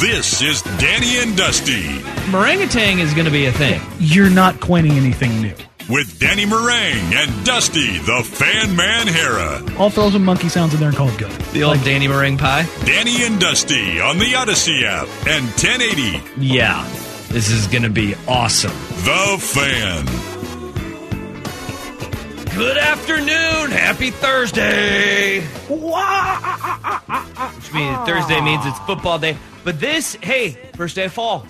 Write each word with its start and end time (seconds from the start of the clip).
This 0.00 0.42
is 0.42 0.62
Danny 0.78 1.18
and 1.18 1.36
Dusty 1.36 1.82
Meringatang 2.30 2.98
is 3.00 3.12
going 3.14 3.24
to 3.24 3.32
be 3.32 3.46
a 3.46 3.52
thing. 3.52 3.80
You're 3.98 4.30
not 4.30 4.60
coining 4.60 4.92
anything 4.92 5.40
new. 5.42 5.54
with 5.88 6.18
Danny 6.20 6.44
Marang 6.44 7.12
and 7.14 7.44
Dusty 7.46 7.98
the 7.98 8.22
Fan 8.22 8.76
Man 8.76 9.06
Harrah. 9.06 9.76
I'll 9.78 9.90
throw 9.90 10.10
some 10.10 10.24
monkey 10.24 10.48
sounds 10.48 10.74
in 10.74 10.80
there 10.80 10.90
and 10.90 10.96
call 10.96 11.08
it 11.08 11.18
good. 11.18 11.30
The 11.52 11.64
old 11.64 11.82
Danny 11.82 12.06
meringue 12.06 12.38
pie. 12.38 12.68
Danny 12.84 13.24
and 13.24 13.40
Dusty 13.40 13.98
on 14.00 14.18
the 14.18 14.34
Odyssey 14.36 14.84
app 14.84 15.08
and 15.26 15.46
1080 15.46 16.22
Yeah, 16.44 16.86
this 17.28 17.50
is 17.50 17.66
going 17.66 17.82
to 17.84 17.90
be 17.90 18.14
awesome. 18.28 18.70
The 19.04 19.36
Fan. 19.40 20.04
Good 22.56 22.76
afternoon. 22.78 23.70
Happy 23.70 24.10
Thursday. 24.10 25.40
Which 25.40 25.48
means 27.72 27.96
Thursday 28.08 28.40
means 28.40 28.66
it's 28.66 28.78
football 28.80 29.18
day. 29.18 29.36
But 29.64 29.80
this, 29.80 30.14
hey, 30.22 30.50
first 30.74 30.94
day 30.96 31.04
of 31.06 31.12
fall. 31.12 31.46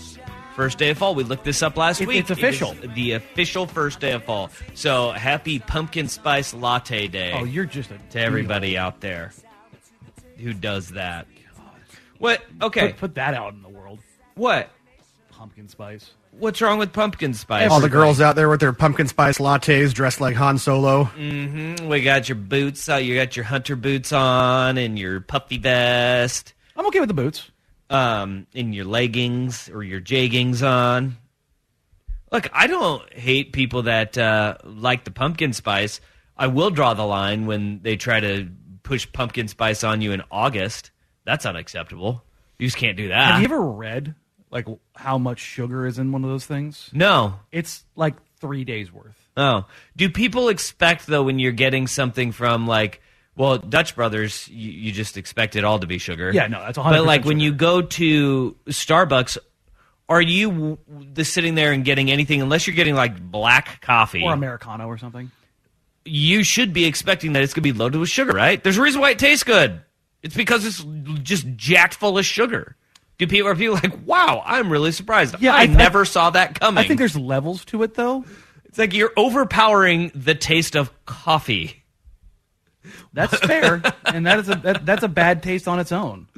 First 0.56 0.78
day 0.78 0.91
of 0.91 0.98
fall. 0.98 1.14
We 1.14 1.23
looked 1.23 1.45
this 1.45 1.62
up 1.62 1.77
last 1.77 2.01
It- 2.01 2.09
week. 2.09 2.19
it's 2.19 2.31
official. 2.31 2.73
It 2.83 2.87
is 2.87 2.95
the 2.95 3.12
official 3.12 3.67
first 3.67 4.01
day 4.01 4.12
of 4.12 4.25
fall. 4.25 4.51
So 4.75 5.12
happy 5.12 5.61
pumpkin 5.61 6.09
spice 6.09 6.53
latte 6.53 7.06
day. 7.06 7.33
Oh, 7.34 7.45
you're 7.45 7.64
just 7.64 7.91
a 7.92 7.98
to 8.11 8.20
everybody 8.20 8.77
out 8.77 9.01
there 9.01 9.33
who 10.36 10.53
does 10.53 10.89
that. 10.91 11.27
What? 12.19 12.42
Okay. 12.61 12.89
Put, 12.89 12.97
put 12.97 13.14
that 13.14 13.34
out 13.34 13.53
in 13.53 13.62
the 13.62 13.69
world. 13.69 14.01
What? 14.34 14.70
Pumpkin 15.31 15.69
spice. 15.69 16.11
What's 16.33 16.61
wrong 16.61 16.79
with 16.79 16.92
pumpkin 16.92 17.34
spice? 17.34 17.70
All 17.70 17.81
the 17.81 17.89
girls 17.89 18.20
out 18.20 18.34
there 18.34 18.48
with 18.48 18.59
their 18.61 18.73
pumpkin 18.73 19.06
spice 19.06 19.39
lattes 19.39 19.95
dressed 19.95 20.20
like 20.20 20.34
Han 20.36 20.59
Solo. 20.59 21.05
Mm-hmm. 21.17 21.89
We 21.89 22.03
got 22.03 22.29
your 22.29 22.36
boots. 22.36 22.89
Uh, 22.89 22.97
you 22.97 23.14
got 23.14 23.36
your 23.36 23.45
hunter 23.45 23.77
boots 23.77 24.12
on 24.12 24.77
and 24.79 24.98
your 24.98 25.20
puffy 25.20 25.59
vest. 25.59 26.55
I'm 26.77 26.86
okay 26.86 26.98
with 27.01 27.09
the 27.09 27.14
boots. 27.14 27.51
Um, 27.91 28.47
in 28.53 28.72
your 28.72 28.84
leggings 28.84 29.69
or 29.69 29.83
your 29.83 30.00
jeggings 30.00 30.67
on. 30.67 31.17
Look, 32.30 32.51
I 32.52 32.67
don't 32.67 33.11
hate 33.13 33.52
people 33.52 33.83
that 33.85 34.18
uh, 34.18 34.57
like 34.64 35.05
the 35.05 35.11
pumpkin 35.11 35.52
spice. 35.52 36.01
I 36.36 36.48
will 36.48 36.70
draw 36.70 36.95
the 36.95 37.07
line 37.07 37.46
when 37.46 37.80
they 37.83 37.96
try 37.96 38.20
to 38.20 38.48
push 38.83 39.11
pumpkin 39.13 39.48
spice 39.48 39.83
on 39.83 40.02
you 40.02 40.13
in 40.13 40.23
August. 40.30 40.90
That's 41.24 41.46
unacceptable. 41.46 42.23
You 42.58 42.67
just 42.67 42.77
can't 42.77 42.96
do 42.96 43.08
that. 43.08 43.33
Have 43.33 43.40
you 43.40 43.46
ever 43.46 43.61
read 43.61 44.14
like 44.51 44.67
how 44.95 45.18
much 45.18 45.40
sugar 45.40 45.86
is 45.86 45.98
in 45.98 46.13
one 46.13 46.24
of 46.24 46.30
those 46.30 46.46
things? 46.46 46.90
no. 46.92 47.40
It's 47.52 47.84
like 47.96 48.14
three 48.40 48.64
days 48.64 48.92
worth. 48.92 49.17
Oh, 49.36 49.67
do 49.96 50.11
people 50.11 50.48
expect 50.48 51.07
though 51.07 51.23
when 51.23 51.39
you're 51.39 51.52
getting 51.52 51.86
something 51.86 52.33
from 52.33 52.67
like, 52.67 53.01
well, 53.39 53.57
Dutch 53.59 53.95
Brothers, 53.97 54.47
you, 54.49 54.71
you 54.71 54.93
just 54.93 55.17
expect 55.17 55.57
it 55.57 55.65
all 55.65 55.79
to 55.79 55.87
be 55.87 55.97
sugar. 55.99 56.31
Yeah, 56.33 56.47
no, 56.49 56.61
that's 56.61 56.77
100% 56.77 56.85
But 56.91 57.05
like 57.05 57.25
when 57.25 57.37
sugar. 57.39 57.45
you 57.45 57.53
go 57.53 57.83
to 57.83 58.57
Starbucks, 58.67 59.39
are 60.09 60.21
you 60.21 60.79
the 61.15 61.25
sitting 61.25 61.55
there 61.55 61.73
and 61.73 61.85
getting 61.85 62.11
anything 62.11 62.43
unless 62.43 62.67
you're 62.67 62.77
getting 62.77 62.95
like 62.95 63.19
black 63.21 63.81
coffee? 63.81 64.23
Or 64.23 64.33
Americano 64.33 64.87
or 64.87 64.99
something. 64.99 65.31
you 66.05 66.43
should 66.43 66.73
be 66.73 66.85
expecting 66.87 67.33
that 67.35 67.43
it's 67.43 67.53
going 67.55 67.63
to 67.65 67.73
be 67.73 67.79
loaded 67.79 67.99
with 67.99 68.09
sugar, 68.09 68.33
right? 68.33 68.63
There's 68.63 68.79
a 68.79 68.83
reason 68.83 69.01
why 69.01 69.11
it 69.11 69.19
tastes 69.19 69.45
good. 69.45 69.81
It's 70.23 70.35
because 70.35 70.65
it's 70.65 70.85
just 71.23 71.47
jacked 71.57 71.95
full 71.95 72.19
of 72.19 72.25
sugar. 72.27 72.75
Do 73.19 73.27
people 73.27 73.49
are 73.51 73.55
people 73.55 73.75
like, 73.75 74.07
wow, 74.07 74.43
I'm 74.47 74.70
really 74.70 74.93
surprised. 74.93 75.37
Yeah, 75.41 75.53
I, 75.55 75.59
I- 75.59 75.63
I- 75.63 75.67
never 75.67 76.05
saw 76.05 76.31
that 76.31 76.59
coming. 76.59 76.83
I 76.83 76.87
think 76.89 76.99
there's 76.99 77.17
levels 77.17 77.65
to 77.67 77.83
it 77.83 77.95
though. 77.95 78.25
it's 78.65 78.79
like 78.79 78.95
you're 78.95 79.13
overpowering 79.17 80.11
the 80.15 80.35
taste 80.35 80.75
of 80.77 80.91
coffee. 81.05 81.83
That's 83.13 83.39
fair, 83.41 83.83
and 84.05 84.27
that 84.27 84.39
is 84.39 84.49
a 84.49 84.55
that, 84.57 84.87
that's 84.87 85.03
a 85.03 85.09
bad 85.09 85.43
taste 85.43 85.67
on 85.69 85.79
its 85.81 85.93
own. 85.93 86.29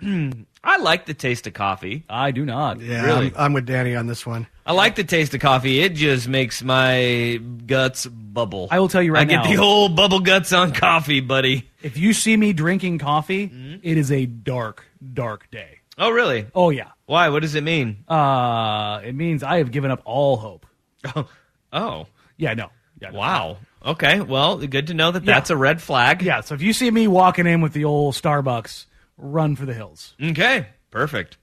I 0.62 0.76
like 0.78 1.06
the 1.06 1.14
taste 1.14 1.46
of 1.46 1.54
coffee. 1.54 2.04
I 2.10 2.30
do 2.30 2.44
not. 2.44 2.80
Yeah, 2.80 3.04
Really? 3.04 3.26
I'm, 3.28 3.34
I'm 3.36 3.52
with 3.52 3.66
Danny 3.66 3.94
on 3.94 4.06
this 4.06 4.26
one. 4.26 4.46
I 4.66 4.72
like 4.72 4.96
the 4.96 5.04
taste 5.04 5.32
of 5.34 5.40
coffee. 5.40 5.80
It 5.80 5.94
just 5.94 6.28
makes 6.28 6.62
my 6.62 7.40
guts 7.66 8.04
bubble. 8.06 8.68
I 8.70 8.80
will 8.80 8.88
tell 8.88 9.02
you 9.02 9.14
right 9.14 9.26
now. 9.26 9.42
I 9.42 9.46
get 9.46 9.56
the 9.56 9.62
old 9.62 9.94
bubble 9.96 10.20
guts 10.20 10.52
on 10.52 10.72
coffee, 10.72 11.20
buddy. 11.20 11.70
If 11.82 11.96
you 11.96 12.12
see 12.12 12.36
me 12.36 12.52
drinking 12.52 12.98
coffee, 12.98 13.48
Mm-hmm. 13.48 13.76
it 13.82 13.96
is 13.96 14.10
a 14.10 14.26
dark, 14.26 14.84
dark 15.14 15.50
day. 15.50 15.78
Oh, 15.98 16.10
really? 16.10 16.46
Oh 16.54 16.70
yeah. 16.70 16.88
Why? 17.06 17.28
What 17.30 17.40
does 17.42 17.54
it 17.54 17.62
mean? 17.62 18.04
Uh, 18.08 19.00
it 19.04 19.14
means 19.14 19.42
I 19.42 19.58
have 19.58 19.70
given 19.70 19.90
up 19.90 20.02
all 20.04 20.36
hope. 20.36 20.66
Oh, 21.14 21.28
oh. 21.72 22.06
Yeah, 22.36 22.52
no. 22.54 22.70
Yeah, 23.00 23.10
no. 23.10 23.18
wow. 23.18 23.56
Okay. 23.86 24.20
Well, 24.20 24.58
good 24.58 24.88
to 24.88 24.94
know 24.94 25.12
that 25.12 25.22
Yeah. 25.24 25.34
that's 25.34 25.50
a 25.50 25.56
red 25.56 25.80
flag. 25.80 26.22
Yeah, 26.22 26.40
so 26.40 26.54
if 26.54 26.62
you 26.62 26.72
see 26.72 26.90
me 26.90 27.06
walking 27.06 27.46
in 27.46 27.60
with 27.60 27.72
the 27.72 27.84
old 27.84 28.14
Starbucks, 28.14 28.86
run 29.16 29.54
for 29.56 29.64
the 29.64 29.74
hills. 29.74 30.14
Okay, 30.22 30.66
perfect. 30.90 31.36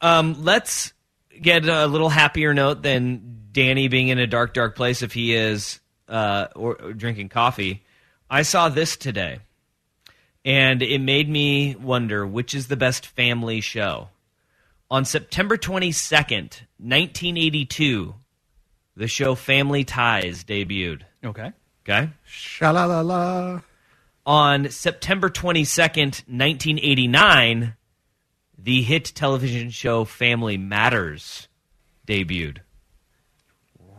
Um, 0.00 0.42
let's 0.42 0.92
get 1.40 1.66
a 1.68 1.86
little 1.86 2.08
happier 2.08 2.54
note 2.54 2.82
than 2.82 3.46
Danny 3.52 3.88
being 3.88 4.08
in 4.08 4.18
a 4.18 4.26
dark, 4.26 4.54
dark 4.54 4.76
place 4.76 5.02
if 5.02 5.12
he 5.12 5.34
is 5.34 5.78
uh, 6.08 6.46
or, 6.56 6.76
or 6.80 6.92
drinking 6.94 7.28
coffee. 7.28 7.84
I 8.30 8.42
saw 8.42 8.68
this 8.68 8.96
today, 8.96 9.40
and 10.44 10.80
it 10.82 11.00
made 11.00 11.28
me 11.28 11.74
wonder 11.76 12.26
which 12.26 12.54
is 12.54 12.68
the 12.68 12.76
best 12.76 13.06
family 13.06 13.60
show. 13.60 14.08
On 14.90 15.04
September 15.04 15.56
22nd, 15.56 16.62
1982, 16.78 18.14
the 18.96 19.06
show 19.08 19.34
Family 19.34 19.84
Ties 19.84 20.42
debuted. 20.44 21.02
Okay. 21.24 21.52
Okay? 21.90 22.10
Sha-la-la-la. 22.24 23.60
On 24.26 24.68
September 24.70 25.28
22nd, 25.28 26.22
1989, 26.28 27.74
the 28.58 28.82
hit 28.82 29.06
television 29.14 29.70
show 29.70 30.04
Family 30.04 30.56
Matters 30.56 31.48
debuted. 32.06 32.58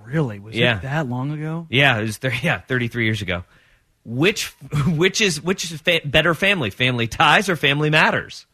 Really? 0.06 0.40
Was 0.40 0.56
Yeah. 0.56 0.78
it 0.78 0.81
that 0.84 1.07
long 1.07 1.31
ago? 1.31 1.68
Yeah, 1.69 1.97
it 1.97 2.03
was 2.03 2.18
thir- 2.18 2.34
yeah, 2.41 2.59
33 2.62 3.06
years 3.06 3.22
ago. 3.22 3.44
Which 4.03 4.46
which 4.88 5.22
is 5.22 5.41
which 5.41 5.69
is 5.72 5.80
fa- 5.81 6.01
better 6.06 6.34
family? 6.34 6.69
Family 6.69 7.07
Ties 7.07 7.50
or 7.50 7.56
Family 7.56 7.89
Matters? 7.89 8.45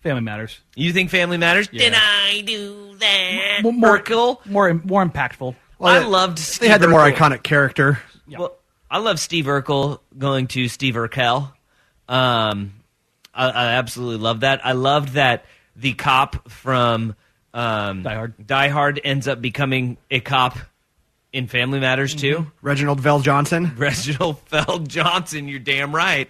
Family 0.00 0.22
Matters. 0.22 0.60
You 0.76 0.92
think 0.92 1.10
Family 1.10 1.36
Matters? 1.38 1.68
Did 1.68 1.92
I 1.94 2.42
do 2.46 2.94
that? 2.98 3.60
More, 3.62 3.72
more, 3.72 3.98
Urkel? 3.98 4.46
more, 4.46 4.72
more 4.84 5.04
impactful. 5.04 5.54
I 5.80 5.98
loved 6.00 6.38
Steve 6.38 6.60
They 6.60 6.68
had 6.68 6.80
the 6.80 6.88
more 6.88 7.00
Urkel. 7.00 7.14
iconic 7.16 7.42
character. 7.42 8.00
Well, 8.28 8.56
I 8.90 8.98
love 8.98 9.20
Steve 9.20 9.44
Urkel 9.46 10.00
going 10.16 10.46
to 10.48 10.68
Steve 10.68 10.94
Urkel. 10.94 11.52
Um, 12.08 12.72
I, 13.34 13.48
I 13.50 13.64
absolutely 13.74 14.16
love 14.22 14.40
that. 14.40 14.64
I 14.64 14.72
loved 14.72 15.10
that 15.10 15.44
the 15.76 15.94
cop 15.94 16.50
from 16.50 17.14
um, 17.54 18.02
Die 18.02 18.14
Hard. 18.14 18.46
Die 18.46 18.68
Hard 18.68 19.00
ends 19.04 19.28
up 19.28 19.40
becoming 19.40 19.96
a 20.10 20.20
cop 20.20 20.58
in 21.32 21.46
Family 21.46 21.78
Matters 21.80 22.14
too. 22.14 22.50
Reginald 22.62 23.00
VelJohnson. 23.00 23.78
Reginald 23.78 24.40
Feld 24.46 24.88
Johnson, 24.88 25.46
you're 25.48 25.58
damn 25.60 25.94
right, 25.94 26.28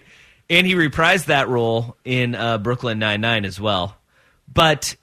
and 0.49 0.67
he 0.67 0.73
reprised 0.75 1.25
that 1.25 1.47
role 1.47 1.95
in 2.03 2.35
uh, 2.35 2.57
Brooklyn 2.57 2.99
Nine 2.99 3.21
Nine 3.21 3.45
as 3.45 3.59
well. 3.59 3.97
But 4.51 4.95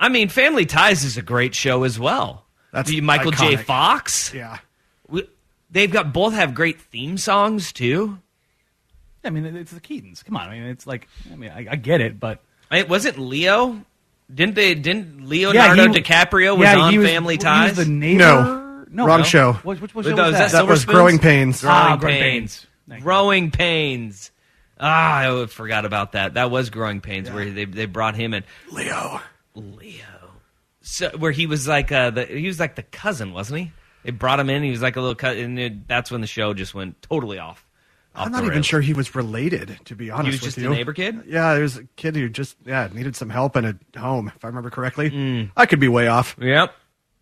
I 0.00 0.08
mean, 0.08 0.28
Family 0.28 0.66
Ties 0.66 1.04
is 1.04 1.16
a 1.16 1.22
great 1.22 1.54
show 1.54 1.84
as 1.84 1.98
well. 1.98 2.44
That's 2.72 2.90
the 2.90 3.00
Michael 3.00 3.30
J. 3.32 3.56
Fox. 3.56 4.32
Yeah. 4.34 4.58
We- 5.08 5.28
They've 5.70 5.90
got 5.90 6.12
both 6.12 6.32
have 6.34 6.54
great 6.54 6.80
theme 6.80 7.18
songs 7.18 7.72
too. 7.72 8.18
I 9.24 9.30
mean, 9.30 9.44
it's 9.44 9.72
the 9.72 9.80
Keatons. 9.80 10.24
Come 10.24 10.36
on. 10.36 10.48
I 10.48 10.52
mean, 10.58 10.62
it's 10.68 10.86
like, 10.86 11.08
I 11.30 11.36
mean, 11.36 11.50
I, 11.50 11.66
I 11.72 11.76
get 11.76 12.00
it, 12.00 12.18
but 12.18 12.40
It 12.70 12.88
wasn't 12.88 13.18
Leo. 13.18 13.82
Didn't 14.32 14.54
they? 14.54 14.74
Didn't 14.74 15.26
Leonardo 15.28 15.92
he- 15.92 16.00
DiCaprio 16.00 16.56
was 16.56 16.62
yeah, 16.66 16.78
on 16.78 16.92
he 16.92 16.98
was- 16.98 17.08
Family 17.08 17.34
he 17.34 17.38
Ties? 17.38 17.76
was 17.76 17.86
the 17.86 17.92
neighbor. 17.92 18.18
No. 18.18 18.84
no, 18.90 19.06
Wrong 19.06 19.20
no. 19.20 19.24
show. 19.24 19.52
What, 19.54 19.80
which, 19.80 19.94
which 19.94 20.06
show 20.06 20.14
no, 20.14 20.24
was 20.24 20.32
that? 20.32 20.52
that 20.52 20.58
That 20.58 20.66
was 20.66 20.80
Silver 20.82 20.92
Growing 20.92 21.18
Pains. 21.18 21.60
Growing 21.62 21.74
Ah, 21.76 21.96
Pains. 21.96 22.20
Pains. 22.20 22.66
Thank 22.88 23.00
you. 23.00 23.04
Growing 23.04 23.50
Pains. 23.50 24.30
Ah, 24.80 25.42
I 25.42 25.46
forgot 25.46 25.84
about 25.84 26.12
that. 26.12 26.34
That 26.34 26.50
was 26.50 26.70
Growing 26.70 27.00
Pains 27.00 27.30
where 27.30 27.50
they 27.50 27.64
they 27.64 27.86
brought 27.86 28.14
him 28.14 28.32
in. 28.32 28.44
Leo. 28.70 29.20
Leo. 29.54 30.04
So 30.90 31.10
where 31.18 31.32
he 31.32 31.46
was 31.46 31.68
like 31.68 31.92
uh 31.92 32.10
the 32.10 32.24
he 32.24 32.46
was 32.46 32.58
like 32.58 32.74
the 32.74 32.82
cousin, 32.82 33.32
wasn't 33.34 33.60
he? 33.60 33.72
It 34.04 34.18
brought 34.18 34.40
him 34.40 34.48
in. 34.48 34.62
He 34.62 34.70
was 34.70 34.80
like 34.80 34.96
a 34.96 35.00
little 35.00 35.14
cousin, 35.14 35.44
and 35.44 35.58
it, 35.58 35.86
that's 35.86 36.10
when 36.10 36.22
the 36.22 36.26
show 36.26 36.54
just 36.54 36.74
went 36.74 37.02
totally 37.02 37.38
off. 37.38 37.66
off 38.14 38.26
I'm 38.26 38.32
not 38.32 38.44
even 38.44 38.54
rails. 38.54 38.66
sure 38.66 38.80
he 38.80 38.94
was 38.94 39.14
related, 39.14 39.78
to 39.84 39.94
be 39.94 40.10
honest 40.10 40.26
He 40.26 40.30
was 40.30 40.40
with 40.40 40.54
just 40.54 40.66
a 40.66 40.70
neighbor 40.70 40.94
kid. 40.94 41.24
Yeah, 41.26 41.52
there 41.52 41.62
was 41.62 41.76
a 41.76 41.84
kid 41.96 42.16
who 42.16 42.30
just 42.30 42.56
yeah 42.64 42.88
needed 42.90 43.16
some 43.16 43.28
help 43.28 43.54
and 43.56 43.78
a 43.94 43.98
home, 43.98 44.32
if 44.34 44.42
I 44.42 44.48
remember 44.48 44.70
correctly. 44.70 45.10
Mm. 45.10 45.50
I 45.54 45.66
could 45.66 45.78
be 45.78 45.88
way 45.88 46.08
off. 46.08 46.36
Yep. 46.40 46.72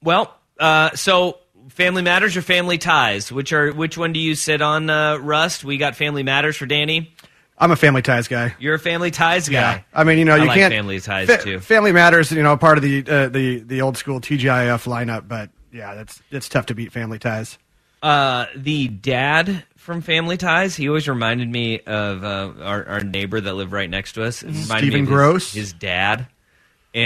Well, 0.00 0.32
uh, 0.60 0.94
so 0.94 1.38
Family 1.70 2.02
Matters 2.02 2.36
or 2.36 2.42
Family 2.42 2.78
Ties? 2.78 3.32
Which 3.32 3.52
are 3.52 3.72
which 3.72 3.98
one 3.98 4.12
do 4.12 4.20
you 4.20 4.36
sit 4.36 4.62
on, 4.62 4.88
uh, 4.88 5.16
Rust? 5.16 5.64
We 5.64 5.76
got 5.76 5.96
Family 5.96 6.22
Matters 6.22 6.56
for 6.56 6.66
Danny. 6.66 7.12
I'm 7.58 7.70
a 7.70 7.76
Family 7.76 8.02
Ties 8.02 8.28
guy. 8.28 8.54
You're 8.58 8.74
a 8.74 8.78
Family 8.78 9.10
Ties 9.10 9.48
guy. 9.48 9.84
I 9.94 10.04
mean, 10.04 10.18
you 10.18 10.24
know, 10.24 10.34
I 10.34 10.38
you 10.38 10.44
like 10.46 10.58
can't 10.58 10.72
Family 10.72 11.00
Ties 11.00 11.26
fa- 11.28 11.42
too. 11.42 11.60
Family 11.60 11.92
Matters, 11.92 12.30
you 12.30 12.42
know, 12.42 12.56
part 12.56 12.76
of 12.78 12.82
the 12.82 13.04
uh, 13.08 13.28
the 13.28 13.60
the 13.60 13.80
old 13.82 13.96
school 13.96 14.20
TGIF 14.20 14.86
lineup, 14.86 15.26
but 15.28 15.50
yeah, 15.72 15.94
that's 15.94 16.20
it's 16.30 16.48
tough 16.48 16.66
to 16.66 16.74
beat 16.74 16.92
Family 16.92 17.18
Ties. 17.18 17.58
Uh, 18.02 18.46
the 18.54 18.88
dad 18.88 19.64
from 19.76 20.00
Family 20.02 20.36
Ties. 20.36 20.76
He 20.76 20.88
always 20.88 21.08
reminded 21.08 21.50
me 21.50 21.80
of 21.80 22.22
uh, 22.22 22.52
our, 22.62 22.86
our 22.86 23.00
neighbor 23.00 23.40
that 23.40 23.54
lived 23.54 23.72
right 23.72 23.88
next 23.88 24.12
to 24.12 24.24
us. 24.24 24.36
Stephen 24.38 24.70
of 24.70 24.92
his- 24.92 25.08
Gross? 25.08 25.52
his, 25.54 25.72
dad. 25.72 26.26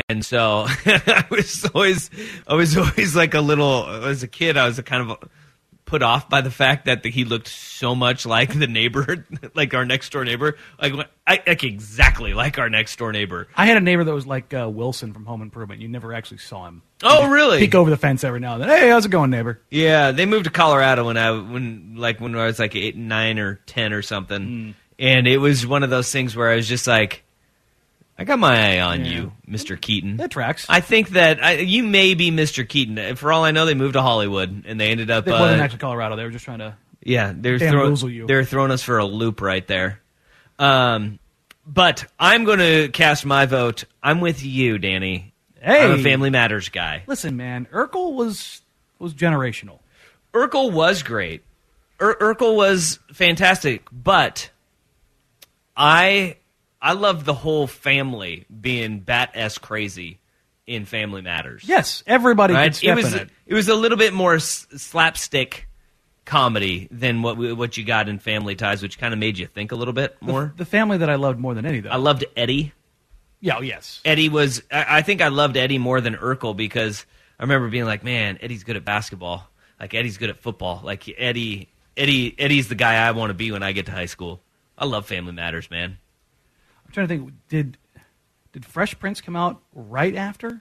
And 0.09 0.25
so 0.25 0.67
I 0.87 1.25
was 1.31 1.65
always, 1.75 2.11
I 2.47 2.55
was 2.55 2.77
always 2.77 3.15
like 3.17 3.35
a 3.35 3.41
little. 3.41 3.87
As 3.89 4.23
a 4.23 4.29
kid, 4.29 4.57
I 4.57 4.67
was 4.67 4.79
a 4.79 4.83
kind 4.83 5.11
of 5.11 5.29
put 5.91 6.03
off 6.05 6.29
by 6.29 6.41
the 6.41 6.53
fact 6.53 6.85
that 6.85 7.05
he 7.05 7.25
looked 7.25 7.49
so 7.49 7.97
much 7.97 8.25
like 8.25 8.57
the 8.57 8.69
neighbor, 8.69 9.27
like 9.55 9.75
our 9.75 9.85
next 9.85 10.13
door 10.13 10.25
neighbor, 10.25 10.57
like 10.81 10.93
I, 11.27 11.43
like 11.45 11.65
exactly 11.65 12.33
like 12.33 12.61
our 12.61 12.71
next 12.71 12.97
door 12.97 13.11
neighbor. 13.13 13.49
I 13.57 13.67
had 13.67 13.77
a 13.77 13.81
neighbor 13.81 14.05
that 14.05 14.15
was 14.15 14.25
like 14.25 14.55
uh, 14.55 14.71
Wilson 14.73 15.13
from 15.13 15.27
Home 15.27 15.43
Improvement. 15.43 15.81
You 15.81 15.89
never 15.89 16.15
actually 16.15 16.39
saw 16.39 16.69
him. 16.69 16.83
Oh, 17.03 17.29
really? 17.29 17.59
Peek 17.59 17.75
over 17.75 17.91
the 17.91 17.97
fence 17.97 18.23
every 18.23 18.39
now 18.39 18.55
and 18.55 18.63
then. 18.63 18.69
Hey, 18.69 18.89
how's 18.89 19.05
it 19.05 19.11
going, 19.11 19.31
neighbor? 19.31 19.61
Yeah, 19.69 20.13
they 20.13 20.27
moved 20.27 20.45
to 20.45 20.51
Colorado 20.51 21.07
when 21.07 21.17
I 21.17 21.33
when 21.33 21.97
like 21.97 22.21
when 22.21 22.37
I 22.37 22.47
was 22.47 22.61
like 22.61 22.77
eight, 22.77 22.97
nine, 22.97 23.41
or 23.41 23.57
ten 23.67 23.93
or 23.93 24.03
something, 24.03 24.77
and 25.01 25.27
it 25.27 25.39
was 25.39 25.67
one 25.67 25.83
of 25.83 25.91
those 25.91 26.13
things 26.13 26.37
where 26.37 26.51
I 26.51 26.55
was 26.55 26.69
just 26.69 26.87
like, 26.87 27.25
I 28.21 28.25
got 28.25 28.39
my 28.39 28.75
eye 28.77 28.81
on 28.81 29.07
Yeah. 29.07 29.11
you, 29.13 29.33
Mister 29.47 29.77
Keaton. 29.77 30.19
That 30.19 30.31
tracks. 30.31 30.67
I 30.69 30.81
think 30.81 31.09
that 31.11 31.43
I, 31.43 31.53
you 31.55 31.83
may 31.83 32.13
be 32.13 32.31
Mister 32.31 32.65
Keaton. 32.65 33.17
For 33.17 33.33
all 33.33 33.45
I 33.45 33.51
know, 33.51 33.65
they 33.65 33.73
moved 33.73 33.95
to 33.95 34.03
Hollywood 34.03 34.65
and 34.67 34.79
they 34.79 34.91
ended 34.91 35.11
up. 35.11 35.27
It 35.27 35.31
wasn't 35.31 35.61
uh, 35.61 35.65
actually 35.65 35.79
Colorado. 35.79 36.17
They 36.17 36.25
were 36.25 36.31
just 36.31 36.45
trying 36.45 36.59
to. 36.59 36.77
yeah, 37.03 37.33
they're 37.35 37.57
Damn 37.57 37.73
throwing 37.73 37.97
you. 38.15 38.27
they're 38.27 38.45
throwing 38.45 38.73
us 38.73 38.83
for 38.83 38.99
a 38.99 39.07
loop 39.07 39.41
right 39.41 39.67
there. 39.67 40.01
Um, 40.59 41.19
but 41.67 42.05
I'm 42.19 42.45
going 42.45 42.59
to 42.59 42.89
cast 42.91 43.25
my 43.25 43.47
vote. 43.47 43.85
I'm 44.03 44.21
with 44.21 44.45
you, 44.45 44.77
Danny. 44.77 45.33
Hey, 45.59 45.83
I'm 45.83 45.99
a 46.01 46.03
Family 46.03 46.29
Matters 46.29 46.69
guy. 46.69 47.05
Listen, 47.07 47.39
man, 47.39 47.67
Urkel 47.73 48.13
was 48.15 48.61
was 48.99 49.15
generational. 49.15 49.79
Urkel 50.35 50.73
was 50.73 51.03
great. 51.03 51.43
Ur- 52.03 52.17
Urkel 52.21 52.55
was 52.55 52.99
fantastic, 53.15 53.85
but 53.91 54.51
I 55.77 56.37
I 56.83 56.93
loved 56.95 57.27
the 57.27 57.35
whole 57.35 57.67
family 57.67 58.47
being 58.61 59.01
bat 59.01 59.31
s 59.35 59.59
crazy 59.59 60.19
in 60.67 60.85
Family 60.85 61.21
Matters. 61.21 61.63
Yes, 61.67 62.03
everybody 62.07 62.55
right. 62.55 62.65
could 62.65 62.77
step 62.77 62.99
it 62.99 63.05
was 63.05 63.13
in 63.13 63.21
it. 63.21 63.31
it 63.47 63.55
was 63.55 63.69
a 63.69 63.75
little 63.75 63.99
bit 63.99 64.15
more 64.15 64.37
s- 64.37 64.67
slapstick 64.77 65.69
comedy 66.25 66.87
than 66.91 67.23
what 67.23 67.37
we, 67.37 67.53
what 67.53 67.77
you 67.77 67.85
got 67.85 68.09
in 68.09 68.19
Family 68.19 68.55
Ties, 68.55 68.83
which 68.83 68.99
kind 68.99 69.13
of 69.13 69.19
made 69.19 69.37
you 69.39 69.47
think 69.47 69.73
a 69.73 69.75
little 69.75 69.93
bit 69.95 70.17
more. 70.21 70.53
The 70.57 70.65
family 70.65 70.99
that 70.99 71.11
I 71.11 71.17
loved 71.17 71.39
more 71.41 71.55
than 71.55 71.67
any, 71.67 71.81
though. 71.81 71.91
I 71.91 71.97
loved 71.97 72.25
Eddie. 72.37 72.73
yeah, 73.41 73.57
oh, 73.59 73.63
yes. 73.63 74.01
Eddie 74.05 74.29
was. 74.29 74.63
I, 74.71 74.99
I 74.99 75.03
think 75.03 75.21
I 75.21 75.29
loved 75.29 75.57
Eddie 75.57 75.79
more 75.79 76.01
than 76.01 76.15
Urkel 76.15 76.57
because 76.57 77.05
I 77.39 77.43
remember 77.43 77.69
being 77.69 77.85
like, 77.85 78.05
"Man, 78.05 78.39
Eddie's 78.41 78.65
good 78.65 78.77
at 78.77 78.85
basketball. 78.85 79.49
Like 79.79 79.93
Eddie's 79.95 80.19
good 80.19 80.31
at 80.31 80.39
football. 80.41 80.81
Like 80.85 81.09
Eddie, 81.19 81.69
Eddie, 81.97 82.35
Eddie's 82.39 82.69
the 82.69 82.75
guy 82.75 82.95
I 83.07 83.11
want 83.11 83.31
to 83.31 83.35
be 83.35 83.51
when 83.51 83.63
I 83.63 83.73
get 83.73 83.87
to 83.87 83.93
high 83.93 84.07
school." 84.07 84.41
I 84.79 84.87
love 84.87 85.05
Family 85.07 85.33
Matters, 85.33 85.71
man. 85.71 85.99
I'm 86.91 87.07
trying 87.07 87.07
to 87.07 87.15
think. 87.15 87.33
Did 87.49 87.79
did 88.53 88.67
Fresh 88.67 88.99
Prince 88.99 89.21
come 89.21 89.37
out 89.37 89.63
right 89.73 90.17
after? 90.17 90.61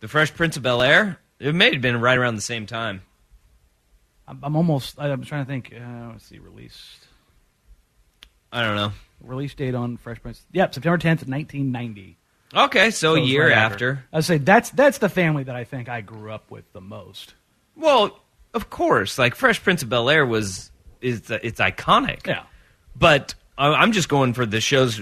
The 0.00 0.08
Fresh 0.08 0.32
Prince 0.34 0.56
of 0.56 0.62
Bel 0.62 0.80
Air. 0.80 1.18
It 1.38 1.54
may 1.54 1.70
have 1.70 1.82
been 1.82 2.00
right 2.00 2.16
around 2.16 2.36
the 2.36 2.40
same 2.40 2.64
time. 2.64 3.02
I'm, 4.26 4.38
I'm 4.42 4.56
almost. 4.56 4.98
I'm 4.98 5.22
trying 5.22 5.44
to 5.44 5.48
think. 5.48 5.74
Uh, 5.74 6.08
let's 6.12 6.24
see. 6.24 6.38
Released 6.38 7.08
I 8.50 8.62
don't 8.62 8.76
know. 8.76 8.92
release 9.20 9.52
date 9.52 9.74
on 9.74 9.98
Fresh 9.98 10.22
Prince. 10.22 10.46
Yep, 10.52 10.72
September 10.72 10.96
10th, 10.96 11.28
1990. 11.28 12.16
Okay, 12.54 12.90
so, 12.90 13.14
So 13.16 13.20
a 13.20 13.20
year 13.20 13.48
right 13.48 13.58
after. 13.58 14.04
I 14.10 14.20
say 14.20 14.38
that's 14.38 14.70
that's 14.70 14.96
the 14.96 15.10
family 15.10 15.44
that 15.44 15.54
I 15.56 15.64
think 15.64 15.90
I 15.90 16.00
grew 16.00 16.32
up 16.32 16.50
with 16.50 16.72
the 16.72 16.80
most. 16.80 17.34
Well, 17.76 18.18
of 18.54 18.70
course, 18.70 19.18
like 19.18 19.34
Fresh 19.34 19.62
Prince 19.62 19.82
of 19.82 19.90
Bel 19.90 20.08
Air 20.08 20.24
was 20.24 20.70
is 21.02 21.30
it's 21.30 21.60
iconic. 21.60 22.26
Yeah. 22.26 22.44
but 22.96 23.34
I'm 23.58 23.92
just 23.92 24.08
going 24.08 24.34
for 24.34 24.46
the 24.46 24.60
shows 24.60 25.00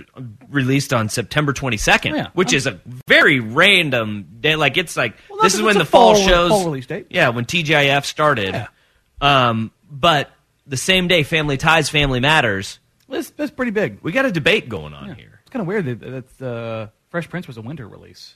released 0.49 0.93
on 0.95 1.09
September 1.09 1.53
22nd, 1.53 2.15
Yeah. 2.17 2.29
which 2.33 2.53
is 2.53 2.67
a 2.67 2.81
very 3.07 3.39
random 3.41 4.27
day. 4.41 4.57
Like 4.57 4.77
it's 4.79 4.97
like 4.97 5.17
Well, 5.29 5.43
this 5.43 5.55
is 5.55 5.63
when 5.63 5.77
the 5.79 5.85
fall, 5.85 6.15
fall- 6.15 6.27
shows. 6.27 6.51
fall 6.51 6.65
release 6.65 6.87
date. 6.87 7.07
Yeah, 7.11 7.29
when 7.29 7.45
TGIF 7.45 8.05
started. 8.05 8.55
Yeah. 8.55 8.69
Um, 9.21 9.71
but 9.91 10.31
the 10.67 10.77
same 10.77 11.07
day, 11.09 11.23
Family 11.23 11.57
Ties, 11.57 11.89
Family 11.91 12.21
Matters. 12.21 12.79
That's, 13.09 13.31
that's 13.31 13.51
pretty 13.51 13.71
big. 13.73 13.99
We 14.03 14.11
got 14.13 14.25
a 14.25 14.33
debate 14.33 14.69
going 14.69 14.95
on 14.95 15.15
here. 15.15 15.41
It's 15.43 15.51
kind 15.51 15.61
of 15.61 15.67
weird 15.69 15.85
that, 15.85 16.27
that 16.39 16.47
uh, 16.47 16.87
Fresh 17.11 17.29
Prince 17.29 17.47
was 17.47 17.57
a 17.57 17.63
winter 17.63 17.87
release. 17.87 18.35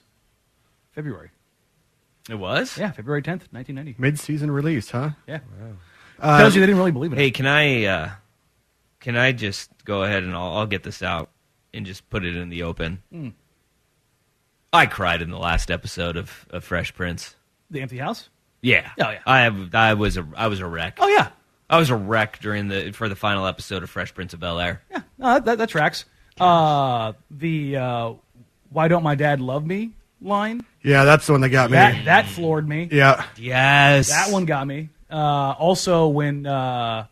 February. 0.93 1.31
It 2.29 2.35
was. 2.37 2.79
Yeah, 2.79 2.93
February 2.93 3.23
10th, 3.23 3.51
1990. 3.53 3.97
Mid-season 3.99 4.51
release, 4.51 4.91
huh? 4.91 5.11
Yeah. 5.27 5.39
Tells 6.23 6.55
you 6.55 6.61
they 6.61 6.67
didn't 6.67 6.79
really 6.79 6.93
believe 6.93 7.13
it. 7.13 7.19
Hey, 7.19 7.31
can 7.31 7.47
I 7.47 7.85
uh, 7.87 8.11
can 9.01 9.17
I 9.17 9.33
just 9.33 9.71
go 9.85 10.03
ahead 10.05 10.23
and 10.23 10.35
I'll, 10.35 10.59
I'll 10.59 10.67
get 10.67 10.83
this 10.83 11.03
out 11.03 11.31
and 11.75 11.85
just 11.87 12.09
put 12.11 12.25
it 12.25 12.37
in 12.37 12.49
the 12.49 12.63
open? 12.63 13.03
Hmm. 13.13 13.29
I 14.73 14.87
cried 14.87 15.21
in 15.23 15.31
the 15.31 15.39
last 15.39 15.71
episode 15.71 16.17
of, 16.17 16.47
of 16.51 16.63
Fresh 16.65 16.95
Prince. 16.95 17.35
The 17.71 17.81
Empty 17.81 17.99
House? 17.99 18.29
Yeah. 18.63 18.91
Oh, 19.01 19.11
yeah. 19.11 19.21
I 19.27 19.41
have, 19.41 19.75
I 19.75 19.95
was 19.95 20.17
a 20.17 20.27
I 20.37 20.47
was 20.47 20.61
a 20.61 20.67
wreck. 20.67 20.99
Oh, 21.01 21.09
yeah. 21.09 21.31
I 21.69 21.79
was 21.79 21.91
a 21.91 21.97
wreck 21.97 22.41
during 22.41 22.69
the 22.69 22.91
for 22.93 23.09
the 23.09 23.17
final 23.17 23.47
episode 23.47 23.83
of 23.83 23.91
Fresh 23.91 24.15
Prince 24.15 24.35
of 24.35 24.41
Bel 24.41 24.59
Air. 24.61 24.83
Yeah, 24.91 25.03
no, 25.19 25.27
that, 25.35 25.45
that, 25.45 25.59
that 25.59 25.69
tracks. 25.69 26.05
Uh, 26.39 27.13
the 27.31 27.77
uh, 27.77 28.13
"Why 28.71 28.89
don't 28.89 29.05
my 29.05 29.15
dad 29.15 29.41
love 29.41 29.65
me?" 29.65 29.93
line 30.23 30.65
Yeah, 30.83 31.05
that's 31.05 31.27
the 31.27 31.33
one 31.33 31.41
that 31.43 31.49
got 31.49 31.71
me. 31.71 31.77
that 31.77 32.05
that 32.07 32.27
floored 32.27 32.69
me. 32.69 32.89
yeah, 32.93 33.25
Yes. 33.37 34.11
That 34.11 34.31
one 34.33 34.45
got 34.47 34.67
me. 34.67 34.91
Uh, 35.11 35.15
also, 35.59 36.09
when 36.09 36.45
uh, 36.45 37.07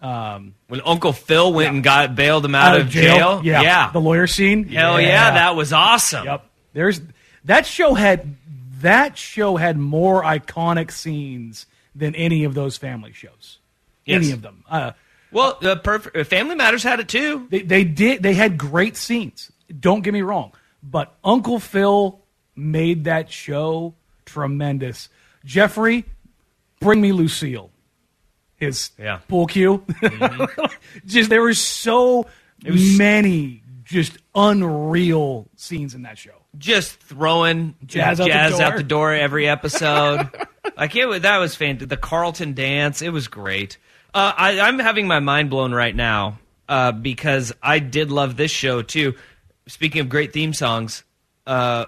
um, 0.00 0.54
when 0.68 0.80
Uncle 0.84 1.12
Phil 1.12 1.52
went 1.52 1.74
and 1.74 1.84
got 1.84 2.14
bailed 2.14 2.44
him 2.44 2.54
out, 2.54 2.80
of 2.80 2.88
jail. 2.88 3.42
yeah, 3.44 3.62
yeah. 3.62 3.90
the 3.92 4.00
lawyer 4.00 4.26
scene. 4.26 4.64
Hell 4.64 5.00
yeah. 5.00 5.32
that 5.32 5.56
was 5.56 5.72
awesome. 5.72 6.24
Yep. 6.24 6.46
There's 6.72 7.00
that 7.44 7.66
show 7.66 7.94
had 7.94 8.36
that 8.80 9.18
show 9.18 9.56
had 9.56 9.76
more 9.78 10.22
iconic 10.22 10.90
scenes 10.90 11.66
than 11.94 12.14
any 12.14 12.44
of 12.44 12.54
those 12.54 12.76
family 12.76 13.12
shows. 13.12 13.58
Yes. 14.04 14.22
Any 14.22 14.32
of 14.32 14.42
them. 14.42 14.64
Uh, 14.68 14.92
Well, 15.32 15.58
the 15.60 15.76
perfect 15.76 16.16
uh, 16.16 16.24
Family 16.24 16.54
Matters 16.54 16.82
had 16.82 16.98
it 17.00 17.08
too. 17.08 17.46
They, 17.50 17.62
they 17.62 17.84
did. 17.84 18.22
They 18.22 18.34
had 18.34 18.56
great 18.58 18.96
scenes. 18.96 19.52
Don't 19.78 20.02
get 20.02 20.12
me 20.12 20.22
wrong, 20.22 20.52
but 20.82 21.14
Uncle 21.22 21.60
Phil 21.60 22.20
made 22.56 23.04
that 23.04 23.30
show 23.30 23.94
tremendous. 24.24 25.08
Jeffrey, 25.44 26.04
bring 26.80 27.00
me 27.00 27.12
Lucille. 27.12 27.70
His 28.60 28.90
Yeah. 28.98 29.18
pool 29.28 29.46
cue. 29.46 29.84
just 31.06 31.30
there 31.30 31.42
were 31.42 31.54
so 31.54 32.26
many 32.62 33.62
just 33.84 34.18
unreal 34.34 35.48
scenes 35.56 35.94
in 35.94 36.02
that 36.02 36.18
show. 36.18 36.30
Just 36.58 37.00
throwing 37.00 37.74
Jazz 37.86 38.20
out 38.20 38.24
the 38.28 38.56
door. 38.56 38.62
out 38.62 38.76
the 38.76 38.82
door 38.82 39.14
every 39.14 39.48
episode. 39.48 40.28
like 40.76 40.94
it 40.94 41.06
was, 41.06 41.22
that 41.22 41.38
was 41.38 41.54
fantastic. 41.54 41.88
The 41.88 41.96
Carlton 41.96 42.54
dance, 42.54 43.02
it 43.02 43.10
was 43.10 43.28
great. 43.28 43.78
Uh, 44.12 44.32
I, 44.36 44.60
I'm 44.60 44.78
having 44.78 45.06
my 45.06 45.20
mind 45.20 45.50
blown 45.50 45.72
right 45.72 45.94
now 45.94 46.38
uh, 46.68 46.92
because 46.92 47.52
I 47.62 47.78
did 47.78 48.10
love 48.10 48.36
this 48.36 48.50
show 48.50 48.82
too. 48.82 49.14
Speaking 49.66 50.00
of 50.00 50.08
great 50.08 50.32
theme 50.32 50.52
songs, 50.52 51.04
uh, 51.46 51.86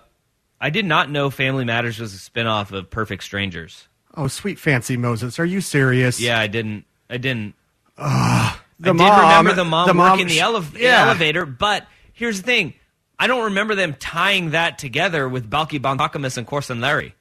I 0.60 0.70
did 0.70 0.84
not 0.86 1.10
know 1.10 1.30
Family 1.30 1.64
Matters 1.64 1.98
was 1.98 2.14
a 2.14 2.18
spinoff 2.18 2.70
of 2.70 2.88
Perfect 2.90 3.24
Strangers. 3.24 3.88
Oh, 4.14 4.28
sweet 4.28 4.58
fancy 4.58 4.96
Moses, 4.96 5.38
are 5.38 5.44
you 5.44 5.60
serious? 5.60 6.20
Yeah, 6.20 6.38
I 6.38 6.46
didn't. 6.46 6.84
I 7.08 7.16
didn't. 7.16 7.54
The 7.96 8.04
I 8.04 8.56
did 8.80 8.94
mom- 8.94 9.20
remember 9.20 9.54
the 9.54 9.64
mom 9.64 9.86
the 9.86 9.94
mom- 9.94 10.10
working 10.12 10.26
the, 10.26 10.40
ele- 10.40 10.60
the 10.60 10.80
yeah. 10.80 11.06
elevator, 11.06 11.46
but 11.46 11.86
here's 12.12 12.38
the 12.38 12.44
thing. 12.46 12.74
I 13.18 13.26
don't 13.28 13.44
remember 13.44 13.74
them 13.76 13.94
tying 13.98 14.50
that 14.50 14.78
together 14.78 15.28
with 15.28 15.48
Balki 15.48 15.80
Bartokomous 15.80 16.36
and 16.36 16.46
Cousin 16.46 16.80
Larry. 16.80 17.14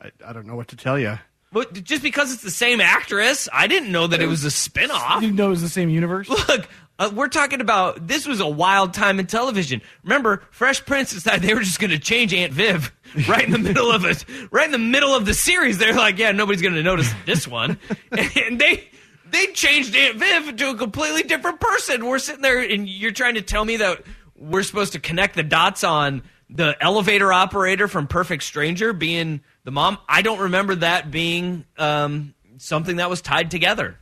I, 0.00 0.10
I 0.26 0.32
don't 0.32 0.46
know 0.46 0.56
what 0.56 0.68
to 0.68 0.76
tell 0.76 0.98
you. 0.98 1.18
But 1.52 1.74
just 1.84 2.02
because 2.02 2.32
it's 2.32 2.42
the 2.42 2.50
same 2.50 2.80
actress, 2.80 3.46
I 3.52 3.66
didn't 3.66 3.92
know 3.92 4.06
that 4.06 4.22
it 4.22 4.26
was 4.26 4.44
a 4.46 4.48
spinoff. 4.48 5.20
You 5.20 5.32
know 5.32 5.48
it 5.48 5.50
was 5.50 5.60
the 5.62 5.68
same 5.68 5.90
universe. 5.90 6.28
Look, 6.48 6.66
uh, 7.02 7.10
we're 7.10 7.28
talking 7.28 7.60
about 7.60 8.06
this 8.06 8.26
was 8.26 8.40
a 8.40 8.46
wild 8.46 8.94
time 8.94 9.18
in 9.18 9.26
television. 9.26 9.82
Remember, 10.04 10.42
Fresh 10.50 10.86
Prince 10.86 11.12
decided 11.12 11.42
they 11.42 11.54
were 11.54 11.62
just 11.62 11.80
going 11.80 11.90
to 11.90 11.98
change 11.98 12.32
Aunt 12.32 12.52
Viv 12.52 12.92
right 13.28 13.44
in 13.44 13.50
the 13.50 13.58
middle 13.58 13.90
of 13.90 14.04
it, 14.04 14.24
right 14.52 14.66
in 14.66 14.72
the 14.72 14.78
middle 14.78 15.14
of 15.14 15.26
the 15.26 15.34
series. 15.34 15.78
They're 15.78 15.94
like, 15.94 16.18
yeah, 16.18 16.30
nobody's 16.30 16.62
going 16.62 16.74
to 16.74 16.82
notice 16.82 17.12
this 17.26 17.48
one, 17.48 17.78
and 18.12 18.60
they 18.60 18.88
they 19.30 19.46
changed 19.48 19.96
Aunt 19.96 20.16
Viv 20.16 20.56
to 20.56 20.70
a 20.70 20.76
completely 20.76 21.24
different 21.24 21.58
person. 21.58 22.06
We're 22.06 22.20
sitting 22.20 22.42
there, 22.42 22.60
and 22.60 22.88
you're 22.88 23.10
trying 23.10 23.34
to 23.34 23.42
tell 23.42 23.64
me 23.64 23.78
that 23.78 24.02
we're 24.36 24.62
supposed 24.62 24.92
to 24.92 25.00
connect 25.00 25.34
the 25.34 25.42
dots 25.42 25.82
on 25.82 26.22
the 26.50 26.76
elevator 26.80 27.32
operator 27.32 27.88
from 27.88 28.06
Perfect 28.06 28.44
Stranger 28.44 28.92
being 28.92 29.40
the 29.64 29.72
mom. 29.72 29.98
I 30.08 30.22
don't 30.22 30.38
remember 30.38 30.76
that 30.76 31.10
being 31.10 31.64
um, 31.78 32.34
something 32.58 32.96
that 32.96 33.10
was 33.10 33.22
tied 33.22 33.50
together. 33.50 33.98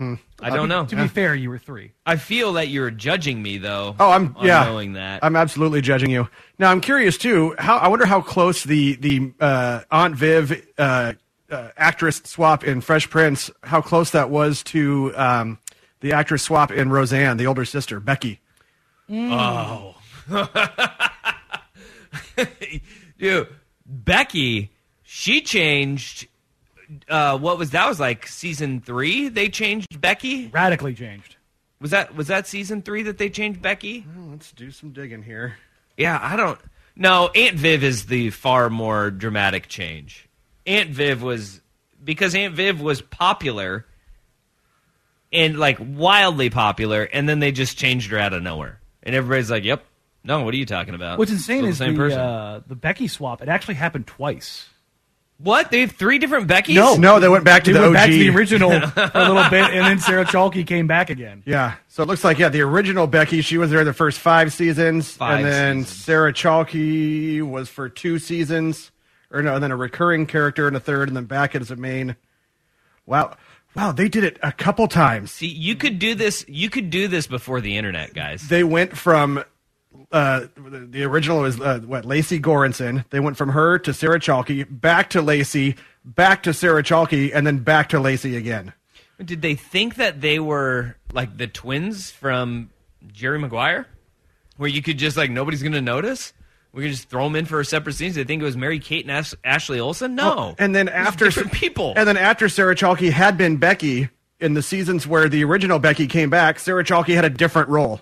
I 0.00 0.50
don't 0.50 0.68
know. 0.68 0.84
To 0.86 0.96
be 0.96 1.08
fair, 1.08 1.34
you 1.34 1.50
were 1.50 1.58
three. 1.58 1.92
I 2.06 2.16
feel 2.16 2.54
that 2.54 2.68
you're 2.68 2.90
judging 2.90 3.42
me 3.42 3.58
though. 3.58 3.96
Oh, 3.98 4.10
I'm 4.10 4.36
on 4.36 4.46
yeah. 4.46 4.64
knowing 4.64 4.92
that. 4.94 5.24
I'm 5.24 5.36
absolutely 5.36 5.80
judging 5.80 6.10
you. 6.10 6.28
Now 6.58 6.70
I'm 6.70 6.80
curious 6.80 7.18
too. 7.18 7.54
How 7.58 7.78
I 7.78 7.88
wonder 7.88 8.06
how 8.06 8.20
close 8.20 8.64
the 8.64 8.94
the 8.96 9.32
uh, 9.40 9.80
Aunt 9.90 10.14
Viv 10.14 10.66
uh, 10.78 11.14
uh, 11.50 11.68
actress 11.76 12.22
swap 12.24 12.64
in 12.64 12.80
Fresh 12.80 13.10
Prince, 13.10 13.50
how 13.62 13.80
close 13.80 14.10
that 14.10 14.30
was 14.30 14.62
to 14.64 15.12
um, 15.16 15.58
the 16.00 16.12
actress 16.12 16.42
swap 16.42 16.70
in 16.70 16.90
Roseanne, 16.90 17.36
the 17.36 17.46
older 17.46 17.64
sister 17.64 18.00
Becky. 18.00 18.40
Oh. 19.10 19.94
Dude, 23.18 23.48
Becky, 23.86 24.70
she 25.02 25.40
changed. 25.40 26.28
Uh, 27.08 27.38
what 27.38 27.58
was 27.58 27.70
that? 27.70 27.86
Was 27.88 28.00
like 28.00 28.26
season 28.26 28.80
three? 28.80 29.28
They 29.28 29.48
changed 29.48 30.00
Becky. 30.00 30.48
Radically 30.48 30.94
changed. 30.94 31.36
Was 31.80 31.90
that 31.92 32.14
was 32.14 32.26
that 32.28 32.46
season 32.46 32.82
three 32.82 33.02
that 33.04 33.18
they 33.18 33.30
changed 33.30 33.62
Becky? 33.62 34.04
Let's 34.30 34.52
do 34.52 34.70
some 34.70 34.90
digging 34.90 35.22
here. 35.22 35.56
Yeah, 35.96 36.18
I 36.20 36.36
don't. 36.36 36.58
No, 36.96 37.28
Aunt 37.28 37.56
Viv 37.56 37.84
is 37.84 38.06
the 38.06 38.30
far 38.30 38.70
more 38.70 39.10
dramatic 39.10 39.68
change. 39.68 40.28
Aunt 40.66 40.90
Viv 40.90 41.22
was 41.22 41.60
because 42.02 42.34
Aunt 42.34 42.54
Viv 42.54 42.80
was 42.80 43.00
popular 43.00 43.86
and 45.32 45.58
like 45.58 45.78
wildly 45.80 46.50
popular, 46.50 47.02
and 47.04 47.28
then 47.28 47.38
they 47.38 47.52
just 47.52 47.78
changed 47.78 48.10
her 48.10 48.18
out 48.18 48.32
of 48.32 48.42
nowhere, 48.42 48.80
and 49.02 49.14
everybody's 49.14 49.50
like, 49.50 49.64
"Yep, 49.64 49.84
no, 50.24 50.42
what 50.42 50.54
are 50.54 50.56
you 50.56 50.66
talking 50.66 50.94
about?" 50.94 51.18
What's 51.18 51.30
insane 51.30 51.58
Still 51.58 51.70
is 51.70 51.78
the 51.78 51.86
the 51.86 51.94
person. 51.96 52.18
uh, 52.18 52.60
the 52.66 52.74
Becky 52.76 53.06
swap. 53.08 53.42
It 53.42 53.48
actually 53.48 53.74
happened 53.74 54.06
twice. 54.06 54.68
What? 55.40 55.70
They 55.70 55.82
have 55.82 55.92
three 55.92 56.18
different 56.18 56.48
Beckys? 56.48 56.74
No. 56.74 56.96
No, 56.96 57.20
they 57.20 57.28
went 57.28 57.44
back 57.44 57.62
to 57.64 57.72
They 57.72 57.78
the 57.78 57.84
went 57.90 57.90
OG. 57.90 57.94
back 57.94 58.10
to 58.10 58.18
the 58.18 58.30
original 58.30 58.80
for 58.88 59.10
a 59.14 59.28
little 59.32 59.48
bit, 59.48 59.70
and 59.70 59.86
then 59.86 60.00
Sarah 60.00 60.24
Chalke 60.24 60.66
came 60.66 60.88
back 60.88 61.10
again. 61.10 61.44
Yeah, 61.46 61.74
so 61.86 62.02
it 62.02 62.06
looks 62.06 62.24
like 62.24 62.38
yeah, 62.38 62.48
the 62.48 62.62
original 62.62 63.06
Becky, 63.06 63.40
she 63.40 63.56
was 63.56 63.70
there 63.70 63.84
the 63.84 63.92
first 63.92 64.18
five 64.18 64.52
seasons, 64.52 65.12
Five 65.12 65.38
and 65.38 65.46
then 65.46 65.76
seasons. 65.84 66.02
Sarah 66.04 66.32
Chalke 66.32 67.42
was 67.42 67.68
for 67.68 67.88
two 67.88 68.18
seasons, 68.18 68.90
or 69.30 69.40
no, 69.42 69.54
and 69.54 69.62
then 69.62 69.70
a 69.70 69.76
recurring 69.76 70.26
character 70.26 70.66
in 70.66 70.74
a 70.74 70.80
third, 70.80 71.06
and 71.08 71.16
then 71.16 71.26
back 71.26 71.54
as 71.54 71.70
a 71.70 71.76
main. 71.76 72.16
Wow, 73.06 73.36
wow, 73.76 73.92
they 73.92 74.08
did 74.08 74.24
it 74.24 74.38
a 74.42 74.50
couple 74.50 74.88
times. 74.88 75.30
See, 75.30 75.46
you 75.46 75.76
could 75.76 76.00
do 76.00 76.16
this. 76.16 76.44
You 76.48 76.68
could 76.68 76.90
do 76.90 77.06
this 77.06 77.28
before 77.28 77.60
the 77.60 77.76
internet, 77.76 78.12
guys. 78.12 78.48
They 78.48 78.64
went 78.64 78.96
from 78.96 79.44
uh, 80.12 80.46
the 80.56 81.04
original 81.04 81.40
was 81.40 81.60
uh, 81.60 81.80
what 81.80 82.04
Lecy 82.04 82.40
Goranson. 82.40 83.04
They 83.10 83.20
went 83.20 83.36
from 83.36 83.50
her 83.50 83.78
to 83.80 83.92
Sarah 83.92 84.18
Chalke, 84.20 84.66
back 84.70 85.10
to 85.10 85.20
Lecy, 85.22 85.76
back 86.04 86.42
to 86.44 86.54
Sarah 86.54 86.82
Chalke, 86.82 87.30
and 87.34 87.46
then 87.46 87.58
back 87.58 87.90
to 87.90 88.00
Lecy 88.00 88.36
again. 88.36 88.72
Did 89.22 89.42
they 89.42 89.54
think 89.54 89.96
that 89.96 90.20
they 90.20 90.38
were 90.38 90.96
like 91.12 91.36
the 91.36 91.46
twins 91.46 92.10
from 92.10 92.70
Jerry 93.12 93.38
Maguire, 93.38 93.86
where 94.56 94.68
you 94.70 94.80
could 94.80 94.96
just 94.98 95.16
like 95.16 95.30
nobody's 95.30 95.62
going 95.62 95.72
to 95.72 95.80
notice? 95.82 96.32
We 96.72 96.82
could 96.84 96.92
just 96.92 97.08
throw 97.08 97.24
them 97.24 97.34
in 97.34 97.44
for 97.46 97.60
a 97.60 97.64
separate 97.64 97.94
scenes. 97.94 98.14
They 98.14 98.24
think 98.24 98.40
it 98.42 98.44
was 98.44 98.56
Mary 98.56 98.78
Kate 98.78 99.04
and 99.04 99.10
Ash- 99.10 99.34
Ashley 99.42 99.80
Olsen. 99.80 100.14
No, 100.14 100.32
Oh, 100.38 100.54
and 100.58 100.74
then 100.74 100.88
after 100.88 101.24
different 101.24 101.52
people, 101.52 101.94
and 101.96 102.06
then 102.06 102.16
after 102.16 102.48
Sarah 102.48 102.74
Chalke 102.76 103.10
had 103.10 103.36
been 103.36 103.56
Becky 103.56 104.08
in 104.38 104.54
the 104.54 104.62
seasons 104.62 105.06
where 105.06 105.28
the 105.28 105.42
original 105.44 105.78
Becky 105.80 106.06
came 106.06 106.30
back, 106.30 106.58
Sarah 106.60 106.84
Chalke 106.84 107.14
had 107.14 107.24
a 107.24 107.30
different 107.30 107.68
role 107.70 108.00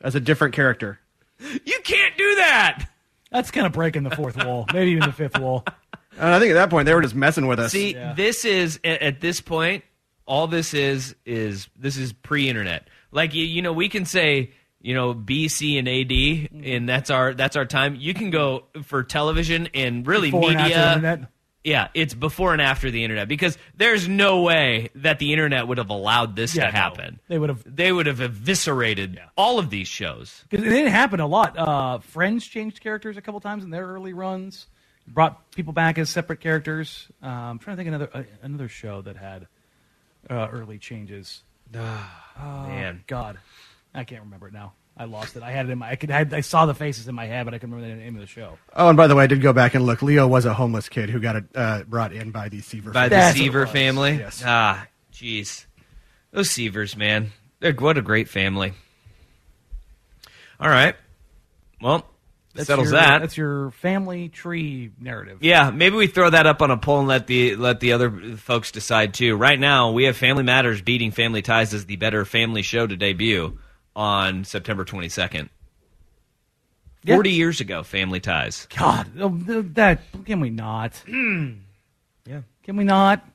as 0.00 0.14
a 0.14 0.20
different 0.20 0.54
character. 0.54 0.98
You 1.38 1.80
can't 1.84 2.16
do 2.16 2.34
that. 2.36 2.88
That's 3.30 3.50
kind 3.50 3.66
of 3.66 3.72
breaking 3.72 4.04
the 4.04 4.10
fourth 4.10 4.42
wall, 4.42 4.66
maybe 4.72 4.92
even 4.92 5.04
the 5.04 5.12
fifth 5.12 5.38
wall. 5.38 5.64
And 6.20 6.34
I 6.34 6.40
think 6.40 6.50
at 6.50 6.54
that 6.54 6.68
point 6.68 6.86
they 6.86 6.94
were 6.94 7.02
just 7.02 7.14
messing 7.14 7.46
with 7.46 7.60
us. 7.60 7.70
See, 7.70 7.92
this 7.92 8.44
is 8.44 8.80
at, 8.82 9.02
at 9.02 9.20
this 9.20 9.40
point, 9.40 9.84
all 10.26 10.48
this 10.48 10.74
is 10.74 11.14
is 11.24 11.68
this 11.76 11.96
is 11.96 12.12
pre-internet. 12.12 12.88
Like 13.12 13.34
you, 13.34 13.44
you 13.44 13.62
know, 13.62 13.72
we 13.72 13.88
can 13.88 14.04
say 14.04 14.50
you 14.80 14.94
know 14.94 15.14
B, 15.14 15.46
C, 15.46 15.78
and 15.78 15.86
A, 15.86 16.02
D, 16.02 16.48
mm. 16.52 16.76
and 16.76 16.88
that's 16.88 17.10
our 17.10 17.34
that's 17.34 17.54
our 17.54 17.66
time. 17.66 17.94
You 17.94 18.14
can 18.14 18.30
go 18.30 18.64
for 18.82 19.04
television 19.04 19.68
and 19.74 20.06
really 20.06 20.32
Before 20.32 20.50
media. 20.50 20.60
after 20.60 20.74
the 20.74 21.08
internet. 21.08 21.30
Yeah, 21.68 21.88
it's 21.92 22.14
before 22.14 22.52
and 22.54 22.62
after 22.62 22.90
the 22.90 23.04
internet 23.04 23.28
because 23.28 23.58
there's 23.76 24.08
no 24.08 24.40
way 24.42 24.88
that 24.94 25.18
the 25.18 25.32
internet 25.32 25.68
would 25.68 25.76
have 25.78 25.90
allowed 25.90 26.34
this 26.34 26.54
Yeah, 26.54 26.66
to 26.66 26.72
no. 26.72 26.78
happen. 26.78 27.20
They 27.28 27.38
would 27.38 27.50
have 27.50 27.62
They 27.66 27.92
would 27.92 28.06
have 28.06 28.20
eviscerated 28.20 29.20
all 29.36 29.58
of 29.58 29.68
these 29.68 29.86
shows. 29.86 30.44
because 30.48 30.64
it 30.66 30.70
didn't 30.70 30.92
happen 30.92 31.20
a 31.20 31.26
lot. 31.26 31.58
Uh, 31.58 31.98
Friends 31.98 32.46
changed 32.46 32.80
characters 32.80 33.16
a 33.18 33.20
couple 33.20 33.40
times 33.40 33.64
in 33.64 33.70
their 33.70 33.86
early 33.86 34.14
runs, 34.14 34.66
brought 35.06 35.50
people 35.52 35.72
back 35.74 35.98
as 35.98 36.08
separate 36.08 36.40
characters. 36.40 37.08
Um, 37.22 37.30
I'm 37.30 37.58
trying 37.58 37.76
to 37.76 37.82
think 37.84 37.88
another 37.88 38.10
uh, 38.14 38.22
another 38.42 38.68
show 38.68 39.02
that 39.02 39.16
had 39.16 39.46
uh, 40.30 40.48
early 40.50 40.78
changes. 40.78 41.42
Man, 41.72 43.04
God, 43.06 43.38
I 43.94 44.04
can't 44.04 44.22
remember 44.22 44.48
it 44.48 44.54
now. 44.54 44.72
I 44.98 45.04
lost 45.04 45.36
it. 45.36 45.44
I 45.44 45.52
had 45.52 45.66
it 45.66 45.70
in 45.70 45.78
my. 45.78 45.90
I 45.90 45.96
could. 45.96 46.10
I, 46.10 46.26
I 46.32 46.40
saw 46.40 46.66
the 46.66 46.74
faces 46.74 47.06
in 47.06 47.14
my 47.14 47.26
head, 47.26 47.44
but 47.44 47.54
I 47.54 47.58
couldn't 47.58 47.74
remember 47.74 47.96
the 47.96 48.02
name 48.02 48.16
of 48.16 48.20
the 48.20 48.26
show. 48.26 48.58
Oh, 48.74 48.88
and 48.88 48.96
by 48.96 49.06
the 49.06 49.14
way, 49.14 49.24
I 49.24 49.26
did 49.28 49.40
go 49.40 49.52
back 49.52 49.74
and 49.74 49.86
look. 49.86 50.02
Leo 50.02 50.26
was 50.26 50.44
a 50.44 50.52
homeless 50.52 50.88
kid 50.88 51.08
who 51.08 51.20
got 51.20 51.36
uh, 51.54 51.84
brought 51.84 52.12
in 52.12 52.32
by 52.32 52.48
the 52.48 52.60
Seaver. 52.60 52.90
by 52.90 53.08
the 53.08 53.14
That's 53.14 53.38
Seaver 53.38 53.66
family. 53.66 54.16
Yes. 54.16 54.42
Ah, 54.44 54.86
jeez, 55.12 55.66
those 56.32 56.48
Seavers, 56.48 56.96
man, 56.96 57.30
they're 57.60 57.72
what 57.72 57.96
a 57.96 58.02
great 58.02 58.28
family. 58.28 58.72
All 60.60 60.68
right, 60.68 60.96
well, 61.80 62.04
that 62.54 62.66
settles 62.66 62.90
your, 62.90 63.00
that. 63.00 63.20
That's 63.20 63.36
your 63.36 63.70
family 63.70 64.28
tree 64.28 64.90
narrative. 64.98 65.38
Yeah, 65.42 65.70
maybe 65.70 65.94
we 65.94 66.08
throw 66.08 66.28
that 66.28 66.46
up 66.46 66.60
on 66.60 66.72
a 66.72 66.76
poll 66.76 66.98
and 66.98 67.08
let 67.08 67.28
the 67.28 67.54
let 67.54 67.78
the 67.78 67.92
other 67.92 68.36
folks 68.36 68.72
decide 68.72 69.14
too. 69.14 69.36
Right 69.36 69.60
now, 69.60 69.92
we 69.92 70.04
have 70.04 70.16
Family 70.16 70.42
Matters 70.42 70.82
beating 70.82 71.12
Family 71.12 71.42
Ties 71.42 71.72
as 71.72 71.86
the 71.86 71.94
better 71.94 72.24
family 72.24 72.62
show 72.62 72.84
to 72.84 72.96
debut 72.96 73.60
on 73.98 74.44
September 74.44 74.84
22nd. 74.84 75.48
Yeah. 77.02 77.14
40 77.16 77.30
years 77.32 77.60
ago, 77.60 77.82
Family 77.82 78.20
Ties. 78.20 78.66
God, 78.76 79.08
oh, 79.20 79.28
that 79.74 80.00
can 80.24 80.40
we 80.40 80.48
not? 80.50 81.02
Yeah. 82.26 82.42
Can 82.62 82.76
we 82.76 82.84
not? 82.84 83.26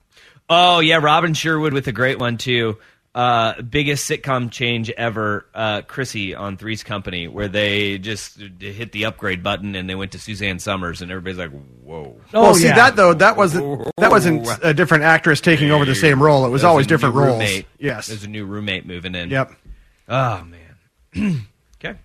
Oh, 0.48 0.80
yeah, 0.80 0.98
Robin 0.98 1.34
Sherwood 1.34 1.74
with 1.74 1.88
a 1.88 1.92
great 1.92 2.20
one 2.20 2.38
too. 2.38 2.78
Uh, 3.16 3.60
biggest 3.64 4.08
sitcom 4.08 4.52
change 4.52 4.92
ever, 4.92 5.48
uh, 5.56 5.82
Chrissy 5.82 6.36
on 6.36 6.58
Three's 6.58 6.84
Company, 6.84 7.28
where 7.28 7.48
they 7.48 7.98
just 7.98 8.38
hit 8.60 8.92
the 8.92 9.06
upgrade 9.06 9.42
button 9.42 9.74
and 9.74 9.90
they 9.90 9.96
went 9.96 10.12
to 10.12 10.20
Suzanne 10.20 10.60
Somers, 10.60 11.02
and 11.02 11.10
everybody's 11.12 11.40
like, 11.40 11.50
"Whoa!" 11.84 12.16
Oh, 12.36 12.42
well, 12.42 12.54
see 12.56 12.66
yeah. 12.66 12.76
that 12.76 12.96
though 12.96 13.16
that 13.16 13.36
wasn't 13.36 13.88
that 13.98 14.12
wasn't 14.12 14.48
a 14.64 14.76
different 14.76 15.04
actress 15.06 15.42
taking 15.42 15.72
over 15.72 15.86
the 15.86 15.96
same 15.96 16.22
role. 16.22 16.46
It 16.46 16.50
was 16.50 16.62
There's 16.62 16.70
always 16.70 16.86
different 16.88 17.16
roles. 17.16 17.32
roommate. 17.34 17.66
Yes. 17.80 18.08
there's 18.08 18.24
a 18.24 18.28
new 18.30 18.46
roommate 18.46 18.86
moving 18.86 19.16
in. 19.16 19.30
Yep. 19.32 19.54
Oh 20.08 20.44
man. 20.44 21.48
okay. 21.78 21.98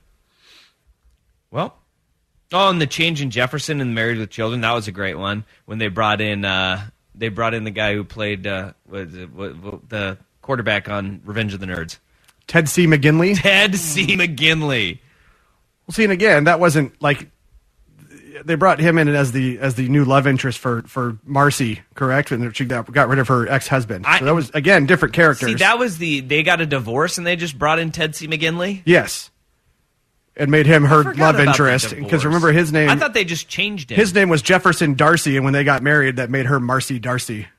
Well. 1.50 1.76
Oh, 2.50 2.70
and 2.70 2.80
the 2.80 2.86
change 2.86 3.20
in 3.20 3.30
Jefferson 3.30 3.82
and 3.82 3.94
Married 3.94 4.18
with 4.18 4.30
Children 4.30 4.62
that 4.62 4.72
was 4.72 4.88
a 4.88 4.92
great 4.92 5.18
one 5.18 5.44
when 5.66 5.78
they 5.78 5.88
brought 5.88 6.20
in 6.20 6.44
uh, 6.44 6.88
they 7.14 7.28
brought 7.28 7.52
in 7.52 7.64
the 7.64 7.70
guy 7.70 7.94
who 7.94 8.04
played 8.04 8.46
uh, 8.46 8.72
was 8.88 9.14
it, 9.14 9.32
what, 9.32 9.56
what, 9.58 9.88
the 9.88 10.16
quarterback 10.40 10.88
on 10.88 11.20
Revenge 11.24 11.52
of 11.52 11.60
the 11.60 11.66
Nerds, 11.66 11.98
Ted 12.46 12.68
C. 12.68 12.86
McGinley. 12.86 13.38
Ted 13.38 13.74
C. 13.74 14.16
McGinley. 14.16 15.00
Well, 15.86 15.92
see, 15.92 16.04
and 16.04 16.12
again, 16.12 16.44
that 16.44 16.60
wasn't 16.60 17.00
like 17.02 17.28
they 18.44 18.54
brought 18.54 18.78
him 18.80 18.98
in 18.98 19.08
as 19.08 19.32
the 19.32 19.58
as 19.58 19.74
the 19.74 19.88
new 19.88 20.04
love 20.04 20.26
interest 20.26 20.58
for 20.58 20.82
for 20.82 21.18
Marcy, 21.24 21.80
correct? 21.94 22.30
And 22.30 22.54
she 22.56 22.64
got, 22.64 22.90
got 22.92 23.08
rid 23.08 23.18
of 23.18 23.28
her 23.28 23.48
ex 23.48 23.68
husband. 23.68 24.06
So 24.18 24.24
that 24.24 24.34
was 24.34 24.50
again 24.50 24.86
different 24.86 25.14
characters. 25.14 25.48
See, 25.48 25.54
that 25.56 25.78
was 25.78 25.98
the 25.98 26.20
they 26.20 26.42
got 26.42 26.60
a 26.60 26.66
divorce 26.66 27.18
and 27.18 27.26
they 27.26 27.36
just 27.36 27.58
brought 27.58 27.78
in 27.78 27.90
Ted 27.92 28.14
C. 28.14 28.26
McGinley. 28.28 28.82
yes, 28.84 29.30
and 30.36 30.50
made 30.50 30.66
him 30.66 30.84
her 30.84 31.14
love 31.14 31.40
interest 31.40 31.94
because 31.94 32.24
remember 32.24 32.52
his 32.52 32.72
name. 32.72 32.88
I 32.88 32.96
thought 32.96 33.14
they 33.14 33.24
just 33.24 33.48
changed 33.48 33.90
him. 33.90 33.96
his 33.96 34.14
name 34.14 34.28
was 34.28 34.42
Jefferson 34.42 34.94
Darcy, 34.94 35.36
and 35.36 35.44
when 35.44 35.52
they 35.52 35.64
got 35.64 35.82
married, 35.82 36.16
that 36.16 36.30
made 36.30 36.46
her 36.46 36.60
Marcy 36.60 36.98
Darcy. 36.98 37.46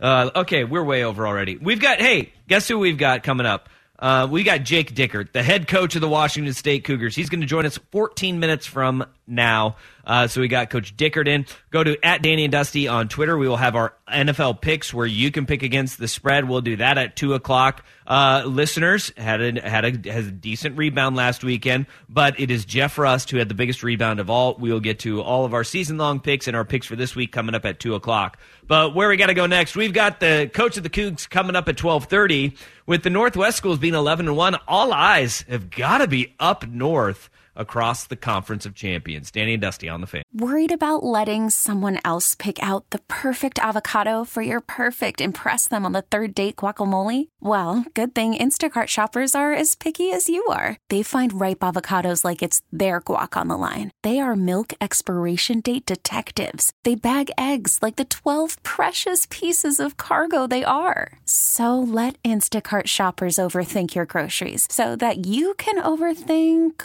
Uh, 0.00 0.30
okay, 0.36 0.62
we're 0.62 0.84
way 0.84 1.02
over 1.02 1.26
already. 1.26 1.56
We've 1.56 1.80
got, 1.80 2.00
hey, 2.00 2.32
guess 2.46 2.68
who 2.68 2.78
we've 2.78 2.98
got 2.98 3.24
coming 3.24 3.46
up? 3.46 3.68
Uh, 3.98 4.28
we 4.30 4.44
got 4.44 4.62
Jake 4.62 4.94
Dickert, 4.94 5.32
the 5.32 5.42
head 5.42 5.66
coach 5.66 5.96
of 5.96 6.00
the 6.00 6.08
Washington 6.08 6.54
State 6.54 6.84
Cougars. 6.84 7.16
He's 7.16 7.28
going 7.28 7.40
to 7.40 7.46
join 7.46 7.66
us 7.66 7.78
14 7.90 8.38
minutes 8.38 8.64
from 8.64 9.04
now. 9.26 9.76
Uh, 10.08 10.26
so 10.26 10.40
we 10.40 10.48
got 10.48 10.70
Coach 10.70 10.96
Dickert 10.96 11.28
in. 11.28 11.44
Go 11.70 11.84
to 11.84 12.02
at 12.02 12.22
Danny 12.22 12.44
and 12.44 12.50
Dusty 12.50 12.88
on 12.88 13.08
Twitter. 13.08 13.36
We 13.36 13.46
will 13.46 13.58
have 13.58 13.76
our 13.76 13.92
NFL 14.10 14.62
picks 14.62 14.92
where 14.92 15.06
you 15.06 15.30
can 15.30 15.44
pick 15.44 15.62
against 15.62 15.98
the 15.98 16.08
spread. 16.08 16.48
We'll 16.48 16.62
do 16.62 16.76
that 16.76 16.96
at 16.96 17.14
two 17.14 17.34
o'clock. 17.34 17.84
Uh, 18.06 18.42
listeners 18.46 19.12
had 19.18 19.42
a, 19.42 19.60
had 19.60 19.84
a 19.84 20.10
has 20.10 20.28
a 20.28 20.30
decent 20.30 20.78
rebound 20.78 21.14
last 21.14 21.44
weekend, 21.44 21.84
but 22.08 22.40
it 22.40 22.50
is 22.50 22.64
Jeff 22.64 22.96
Rust 22.96 23.30
who 23.30 23.36
had 23.36 23.50
the 23.50 23.54
biggest 23.54 23.82
rebound 23.82 24.18
of 24.18 24.30
all. 24.30 24.56
We 24.58 24.72
will 24.72 24.80
get 24.80 25.00
to 25.00 25.20
all 25.20 25.44
of 25.44 25.52
our 25.52 25.62
season 25.62 25.98
long 25.98 26.20
picks 26.20 26.48
and 26.48 26.56
our 26.56 26.64
picks 26.64 26.86
for 26.86 26.96
this 26.96 27.14
week 27.14 27.30
coming 27.30 27.54
up 27.54 27.66
at 27.66 27.78
two 27.78 27.94
o'clock. 27.94 28.38
But 28.66 28.94
where 28.94 29.10
we 29.10 29.18
got 29.18 29.26
to 29.26 29.34
go 29.34 29.44
next? 29.44 29.76
We've 29.76 29.92
got 29.92 30.20
the 30.20 30.50
coach 30.54 30.78
of 30.78 30.84
the 30.84 30.90
Cougs 30.90 31.28
coming 31.28 31.54
up 31.54 31.68
at 31.68 31.76
twelve 31.76 32.06
thirty. 32.06 32.56
With 32.86 33.02
the 33.02 33.10
Northwest 33.10 33.58
schools 33.58 33.78
being 33.78 33.92
eleven 33.92 34.26
and 34.26 34.36
one, 34.38 34.56
all 34.66 34.90
eyes 34.94 35.42
have 35.50 35.68
got 35.68 35.98
to 35.98 36.06
be 36.06 36.34
up 36.40 36.66
north 36.66 37.28
across 37.58 38.06
the 38.06 38.16
Conference 38.16 38.64
of 38.64 38.74
Champions. 38.74 39.30
Danny 39.30 39.54
and 39.54 39.60
Dusty 39.60 39.88
on 39.88 40.00
the 40.00 40.06
fan. 40.06 40.22
Worried 40.32 40.72
about 40.72 41.02
letting 41.02 41.50
someone 41.50 41.98
else 42.04 42.34
pick 42.34 42.62
out 42.62 42.88
the 42.90 43.00
perfect 43.08 43.58
avocado 43.58 44.24
for 44.24 44.40
your 44.42 44.60
perfect 44.60 45.20
impress 45.20 45.66
them 45.66 45.84
on 45.84 45.92
the 45.92 46.02
third 46.02 46.34
date 46.34 46.56
guacamole? 46.56 47.28
Well, 47.40 47.84
good 47.94 48.14
thing 48.14 48.34
Instacart 48.34 48.86
shoppers 48.86 49.34
are 49.34 49.52
as 49.52 49.74
picky 49.74 50.12
as 50.12 50.28
you 50.28 50.44
are. 50.46 50.76
They 50.88 51.02
find 51.02 51.40
ripe 51.40 51.60
avocados 51.60 52.24
like 52.24 52.42
it's 52.42 52.62
their 52.72 53.00
guac 53.00 53.36
on 53.36 53.48
the 53.48 53.56
line. 53.56 53.90
They 54.02 54.20
are 54.20 54.36
milk 54.36 54.72
expiration 54.80 55.60
date 55.60 55.86
detectives. 55.86 56.72
They 56.84 56.94
bag 56.94 57.30
eggs 57.36 57.80
like 57.82 57.96
the 57.96 58.04
12 58.04 58.62
precious 58.62 59.26
pieces 59.30 59.80
of 59.80 59.96
cargo 59.96 60.46
they 60.46 60.62
are. 60.62 61.18
So 61.24 61.78
let 61.78 62.22
Instacart 62.22 62.86
shoppers 62.86 63.36
overthink 63.36 63.94
your 63.94 64.06
groceries 64.06 64.66
so 64.70 64.94
that 64.96 65.26
you 65.26 65.54
can 65.54 65.82
overthink 65.82 66.84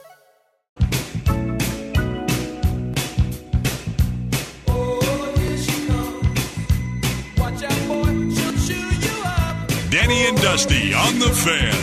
Danny 10.11 10.27
and 10.27 10.41
Dusty 10.41 10.93
on 10.93 11.19
the 11.19 11.29
fan. 11.29 11.73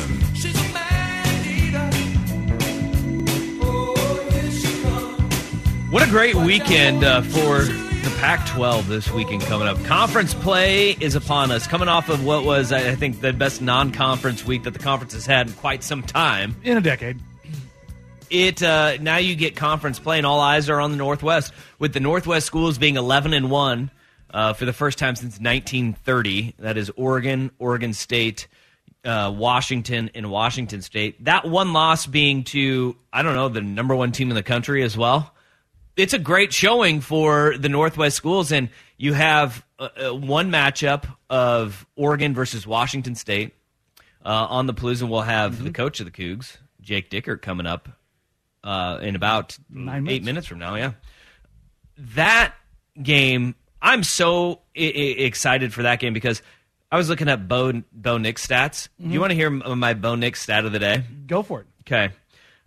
What 5.90 6.06
a 6.06 6.10
great 6.10 6.34
weekend 6.34 7.04
uh, 7.04 7.22
for 7.22 7.60
the 7.62 8.14
Pac 8.18 8.46
12 8.48 8.86
this 8.86 9.10
weekend 9.10 9.40
coming 9.44 9.66
up. 9.66 9.82
Conference 9.84 10.34
play 10.34 10.90
is 11.00 11.14
upon 11.14 11.50
us, 11.50 11.66
coming 11.66 11.88
off 11.88 12.10
of 12.10 12.22
what 12.22 12.44
was, 12.44 12.70
I 12.70 12.94
think, 12.96 13.22
the 13.22 13.32
best 13.32 13.62
non 13.62 13.92
conference 13.92 14.44
week 14.44 14.64
that 14.64 14.74
the 14.74 14.78
conference 14.78 15.14
has 15.14 15.24
had 15.24 15.46
in 15.46 15.54
quite 15.54 15.82
some 15.82 16.02
time. 16.02 16.54
In 16.62 16.76
a 16.76 16.82
decade. 16.82 17.18
It 18.28 18.62
uh, 18.62 18.98
now 19.00 19.16
you 19.16 19.36
get 19.36 19.56
conference 19.56 19.98
play, 19.98 20.18
and 20.18 20.26
all 20.26 20.40
eyes 20.40 20.68
are 20.68 20.82
on 20.82 20.90
the 20.90 20.98
Northwest, 20.98 21.54
with 21.78 21.94
the 21.94 22.00
Northwest 22.00 22.46
schools 22.46 22.76
being 22.76 22.96
11 22.96 23.32
and 23.32 23.50
1 23.50 23.90
uh, 24.30 24.52
for 24.52 24.64
the 24.64 24.72
first 24.72 24.98
time 24.98 25.16
since 25.16 25.38
1930. 25.38 26.54
That 26.58 26.76
is 26.76 26.90
Oregon, 26.96 27.50
Oregon 27.58 27.92
State, 27.92 28.48
uh, 29.04 29.32
Washington, 29.36 30.10
and 30.14 30.30
Washington 30.30 30.82
State. 30.82 31.24
That 31.24 31.46
one 31.46 31.72
loss 31.72 32.06
being 32.06 32.44
to, 32.44 32.96
I 33.12 33.22
don't 33.22 33.34
know, 33.34 33.48
the 33.48 33.60
number 33.60 33.94
one 33.94 34.12
team 34.12 34.30
in 34.30 34.34
the 34.34 34.42
country 34.42 34.82
as 34.82 34.96
well 34.96 35.34
it's 35.98 36.14
a 36.14 36.18
great 36.18 36.52
showing 36.52 37.00
for 37.00 37.58
the 37.58 37.68
Northwest 37.68 38.16
schools, 38.16 38.52
and 38.52 38.70
you 38.96 39.12
have 39.14 39.64
uh, 39.78 39.88
uh, 39.96 40.14
one 40.14 40.50
matchup 40.50 41.04
of 41.28 41.84
Oregon 41.96 42.34
versus 42.34 42.66
Washington 42.66 43.16
State 43.16 43.54
uh, 44.24 44.46
on 44.48 44.66
the 44.66 44.74
Palouse. 44.74 45.06
We'll 45.06 45.22
have 45.22 45.54
mm-hmm. 45.54 45.64
the 45.64 45.72
coach 45.72 45.98
of 45.98 46.06
the 46.06 46.12
Cougs, 46.12 46.56
Jake 46.80 47.10
Dickert, 47.10 47.42
coming 47.42 47.66
up 47.66 47.88
uh, 48.62 49.00
in 49.02 49.16
about 49.16 49.58
Nine 49.68 50.06
eight 50.08 50.22
minutes. 50.22 50.24
minutes 50.24 50.46
from 50.46 50.60
now. 50.60 50.76
Yeah, 50.76 50.92
that 52.14 52.54
game, 53.02 53.56
I'm 53.80 54.02
so 54.02 54.60
I- 54.76 54.80
I- 54.80 55.20
excited 55.26 55.72
for 55.72 55.82
that 55.84 56.00
game 56.00 56.12
because 56.12 56.42
I 56.90 56.96
was 56.96 57.08
looking 57.08 57.28
at 57.28 57.48
Bo 57.48 57.82
Bo 57.92 58.18
Nix 58.18 58.46
stats. 58.46 58.88
Do 59.00 59.08
you 59.08 59.18
Mhm. 59.18 59.20
want 59.20 59.30
to 59.30 59.34
hear 59.36 59.50
my 59.50 59.94
Bo 59.94 60.14
Nix 60.14 60.40
stat 60.42 60.64
of 60.64 60.72
the 60.72 60.78
day? 60.78 61.04
Go 61.26 61.42
for 61.42 61.60
it. 61.60 61.66
Okay. 61.82 62.12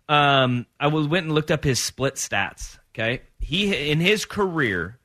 Um, 0.10 0.66
I 0.80 0.88
was, 0.88 1.08
went 1.08 1.26
and 1.26 1.34
looked 1.36 1.52
up 1.52 1.64
his 1.64 1.82
split 1.82 2.16
stats. 2.16 2.78
Okay. 2.94 3.22
He 3.40 3.90
in 3.92 4.00
his 4.00 4.26
career, 4.26 4.98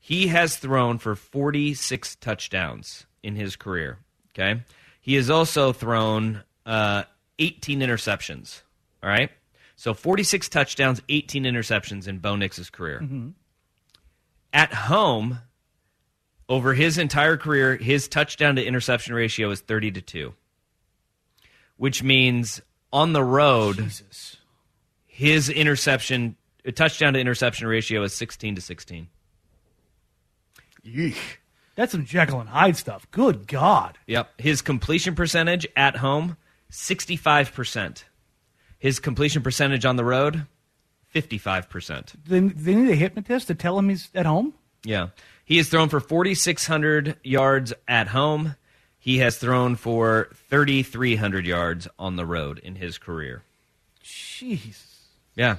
he 0.00 0.28
has 0.28 0.56
thrown 0.56 0.98
for 0.98 1.14
46 1.14 2.16
touchdowns 2.16 3.06
in 3.22 3.36
his 3.36 3.56
career. 3.56 3.98
Okay. 4.32 4.62
He 5.00 5.14
has 5.14 5.30
also 5.30 5.72
thrown 5.72 6.42
uh, 6.66 7.04
18 7.38 7.80
interceptions. 7.80 8.62
All 9.02 9.08
right. 9.10 9.30
So 9.76 9.92
46 9.92 10.48
touchdowns, 10.48 11.02
18 11.08 11.44
interceptions 11.44 12.08
in 12.08 12.18
Bo 12.18 12.36
Nix's 12.36 12.70
career. 12.70 13.00
Mm-hmm. 13.02 13.28
At 14.52 14.72
home, 14.72 15.40
over 16.48 16.74
his 16.74 16.98
entire 16.98 17.36
career, 17.36 17.76
his 17.76 18.08
touchdown 18.08 18.56
to 18.56 18.64
interception 18.64 19.14
ratio 19.14 19.50
is 19.50 19.60
30 19.60 19.92
to 19.92 20.00
2, 20.00 20.34
which 21.76 22.02
means 22.02 22.60
on 22.92 23.12
the 23.12 23.24
road, 23.24 23.92
his 25.06 25.48
interception, 25.48 26.36
uh, 26.66 26.70
touchdown 26.70 27.14
to 27.14 27.20
interception 27.20 27.66
ratio 27.66 28.02
is 28.02 28.14
16 28.14 28.56
to 28.56 28.60
16. 28.60 29.08
Yeesh. 30.86 31.16
That's 31.76 31.92
some 31.92 32.04
Jekyll 32.04 32.40
and 32.40 32.48
Hyde 32.48 32.76
stuff. 32.76 33.10
Good 33.10 33.48
God. 33.48 33.98
Yep. 34.06 34.40
His 34.40 34.62
completion 34.62 35.14
percentage 35.14 35.66
at 35.76 35.96
home, 35.96 36.36
65%. 36.70 38.04
His 38.78 39.00
completion 39.00 39.42
percentage 39.42 39.84
on 39.84 39.96
the 39.96 40.04
road, 40.04 40.46
55%. 41.14 42.14
They, 42.26 42.40
they 42.40 42.74
need 42.74 42.90
a 42.90 42.96
hypnotist 42.96 43.48
to 43.48 43.54
tell 43.54 43.78
him 43.78 43.88
he's 43.88 44.08
at 44.14 44.26
home? 44.26 44.54
Yeah. 44.84 45.08
He 45.44 45.58
has 45.58 45.68
thrown 45.68 45.88
for 45.88 46.00
4,600 46.00 47.16
yards 47.22 47.72
at 47.86 48.08
home. 48.08 48.56
He 48.98 49.18
has 49.18 49.36
thrown 49.36 49.76
for 49.76 50.30
3,300 50.48 51.46
yards 51.46 51.86
on 51.98 52.16
the 52.16 52.24
road 52.24 52.58
in 52.58 52.76
his 52.76 52.96
career. 52.96 53.42
Jeez. 54.02 54.82
Yeah. 55.34 55.58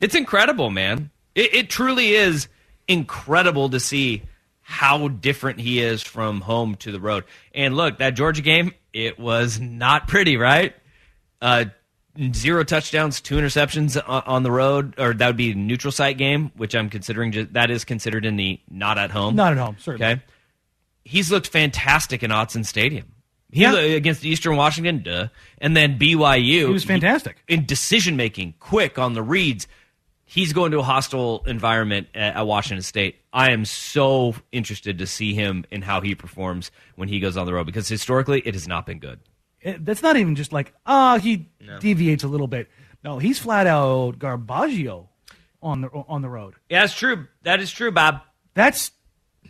It's 0.00 0.14
incredible, 0.14 0.70
man. 0.70 1.10
It, 1.34 1.54
it 1.54 1.70
truly 1.70 2.12
is 2.14 2.48
incredible 2.86 3.70
to 3.70 3.80
see 3.80 4.22
how 4.60 5.08
different 5.08 5.60
he 5.60 5.80
is 5.80 6.02
from 6.02 6.40
home 6.40 6.76
to 6.76 6.92
the 6.92 7.00
road. 7.00 7.24
And 7.54 7.76
look, 7.76 7.98
that 7.98 8.10
Georgia 8.10 8.42
game, 8.42 8.72
it 8.92 9.18
was 9.18 9.58
not 9.60 10.08
pretty, 10.08 10.36
right? 10.36 10.74
Uh, 11.40 11.66
zero 12.32 12.64
touchdowns, 12.64 13.20
two 13.20 13.36
interceptions 13.36 14.00
on, 14.06 14.42
the 14.42 14.50
road, 14.50 14.94
or 14.98 15.14
that 15.14 15.26
would 15.26 15.36
be 15.36 15.52
a 15.52 15.54
neutral 15.54 15.92
site 15.92 16.18
game, 16.18 16.50
which 16.56 16.74
I'm 16.74 16.90
considering 16.90 17.32
ju- 17.32 17.48
that 17.52 17.70
is 17.70 17.84
considered 17.84 18.24
in 18.24 18.36
the 18.36 18.60
not 18.70 18.98
at 18.98 19.10
home. 19.10 19.34
Not 19.36 19.52
at 19.52 19.58
home, 19.58 19.76
certainly. 19.78 20.12
Okay. 20.14 20.22
He's 21.04 21.30
looked 21.32 21.48
fantastic 21.48 22.22
in 22.22 22.30
Autzen 22.30 22.64
Stadium. 22.66 23.06
He 23.50 23.62
Yeah. 23.62 23.74
against 23.76 24.24
Eastern 24.24 24.56
Washington, 24.56 25.02
duh. 25.02 25.28
And 25.58 25.76
then 25.76 25.98
BYU. 25.98 26.66
He 26.66 26.72
was 26.72 26.84
fantastic. 26.84 27.42
in 27.48 27.66
decision 27.66 28.16
making, 28.16 28.54
quick 28.60 28.98
on 28.98 29.14
the 29.14 29.22
reads. 29.22 29.66
He's 30.24 30.54
going 30.54 30.70
to 30.72 30.78
a 30.78 30.82
hostile 30.82 31.42
environment 31.46 32.08
at, 32.14 32.36
at 32.36 32.46
Washington 32.46 32.82
State. 32.82 33.16
I 33.34 33.50
am 33.50 33.66
so 33.66 34.34
interested 34.52 34.98
to 34.98 35.06
see 35.06 35.34
him 35.34 35.66
and 35.70 35.84
how 35.84 36.00
he 36.00 36.14
performs 36.14 36.70
when 36.96 37.08
he 37.08 37.20
goes 37.20 37.36
on 37.36 37.44
the 37.44 37.52
road 37.52 37.66
because 37.66 37.88
historically 37.88 38.40
it 38.46 38.54
has 38.54 38.66
not 38.66 38.86
been 38.86 38.98
good. 38.98 39.18
It- 39.62 39.84
that's 39.84 40.02
not 40.02 40.16
even 40.16 40.34
just 40.34 40.52
like, 40.52 40.72
ah, 40.86 41.18
he 41.18 41.48
deviates 41.80 42.24
a 42.24 42.28
little 42.28 42.48
bit. 42.48 42.68
No, 43.04 43.18
he's 43.18 43.38
flat 43.38 43.66
out 43.66 44.18
Garbaggio 44.18 45.08
on 45.62 45.80
the 45.82 45.88
on 45.88 46.22
the 46.22 46.28
road. 46.28 46.54
Yeah, 46.68 46.80
that's 46.82 46.94
true. 46.94 47.26
That 47.42 47.60
is 47.60 47.70
true, 47.70 47.90
Bob. 47.90 48.20
That's 48.54 48.92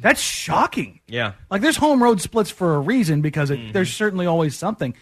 that's 0.00 0.20
shocking. 0.20 1.00
Yeah. 1.06 1.32
Like 1.50 1.60
there's 1.62 1.76
home 1.76 2.02
road 2.02 2.20
splits 2.20 2.50
for 2.50 2.74
a 2.74 2.80
reason 2.80 3.20
because 3.20 3.50
it, 3.50 3.58
Mm-hmm. 3.58 3.72
there's 3.72 3.92
certainly 3.92 4.26
always 4.26 4.56
something. 4.56 4.94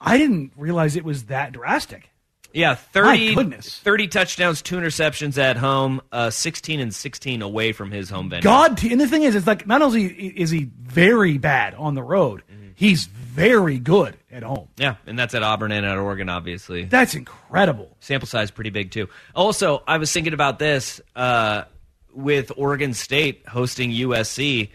I 0.00 0.16
didn't 0.16 0.52
realize 0.56 0.94
it 0.96 1.04
was 1.04 1.24
that 1.24 1.52
drastic. 1.52 2.10
Yeah, 2.54 2.76
30, 2.76 3.34
goodness. 3.34 3.78
30 3.80 4.08
touchdowns, 4.08 4.62
two 4.62 4.76
interceptions 4.76 5.36
at 5.36 5.58
home, 5.58 6.00
uh, 6.10 6.30
16 6.30 6.80
and 6.80 6.94
16 6.94 7.42
away 7.42 7.72
from 7.72 7.90
his 7.90 8.08
home 8.08 8.30
venue. 8.30 8.42
God, 8.42 8.82
and 8.84 8.98
the 8.98 9.06
thing 9.06 9.22
is, 9.22 9.34
it's 9.34 9.46
like 9.46 9.66
not 9.66 9.82
only 9.82 10.04
is 10.06 10.48
he 10.50 10.70
very 10.80 11.36
bad 11.36 11.74
on 11.74 11.94
the 11.94 12.02
road, 12.02 12.42
Mm-hmm. 12.50 12.68
he's 12.74 13.08
very 13.38 13.78
good 13.78 14.16
at 14.30 14.42
home. 14.42 14.68
Yeah, 14.76 14.96
and 15.06 15.18
that's 15.18 15.34
at 15.34 15.42
Auburn 15.42 15.72
and 15.72 15.86
at 15.86 15.96
Oregon, 15.96 16.28
obviously. 16.28 16.84
That's 16.84 17.14
incredible. 17.14 17.96
Sample 18.00 18.26
size 18.26 18.50
pretty 18.50 18.70
big 18.70 18.90
too. 18.90 19.08
Also, 19.34 19.82
I 19.86 19.98
was 19.98 20.12
thinking 20.12 20.32
about 20.32 20.58
this 20.58 21.00
uh, 21.14 21.64
with 22.12 22.52
Oregon 22.56 22.94
State 22.94 23.46
hosting 23.46 23.90
USC. 23.90 24.70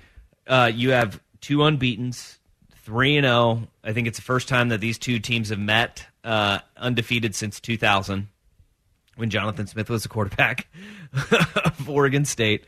Uh, 0.47 0.71
you 0.73 0.91
have 0.91 1.21
two 1.41 1.57
unbeaten's, 1.57 2.39
three 2.83 3.17
and 3.17 3.25
zero. 3.25 3.67
I 3.83 3.93
think 3.93 4.07
it's 4.07 4.17
the 4.17 4.23
first 4.23 4.47
time 4.47 4.69
that 4.69 4.79
these 4.81 4.97
two 4.97 5.19
teams 5.19 5.49
have 5.49 5.59
met, 5.59 6.05
uh, 6.23 6.59
undefeated 6.77 7.35
since 7.35 7.59
2000, 7.59 8.27
when 9.15 9.29
Jonathan 9.29 9.67
Smith 9.67 9.89
was 9.89 10.03
the 10.03 10.09
quarterback 10.09 10.67
of 11.65 11.89
Oregon 11.89 12.25
State. 12.25 12.65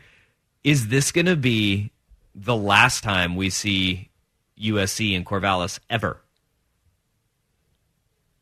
Is 0.63 0.87
this 0.87 1.11
going 1.11 1.27
to 1.27 1.35
be 1.35 1.91
the 2.33 2.55
last 2.55 3.03
time 3.03 3.35
we 3.35 3.49
see 3.49 4.09
USC 4.59 5.15
and 5.15 5.25
Corvallis 5.25 5.79
ever? 5.89 6.21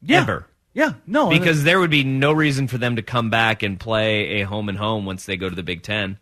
Yeah. 0.01 0.21
Ever? 0.21 0.47
Yeah, 0.73 0.93
no, 1.05 1.29
because 1.29 1.63
there 1.63 1.79
would 1.79 1.91
be 1.91 2.03
no 2.03 2.31
reason 2.31 2.67
for 2.67 2.79
them 2.79 2.95
to 2.95 3.03
come 3.03 3.29
back 3.29 3.61
and 3.61 3.79
play 3.79 4.41
a 4.41 4.43
home 4.43 4.69
and 4.69 4.77
home 4.77 5.05
once 5.05 5.25
they 5.25 5.37
go 5.37 5.47
to 5.47 5.55
the 5.55 5.61
Big 5.61 5.83
Ten. 5.83 6.17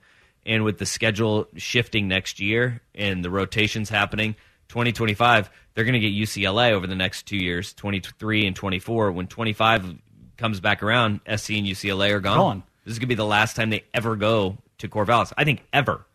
And 0.45 0.63
with 0.65 0.77
the 0.77 0.86
schedule 0.86 1.47
shifting 1.56 2.08
next 2.08 2.39
year 2.39 2.82
and 2.93 3.23
the 3.23 3.30
rotations 3.30 3.89
happening, 3.89 4.36
2025, 4.69 5.49
they're 5.73 5.86
going 5.86 5.93
to 5.93 5.99
get 5.99 6.13
UCLA 6.13 6.71
over 6.71 6.86
the 6.86 6.95
next 6.95 7.27
two 7.27 7.38
years, 7.38 7.73
23 7.73 8.47
and 8.47 8.56
24. 8.56 9.12
When 9.12 9.27
25 9.27 9.95
comes 10.38 10.60
back 10.60 10.84
around, 10.84 11.21
SC 11.25 11.51
and 11.51 11.67
UCLA 11.67 12.12
are 12.12 12.19
gone. 12.19 12.38
Gone. 12.38 12.63
This 12.84 12.93
is 12.93 12.99
going 12.99 13.08
to 13.08 13.08
be 13.08 13.15
the 13.15 13.25
last 13.25 13.56
time 13.56 13.69
they 13.69 13.84
ever 13.93 14.15
go 14.15 14.58
to 14.80 14.89
Corvallis. 14.89 15.32
I 15.38 15.43
think 15.43 15.63
ever. 15.71 16.06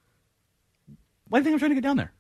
why 1.29 1.39
do 1.39 1.41
you 1.41 1.45
think 1.45 1.55
I'm 1.55 1.59
trying 1.61 1.71
to 1.71 1.75
get 1.77 1.85
down 1.85 1.97
there? 1.97 2.13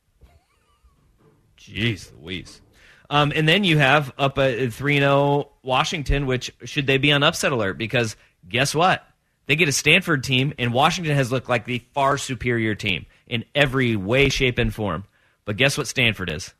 Jeez 1.66 2.12
Louise. 2.20 2.60
Um, 3.08 3.32
and 3.34 3.48
then 3.48 3.64
you 3.64 3.78
have 3.78 4.12
up 4.18 4.38
at 4.38 4.72
3 4.72 4.98
0 4.98 5.48
Washington, 5.62 6.26
which 6.26 6.52
should 6.64 6.86
they 6.86 6.98
be 6.98 7.12
on 7.12 7.22
upset 7.22 7.52
alert? 7.52 7.78
Because 7.78 8.16
guess 8.48 8.74
what? 8.74 9.04
They 9.46 9.54
get 9.54 9.68
a 9.68 9.72
Stanford 9.72 10.24
team, 10.24 10.54
and 10.58 10.72
Washington 10.72 11.14
has 11.14 11.30
looked 11.30 11.48
like 11.48 11.64
the 11.66 11.78
far 11.94 12.18
superior 12.18 12.74
team 12.74 13.06
in 13.28 13.44
every 13.54 13.94
way, 13.94 14.28
shape, 14.28 14.58
and 14.58 14.74
form. 14.74 15.04
But 15.44 15.56
guess 15.56 15.78
what 15.78 15.86
Stanford 15.86 16.30
is? 16.30 16.52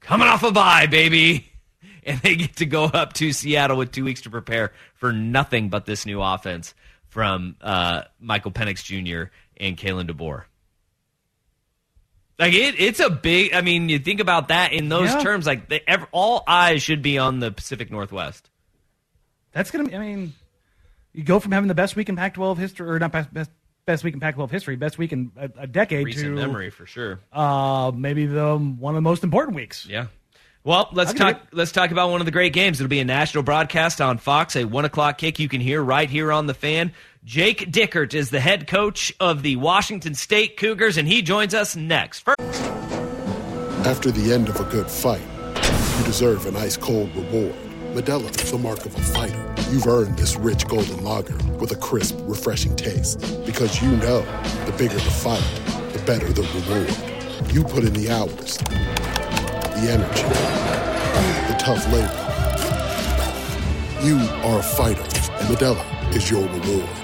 Coming 0.00 0.28
off 0.28 0.42
a 0.42 0.52
bye, 0.52 0.86
baby. 0.86 1.50
And 2.06 2.20
they 2.20 2.36
get 2.36 2.56
to 2.56 2.66
go 2.66 2.84
up 2.84 3.14
to 3.14 3.32
Seattle 3.32 3.78
with 3.78 3.90
two 3.90 4.04
weeks 4.04 4.20
to 4.20 4.30
prepare 4.30 4.72
for 4.92 5.10
nothing 5.10 5.70
but 5.70 5.86
this 5.86 6.04
new 6.04 6.20
offense 6.20 6.74
from 7.08 7.56
uh, 7.62 8.02
Michael 8.20 8.50
Penix 8.50 8.84
Jr. 8.84 9.30
and 9.56 9.74
Kalen 9.74 10.10
DeBoer. 10.10 10.42
Like 12.38 12.52
it, 12.52 12.74
it's 12.80 13.00
a 13.00 13.10
big. 13.10 13.54
I 13.54 13.60
mean, 13.60 13.88
you 13.88 13.98
think 13.98 14.20
about 14.20 14.48
that 14.48 14.72
in 14.72 14.88
those 14.88 15.10
Yeah. 15.10 15.22
terms. 15.22 15.46
Like 15.46 15.68
the, 15.68 15.80
all 16.10 16.42
eyes 16.46 16.82
should 16.82 17.02
be 17.02 17.18
on 17.18 17.38
the 17.40 17.52
Pacific 17.52 17.90
Northwest. 17.90 18.50
That's 19.52 19.70
gonna. 19.70 19.84
be 19.88 19.94
I 19.94 19.98
mean, 19.98 20.32
you 21.12 21.22
go 21.22 21.38
from 21.38 21.52
having 21.52 21.68
the 21.68 21.74
best 21.74 21.94
week 21.94 22.08
in 22.08 22.16
Pac-12 22.16 22.58
history, 22.58 22.88
or 22.88 22.98
not 22.98 23.12
best 23.12 23.32
best, 23.32 23.50
best 23.86 24.02
week 24.02 24.14
in 24.14 24.20
Pac-12 24.20 24.50
history, 24.50 24.74
best 24.76 24.98
week 24.98 25.12
in 25.12 25.30
a, 25.36 25.48
a 25.58 25.66
decade 25.68 26.06
Recent 26.06 26.24
to 26.24 26.30
memory 26.34 26.70
for 26.70 26.86
sure. 26.86 27.20
Uh, 27.32 27.92
maybe 27.94 28.26
the 28.26 28.56
one 28.56 28.94
of 28.94 28.96
the 28.96 29.02
most 29.08 29.22
important 29.22 29.54
weeks. 29.54 29.86
Yeah. 29.86 30.06
Well, 30.64 30.88
let's 30.92 31.12
talk. 31.12 31.42
Let's 31.52 31.72
talk 31.72 31.90
about 31.90 32.10
one 32.10 32.20
of 32.20 32.24
the 32.24 32.30
great 32.32 32.54
games. 32.54 32.80
It'll 32.80 32.88
be 32.88 32.98
a 33.00 33.04
national 33.04 33.44
broadcast 33.44 34.00
on 34.00 34.16
Fox, 34.18 34.56
a 34.56 34.64
one 34.64 34.86
o'clock 34.86 35.18
kick. 35.18 35.38
You 35.38 35.48
can 35.48 35.60
hear 35.60 35.80
right 35.82 36.08
here 36.08 36.32
on 36.32 36.46
the 36.46 36.54
fan. 36.54 36.92
Jake 37.24 37.72
Dickert 37.72 38.12
is 38.12 38.28
the 38.28 38.38
head 38.38 38.66
coach 38.66 39.10
of 39.18 39.40
the 39.40 39.56
Washington 39.56 40.14
State 40.14 40.58
Cougars, 40.58 40.98
and 40.98 41.08
he 41.08 41.22
joins 41.22 41.54
us 41.54 41.74
next. 41.74 42.20
First, 42.20 42.60
After 43.86 44.10
the 44.10 44.30
end 44.34 44.50
of 44.50 44.60
a 44.60 44.64
good 44.64 44.90
fight, 44.90 45.22
you 45.98 46.04
deserve 46.04 46.44
an 46.44 46.54
ice 46.54 46.76
cold 46.76 47.16
reward. 47.16 47.54
Modelo 47.94 48.28
is 48.42 48.50
the 48.50 48.58
mark 48.58 48.84
of 48.84 48.94
a 48.94 49.00
fighter. 49.00 49.54
You've 49.70 49.86
earned 49.86 50.18
this 50.18 50.36
rich 50.36 50.66
golden 50.66 51.02
lager 51.02 51.34
with 51.54 51.72
a 51.72 51.76
crisp, 51.76 52.14
refreshing 52.24 52.76
taste. 52.76 53.20
Because 53.46 53.80
you 53.80 53.92
know 53.92 54.20
the 54.66 54.74
bigger 54.76 54.92
the 54.92 55.00
fight, 55.00 55.42
the 55.94 56.00
better 56.00 56.30
the 56.30 56.42
reward. 56.42 57.54
You 57.54 57.64
put 57.64 57.84
in 57.84 57.94
the 57.94 58.10
hours, 58.10 58.58
the 58.58 59.88
energy, 59.88 60.28
the 61.48 61.56
tough 61.58 61.90
labor. 61.90 62.20
You 64.06 64.18
are 64.46 64.58
a 64.58 64.62
fighter, 64.62 65.00
and 65.00 65.48
Modelo 65.48 66.14
is 66.14 66.30
your 66.30 66.46
reward. 66.46 67.03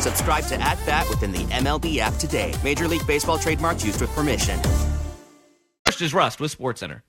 Subscribe 0.00 0.44
to 0.44 0.60
At 0.60 0.78
Bat 0.86 1.08
within 1.08 1.32
the 1.32 1.44
MLB 1.44 1.98
app 1.98 2.14
today. 2.14 2.54
Major 2.62 2.88
League 2.88 3.06
Baseball 3.06 3.38
trademarks 3.38 3.84
used 3.84 4.00
with 4.00 4.10
permission. 4.10 4.58
first 5.84 6.02
is 6.02 6.14
Rust 6.14 6.40
with 6.40 6.50
Sports 6.50 6.80
Center. 6.80 7.02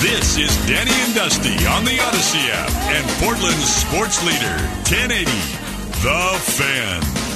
This 0.00 0.38
is 0.38 0.56
Danny 0.68 0.92
and 0.92 1.14
Dusty 1.14 1.66
on 1.66 1.84
the 1.84 2.00
Odyssey 2.00 2.38
app 2.52 2.70
and 2.92 3.04
Portland's 3.20 3.74
sports 3.74 4.24
leader, 4.24 4.56
1080, 4.86 5.24
The 6.02 6.38
Fan. 6.52 7.27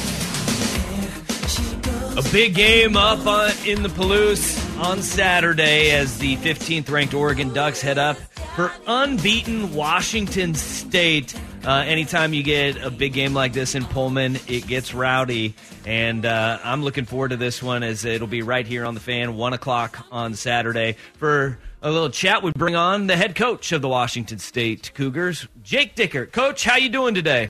A 2.14 2.22
big 2.30 2.54
game 2.54 2.94
up 2.94 3.26
on, 3.26 3.50
in 3.64 3.82
the 3.82 3.88
Palouse 3.88 4.78
on 4.78 5.00
Saturday 5.00 5.92
as 5.92 6.18
the 6.18 6.36
15th 6.36 6.90
ranked 6.90 7.14
Oregon 7.14 7.54
Ducks 7.54 7.80
head 7.80 7.96
up 7.96 8.18
for 8.54 8.70
unbeaten 8.86 9.72
Washington 9.74 10.54
State. 10.54 11.34
Uh, 11.64 11.76
anytime 11.86 12.34
you 12.34 12.42
get 12.42 12.76
a 12.76 12.90
big 12.90 13.14
game 13.14 13.32
like 13.32 13.54
this 13.54 13.74
in 13.74 13.86
Pullman, 13.86 14.36
it 14.46 14.66
gets 14.66 14.92
rowdy. 14.92 15.54
And 15.86 16.26
uh, 16.26 16.58
I'm 16.62 16.82
looking 16.84 17.06
forward 17.06 17.30
to 17.30 17.38
this 17.38 17.62
one 17.62 17.82
as 17.82 18.04
it'll 18.04 18.26
be 18.26 18.42
right 18.42 18.66
here 18.66 18.84
on 18.84 18.92
the 18.92 19.00
fan, 19.00 19.34
1 19.36 19.52
o'clock 19.54 20.04
on 20.12 20.34
Saturday. 20.34 20.96
For 21.14 21.58
a 21.80 21.90
little 21.90 22.10
chat, 22.10 22.42
we 22.42 22.52
bring 22.52 22.76
on 22.76 23.06
the 23.06 23.16
head 23.16 23.34
coach 23.34 23.72
of 23.72 23.80
the 23.80 23.88
Washington 23.88 24.38
State 24.38 24.92
Cougars, 24.92 25.48
Jake 25.62 25.96
Dickert. 25.96 26.30
Coach, 26.32 26.62
how 26.62 26.76
you 26.76 26.90
doing 26.90 27.14
today? 27.14 27.48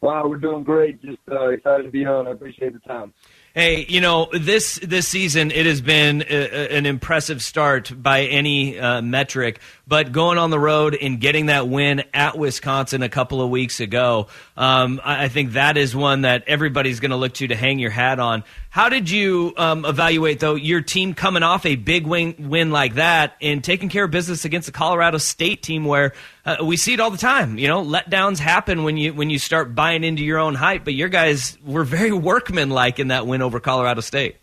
Wow, 0.00 0.28
we're 0.28 0.36
doing 0.36 0.62
great. 0.62 1.02
Just 1.02 1.18
uh, 1.30 1.48
excited 1.48 1.82
to 1.84 1.90
be 1.90 2.04
on. 2.04 2.28
I 2.28 2.30
appreciate 2.30 2.72
the 2.72 2.78
time. 2.80 3.12
Hey, 3.54 3.86
you 3.88 4.00
know 4.00 4.28
this 4.32 4.78
this 4.80 5.08
season 5.08 5.50
it 5.50 5.66
has 5.66 5.80
been 5.80 6.22
a, 6.22 6.26
a, 6.28 6.76
an 6.76 6.86
impressive 6.86 7.42
start 7.42 7.90
by 8.00 8.22
any 8.22 8.78
uh, 8.78 9.02
metric, 9.02 9.58
but 9.88 10.12
going 10.12 10.36
on 10.36 10.50
the 10.50 10.58
road 10.58 10.94
and 10.94 11.18
getting 11.18 11.46
that 11.46 11.66
win 11.66 12.04
at 12.12 12.36
Wisconsin 12.36 13.02
a 13.02 13.08
couple 13.08 13.40
of 13.40 13.48
weeks 13.48 13.80
ago, 13.80 14.26
um, 14.56 15.00
I, 15.02 15.24
I, 15.24 15.28
think 15.28 15.52
that 15.52 15.78
is 15.78 15.96
one 15.96 16.22
that 16.22 16.44
everybody's 16.46 17.00
going 17.00 17.10
to 17.10 17.16
look 17.16 17.32
to 17.34 17.48
to 17.48 17.56
hang 17.56 17.78
your 17.78 17.90
hat 17.90 18.20
on. 18.20 18.44
How 18.68 18.90
did 18.90 19.08
you 19.08 19.54
um, 19.56 19.86
evaluate 19.86 20.40
though 20.40 20.56
your 20.56 20.82
team 20.82 21.14
coming 21.14 21.42
off 21.42 21.64
a 21.64 21.74
big 21.74 22.06
win 22.06 22.34
win 22.50 22.70
like 22.70 22.94
that 22.94 23.36
and 23.40 23.64
taking 23.64 23.88
care 23.88 24.04
of 24.04 24.10
business 24.10 24.44
against 24.44 24.66
the 24.66 24.72
Colorado 24.72 25.16
State 25.16 25.62
team, 25.62 25.86
where 25.86 26.12
uh, 26.44 26.56
we 26.62 26.76
see 26.76 26.92
it 26.92 27.00
all 27.00 27.10
the 27.10 27.16
time? 27.16 27.58
You 27.58 27.68
know, 27.68 27.82
letdowns 27.82 28.38
happen 28.38 28.84
when 28.84 28.98
you 28.98 29.14
when 29.14 29.30
you 29.30 29.38
start 29.38 29.74
buying 29.74 30.04
into 30.04 30.22
your 30.22 30.38
own 30.38 30.54
hype, 30.54 30.84
but 30.84 30.92
your 30.92 31.08
guys 31.08 31.56
were 31.64 31.84
very 31.84 32.12
workmanlike 32.12 32.98
in 32.98 33.08
that 33.08 33.26
win 33.26 33.40
over 33.40 33.58
Colorado 33.58 34.02
State? 34.02 34.36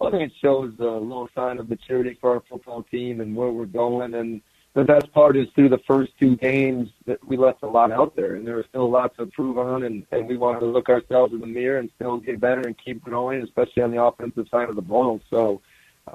I 0.00 0.10
think 0.10 0.22
it 0.22 0.32
shows 0.40 0.72
a 0.78 0.84
little 0.84 1.28
sign 1.34 1.58
of 1.58 1.68
maturity 1.68 2.16
for 2.20 2.34
our 2.34 2.42
football 2.48 2.82
team 2.84 3.20
and 3.20 3.36
where 3.36 3.50
we're 3.50 3.66
going. 3.66 4.14
And 4.14 4.40
the 4.72 4.84
best 4.84 5.12
part 5.12 5.36
is 5.36 5.48
through 5.54 5.68
the 5.68 5.80
first 5.86 6.12
two 6.18 6.36
games 6.36 6.90
that 7.06 7.22
we 7.26 7.36
left 7.36 7.62
a 7.62 7.66
lot 7.66 7.92
out 7.92 8.16
there, 8.16 8.36
and 8.36 8.46
there 8.46 8.56
was 8.56 8.66
still 8.66 8.84
a 8.84 8.86
lot 8.86 9.14
to 9.16 9.24
improve 9.24 9.58
on. 9.58 9.82
And, 9.82 10.06
and 10.10 10.26
we 10.26 10.36
wanted 10.36 10.60
to 10.60 10.66
look 10.66 10.88
ourselves 10.88 11.34
in 11.34 11.40
the 11.40 11.46
mirror 11.46 11.78
and 11.78 11.90
still 11.96 12.16
get 12.16 12.40
better 12.40 12.62
and 12.62 12.76
keep 12.78 13.02
growing, 13.04 13.42
especially 13.42 13.82
on 13.82 13.90
the 13.90 14.02
offensive 14.02 14.48
side 14.50 14.70
of 14.70 14.76
the 14.76 14.82
ball. 14.82 15.20
So 15.28 15.60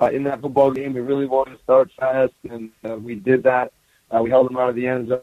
uh, 0.02 0.10
in 0.12 0.24
that 0.24 0.42
football 0.42 0.72
game, 0.72 0.94
we 0.94 1.02
really 1.02 1.28
wanted 1.28 1.58
to 1.58 1.64
start 1.64 1.92
fast, 2.00 2.34
and 2.50 2.72
uh, 2.90 2.96
we 2.96 3.16
did 3.16 3.44
that. 3.44 3.72
Uh, 4.10 4.22
we 4.24 4.30
held 4.30 4.50
them 4.50 4.58
out 4.58 4.70
of 4.70 4.76
the 4.76 4.88
end 4.88 5.10
zone 5.10 5.22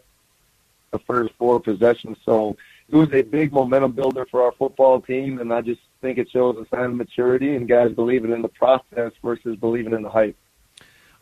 the 0.93 0.99
first 1.01 1.33
four 1.39 1.59
possessions. 1.59 2.19
So 2.25 2.57
it 2.89 2.95
was 2.95 3.13
a 3.13 3.23
big 3.23 3.53
momentum 3.53 3.93
builder 3.93 4.27
for 4.31 4.43
our 4.43 4.53
football 4.53 5.01
team, 5.01 5.41
and 5.41 5.53
I 5.53 5.63
just 5.63 5.81
think 6.03 6.19
it 6.19 6.29
shows 6.31 6.57
a 6.59 6.69
sign 6.69 6.85
of 6.85 6.95
maturity 6.95 7.57
and 7.57 7.67
guys 7.67 7.93
believing 7.95 8.33
in 8.33 8.43
the 8.43 8.49
process 8.49 9.13
versus 9.25 9.57
believing 9.57 9.95
in 9.95 10.03
the 10.03 10.11
hype. 10.11 10.37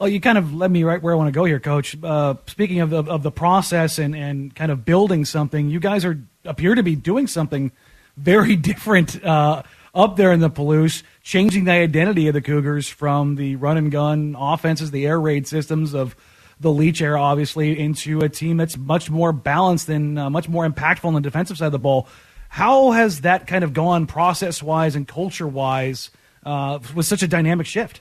Well, 0.00 0.08
you 0.08 0.20
kind 0.20 0.38
of 0.38 0.54
led 0.54 0.70
me 0.70 0.82
right 0.82 1.00
where 1.00 1.14
I 1.14 1.16
want 1.16 1.28
to 1.28 1.32
go 1.32 1.44
here, 1.44 1.60
Coach. 1.60 1.96
Uh, 2.02 2.34
speaking 2.46 2.80
of, 2.80 2.92
of, 2.92 3.08
of 3.08 3.22
the 3.22 3.30
process 3.30 3.98
and, 3.98 4.16
and 4.16 4.52
kind 4.56 4.72
of 4.72 4.84
building 4.84 5.24
something, 5.24 5.68
you 5.68 5.78
guys 5.78 6.04
are 6.04 6.18
appear 6.44 6.74
to 6.74 6.82
be 6.82 6.96
doing 6.96 7.26
something 7.26 7.70
very 8.16 8.56
different 8.70 9.22
uh, 9.22 9.62
up 9.94 10.16
there 10.16 10.32
in 10.32 10.40
the 10.40 10.50
Palouse, 10.50 11.04
changing 11.22 11.64
the 11.64 11.72
identity 11.72 12.26
of 12.28 12.34
the 12.34 12.40
Cougars 12.40 12.88
from 12.88 13.36
the 13.36 13.56
run 13.56 13.76
and 13.76 13.92
gun 13.92 14.34
offenses, 14.36 14.90
the 14.90 15.06
air 15.06 15.20
raid 15.20 15.46
systems 15.46 15.94
of– 15.94 16.16
the 16.60 16.70
Leach 16.70 17.00
era, 17.00 17.20
obviously, 17.20 17.78
into 17.78 18.20
a 18.20 18.28
team 18.28 18.58
that's 18.58 18.76
much 18.76 19.10
more 19.10 19.32
balanced 19.32 19.88
and 19.88 20.18
uh, 20.18 20.28
much 20.28 20.48
more 20.48 20.68
impactful 20.68 21.06
on 21.06 21.14
the 21.14 21.20
defensive 21.20 21.56
side 21.56 21.66
of 21.66 21.72
the 21.72 21.78
ball. 21.78 22.06
How 22.50 22.90
has 22.90 23.20
that 23.20 23.46
kind 23.46 23.62
of 23.62 23.72
gone 23.72 24.06
process 24.06 24.60
wise 24.60 24.96
and 24.96 25.06
culture 25.06 25.46
wise 25.46 26.10
uh, 26.44 26.80
with 26.96 27.06
such 27.06 27.22
a 27.22 27.28
dynamic 27.28 27.66
shift? 27.66 28.00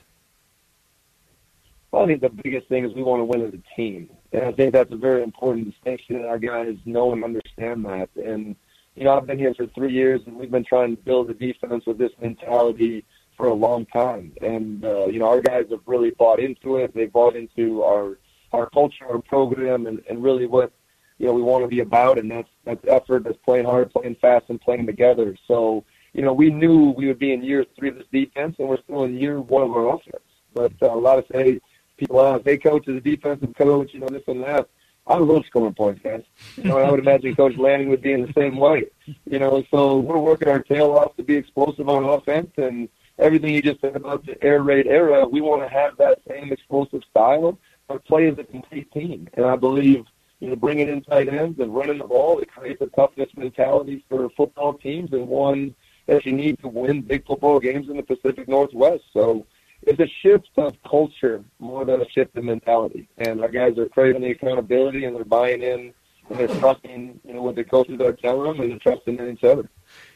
Well, 1.92 2.02
I 2.02 2.06
think 2.06 2.20
the 2.20 2.30
biggest 2.30 2.68
thing 2.68 2.84
is 2.84 2.92
we 2.92 3.04
want 3.04 3.20
to 3.20 3.24
win 3.24 3.46
as 3.46 3.54
a 3.54 3.76
team. 3.76 4.10
And 4.32 4.42
I 4.42 4.52
think 4.52 4.72
that's 4.72 4.92
a 4.92 4.96
very 4.96 5.22
important 5.22 5.70
distinction, 5.70 6.16
and 6.16 6.26
our 6.26 6.38
guys 6.38 6.76
know 6.84 7.12
and 7.12 7.22
understand 7.22 7.84
that. 7.84 8.10
And, 8.16 8.56
you 8.96 9.04
know, 9.04 9.16
I've 9.16 9.26
been 9.26 9.38
here 9.38 9.54
for 9.54 9.68
three 9.68 9.92
years, 9.92 10.20
and 10.26 10.36
we've 10.36 10.50
been 10.50 10.64
trying 10.64 10.96
to 10.96 11.02
build 11.02 11.30
a 11.30 11.34
defense 11.34 11.86
with 11.86 11.98
this 11.98 12.12
mentality 12.20 13.04
for 13.36 13.46
a 13.46 13.54
long 13.54 13.86
time. 13.86 14.32
And, 14.40 14.84
uh, 14.84 15.06
you 15.06 15.20
know, 15.20 15.28
our 15.28 15.40
guys 15.40 15.66
have 15.70 15.80
really 15.86 16.10
bought 16.10 16.40
into 16.40 16.78
it. 16.78 16.92
They've 16.92 17.12
bought 17.12 17.36
into 17.36 17.84
our 17.84 18.18
our 18.52 18.68
culture, 18.68 19.06
our 19.08 19.20
program, 19.20 19.86
and, 19.86 20.02
and 20.10 20.24
really 20.24 20.46
what 20.46 20.72
you 21.20 21.26
know 21.26 21.34
we 21.34 21.42
want 21.42 21.62
to 21.62 21.68
be 21.68 21.80
about, 21.80 22.18
and 22.18 22.30
that's 22.30 22.48
that's 22.64 22.84
effort, 22.88 23.24
that's 23.24 23.36
playing 23.44 23.66
hard, 23.66 23.92
playing 23.92 24.16
fast, 24.16 24.46
and 24.48 24.58
playing 24.58 24.86
together. 24.86 25.36
So 25.46 25.84
you 26.14 26.22
know 26.22 26.32
we 26.32 26.50
knew 26.50 26.94
we 26.96 27.06
would 27.08 27.18
be 27.18 27.34
in 27.34 27.44
year 27.44 27.64
three 27.76 27.90
of 27.90 27.96
this 27.96 28.06
defense, 28.10 28.56
and 28.58 28.66
we're 28.66 28.82
still 28.82 29.04
in 29.04 29.18
year 29.18 29.38
one 29.40 29.62
of 29.62 29.70
our 29.72 29.94
offense. 29.94 30.24
But 30.54 30.72
uh, 30.82 30.92
a 30.92 30.96
lot 30.96 31.18
of 31.18 31.26
say 31.30 31.60
people 31.98 32.24
ask, 32.24 32.44
"Hey, 32.44 32.56
coach, 32.56 32.88
is 32.88 32.96
a 32.96 33.00
defensive 33.00 33.54
coach, 33.54 33.92
you 33.92 34.00
know 34.00 34.08
this 34.08 34.22
and 34.26 34.42
that." 34.44 34.68
I 35.06 35.16
love 35.18 35.44
scoring 35.46 35.74
points, 35.74 36.00
guys. 36.02 36.22
You 36.56 36.64
know, 36.64 36.78
I 36.78 36.90
would 36.90 37.00
imagine 37.00 37.34
Coach 37.34 37.56
Lanning 37.56 37.88
would 37.88 38.02
be 38.02 38.12
in 38.12 38.22
the 38.22 38.32
same 38.32 38.56
way. 38.56 38.84
You 39.28 39.40
know, 39.40 39.64
so 39.70 39.98
we're 39.98 40.18
working 40.18 40.48
our 40.48 40.62
tail 40.62 40.92
off 40.92 41.16
to 41.16 41.22
be 41.22 41.34
explosive 41.34 41.88
on 41.88 42.04
offense, 42.04 42.50
and 42.56 42.88
everything 43.18 43.52
you 43.52 43.60
just 43.60 43.80
said 43.80 43.96
about 43.96 44.24
the 44.24 44.42
air 44.42 44.62
raid 44.62 44.86
era, 44.86 45.26
we 45.26 45.40
want 45.40 45.62
to 45.62 45.68
have 45.68 45.96
that 45.96 46.20
same 46.28 46.52
explosive 46.52 47.02
style 47.10 47.58
but 47.90 48.04
play 48.04 48.28
as 48.28 48.38
a 48.38 48.44
complete 48.44 48.90
team. 48.92 49.28
And 49.34 49.44
I 49.44 49.56
believe, 49.56 50.04
you 50.40 50.48
know, 50.48 50.56
bringing 50.56 50.88
in 50.88 51.02
tight 51.02 51.28
ends 51.28 51.60
and 51.60 51.74
running 51.74 51.98
the 51.98 52.04
ball, 52.04 52.38
it 52.38 52.50
creates 52.50 52.80
a 52.80 52.86
toughness 52.86 53.28
mentality 53.36 54.04
for 54.08 54.28
football 54.30 54.74
teams 54.74 55.12
and 55.12 55.28
one 55.28 55.74
that 56.06 56.24
you 56.24 56.32
need 56.32 56.58
to 56.60 56.68
win 56.68 57.02
big 57.02 57.26
football 57.26 57.60
games 57.60 57.88
in 57.88 57.96
the 57.96 58.02
Pacific 58.02 58.48
Northwest. 58.48 59.04
So 59.12 59.46
it's 59.82 60.00
a 60.00 60.08
shift 60.22 60.50
of 60.56 60.76
culture 60.82 61.44
more 61.58 61.84
than 61.84 62.00
a 62.00 62.08
shift 62.08 62.36
in 62.36 62.46
mentality. 62.46 63.08
And 63.18 63.42
our 63.42 63.48
guys 63.48 63.78
are 63.78 63.86
craving 63.86 64.22
the 64.22 64.30
accountability 64.30 65.04
and 65.04 65.14
they're 65.14 65.24
buying 65.24 65.62
in 65.62 65.92
and 66.30 66.38
they're 66.38 66.48
trusting, 66.58 67.20
you 67.24 67.34
know, 67.34 67.42
what 67.42 67.54
the 67.54 67.64
coaches 67.64 68.00
are 68.00 68.12
telling 68.12 68.52
them 68.52 68.60
and 68.62 68.72
they're 68.72 68.78
trusting 68.78 69.18
in 69.18 69.30
each 69.30 69.44
other. 69.44 69.68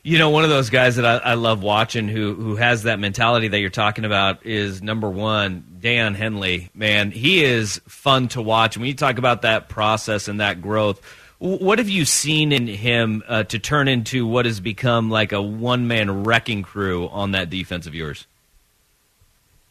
You 0.07 0.19
know, 0.19 0.29
one 0.29 0.45
of 0.45 0.51
those 0.51 0.69
guys 0.69 0.97
that 0.97 1.07
I, 1.07 1.31
I, 1.31 1.35
love 1.35 1.63
watching 1.63 2.09
who 2.09 2.35
who 2.35 2.57
has 2.57 2.83
that 2.83 2.99
mentality 2.99 3.49
that 3.49 3.59
you're 3.59 3.71
talking 3.71 4.05
about 4.05 4.45
is 4.45 4.83
number 4.83 5.09
one, 5.09 5.65
Daiyan 5.81 6.15
Henley. 6.15 6.69
Man, 6.75 7.11
he 7.11 7.43
is 7.43 7.81
fun 7.89 8.29
to 8.29 8.43
watch. 8.43 8.77
When 8.77 8.87
you 8.87 8.93
talk 8.93 9.17
about 9.17 9.41
that 9.43 9.71
process 9.71 10.29
and 10.29 10.41
that 10.41 10.61
growth, 10.61 11.01
what 11.39 11.79
have 11.79 11.89
you 11.89 12.05
seen 12.05 12.53
in 12.53 12.67
him 12.67 13.23
uh, 13.27 13.45
to 13.45 13.59
turn 13.59 13.89
into 13.89 14.27
what 14.27 14.45
has 14.45 14.61
become 14.61 15.09
like 15.09 15.33
a 15.33 15.41
one 15.41 15.89
man 15.89 16.23
wrecking 16.23 16.63
crew 16.63 17.09
on 17.09 17.31
that 17.31 17.49
defense 17.49 17.87
of 17.87 17.95
yours? 17.95 18.27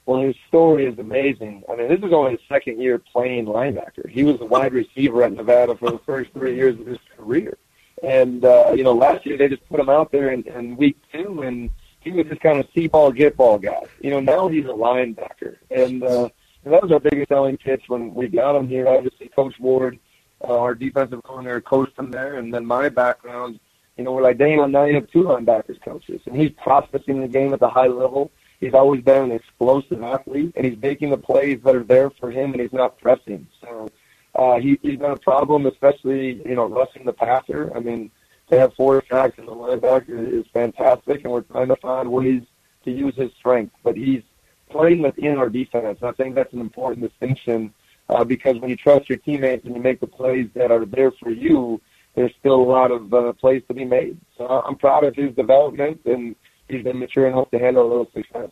Well, 0.08 0.22
his 0.22 0.36
story 0.48 0.88
is 0.88 0.98
amazing. 0.98 1.64
I 1.72 1.76
mean, 1.76 1.90
this 1.90 2.00
is 2.00 2.12
only 2.12 2.32
his 2.32 2.42
second 2.50 2.82
year 2.82 2.98
playing 2.98 3.46
linebacker. 3.46 4.10
He 4.10 4.24
was 4.24 4.42
a 4.42 4.46
wide 4.46 4.74
receiver 4.74 5.22
at 5.22 5.34
Nevada 5.34 5.76
for 5.76 5.92
the 5.92 6.00
first 6.00 6.32
three 6.34 6.56
years 6.56 6.80
of 6.80 6.88
his 6.88 6.98
career. 7.16 7.56
And 8.04 8.44
uh, 8.44 8.74
you 8.76 8.84
know, 8.84 8.94
last 8.94 9.26
year 9.26 9.38
they 9.38 9.48
just 9.48 9.68
put 9.70 9.80
him 9.80 9.90
out 9.90 10.12
there 10.12 10.32
in, 10.32 10.44
in 10.44 10.76
week 10.76 10.98
two, 11.12 11.42
and 11.42 11.70
he 12.02 12.12
was 12.12 12.26
just 12.28 12.42
kind 12.42 12.60
of 12.60 12.68
see 12.76 12.88
ball, 12.88 13.12
get 13.12 13.38
ball 13.38 13.58
guy. 13.58 13.84
You 14.02 14.12
know, 14.12 14.20
now 14.20 14.50
he's 14.50 14.66
a 14.66 14.70
linebacker, 14.70 15.56
and, 15.72 16.04
uh, 16.04 16.30
and 16.66 16.74
that 16.74 16.84
was 16.84 16.92
our 16.92 17.00
biggest 17.00 17.30
selling 17.30 17.58
pitch 17.58 17.84
when 17.88 18.14
we 18.14 18.28
got 18.28 18.58
him 18.58 18.68
here. 18.68 18.88
Obviously, 18.88 19.30
Coach 19.30 19.58
Ward, 19.60 19.98
uh, 20.44 20.60
our 20.60 20.76
defensive 20.76 21.24
coordinator, 21.24 21.62
coached 21.62 21.98
him 21.98 22.12
there, 22.12 22.36
and 22.36 22.54
then 22.54 22.66
my 22.66 22.90
background, 22.90 23.60
you 23.98 24.04
know, 24.04 24.12
we're 24.12 24.22
like, 24.22 24.38
dang, 24.38 24.70
now 24.72 24.84
you 24.84 24.96
have 24.96 25.10
two 25.10 25.24
linebackers 25.24 25.82
coaches, 25.82 26.20
and 26.26 26.36
he's 26.36 26.52
processing 26.62 27.22
the 27.22 27.28
game 27.28 27.54
at 27.54 27.62
the 27.62 27.70
high 27.70 27.88
level. 27.88 28.32
He's 28.60 28.74
always 28.74 29.02
been 29.02 29.24
an 29.24 29.32
explosive 29.32 30.04
athlete, 30.04 30.54
and 30.56 30.66
he's 30.66 30.82
making 30.82 31.10
the 31.10 31.18
plays 31.18 31.60
that 31.64 31.76
are 31.76 31.84
there 31.84 32.10
for 32.10 32.32
him, 32.32 32.52
and 32.52 32.62
he's 32.62 32.74
not 32.74 33.00
pressing. 33.00 33.48
So 33.62 33.90
uh, 34.36 34.60
he, 34.60 34.80
he's 34.82 34.98
been 34.98 35.12
a 35.12 35.18
problem, 35.18 35.66
especially 35.66 36.42
you 36.46 36.56
know 36.56 36.68
rushing 36.68 37.06
the 37.06 37.14
passer. 37.14 37.72
I 37.76 37.80
mean, 37.80 38.12
to 38.50 38.60
have 38.60 38.74
four 38.74 39.04
sacks 39.10 39.38
in 39.38 39.46
the 39.46 39.52
linebacker 39.52 40.32
is 40.32 40.46
fantastic, 40.54 41.24
and 41.24 41.32
we're 41.32 41.42
trying 41.42 41.68
to 41.68 41.76
find 41.78 42.12
ways 42.12 42.42
to 42.86 42.92
use 42.92 43.16
his 43.16 43.32
strength. 43.40 43.76
But 43.84 43.96
he's 43.96 44.24
playing 44.70 45.02
within 45.02 45.38
our 45.38 45.50
defense. 45.50 46.00
I 46.02 46.12
think 46.14 46.36
that's 46.36 46.54
an 46.54 46.62
important 46.62 47.08
distinction 47.08 47.74
uh, 48.10 48.24
because 48.24 48.60
when 48.60 48.72
you 48.72 48.76
trust 48.76 49.08
your 49.08 49.20
teammates 49.20 49.66
and 49.66 49.76
you 49.76 49.82
make 49.82 50.00
the 50.00 50.08
plays 50.08 50.50
that 50.56 50.72
are 50.72 50.86
there 50.86 51.12
for 51.12 51.30
you, 51.30 51.80
there's 52.16 52.34
still 52.40 52.56
a 52.56 52.64
lot 52.64 52.92
of 52.92 53.14
uh, 53.14 53.34
plays 53.34 53.62
to 53.68 53.74
be 53.76 53.86
made. 53.86 54.18
So 54.38 54.48
I'm 54.48 54.76
proud 54.76 55.04
of 55.04 55.16
his 55.16 55.36
development, 55.36 56.02
and 56.06 56.36
he's 56.68 56.84
been 56.84 56.98
mature 56.98 57.28
enough 57.28 57.52
to 57.52 57.60
handle 57.60 57.86
a 57.86 57.88
little 57.88 58.12
success. 58.16 58.50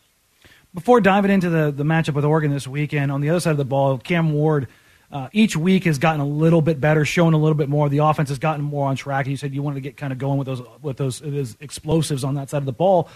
Before 0.76 1.02
diving 1.02 1.32
into 1.32 1.50
the, 1.50 1.72
the 1.72 1.84
matchup 1.84 2.14
with 2.14 2.24
Oregon 2.24 2.52
this 2.52 2.68
weekend, 2.68 3.12
on 3.12 3.20
the 3.20 3.30
other 3.30 3.40
side 3.40 3.52
of 3.52 3.58
the 3.58 3.66
ball, 3.66 3.98
Cam 3.98 4.32
Ward– 4.32 4.68
uh, 5.12 5.30
each 5.34 5.58
week 5.58 5.84
has 5.84 5.98
gotten 5.98 6.22
a 6.22 6.26
little 6.26 6.62
bit 6.62 6.80
better, 6.80 7.04
showing 7.04 7.34
a 7.34 7.38
little 7.38 7.56
bit 7.56 7.70
more. 7.70 7.90
The 7.90 8.00
offense 8.00 8.30
has 8.30 8.40
gotten 8.40 8.64
more 8.64 8.88
on 8.88 8.96
track. 8.96 9.28
You 9.28 9.38
said 9.38 9.54
you 9.54 9.62
wanted 9.62 9.76
to 9.76 9.82
get 9.82 9.98
kind 9.98 10.14
of 10.14 10.20
going 10.20 10.38
with 10.38 10.48
those 10.48 10.62
with 10.82 10.98
those, 10.98 11.20
those 11.20 11.58
explosives 11.60 12.24
on 12.24 12.36
that 12.36 12.50
side 12.50 12.60
of 12.60 12.66
the 12.66 12.72
ball. 12.72 13.10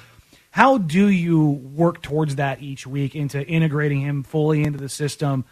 How 0.52 0.78
do 0.78 1.08
you 1.08 1.44
work 1.44 2.02
towards 2.02 2.36
that 2.36 2.62
each 2.62 2.88
week 2.88 3.16
into 3.16 3.46
integrating 3.46 4.02
him 4.02 4.24
fully 4.24 4.64
into 4.64 4.80
the 4.80 4.90
system, 4.90 5.46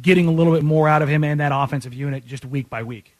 getting 0.00 0.26
a 0.26 0.32
little 0.32 0.52
bit 0.52 0.64
more 0.64 0.88
out 0.88 1.02
of 1.02 1.08
him 1.08 1.22
and 1.24 1.40
that 1.40 1.52
offensive 1.54 1.94
unit 1.94 2.24
just 2.24 2.44
week 2.44 2.68
by 2.68 2.82
week? 2.82 3.17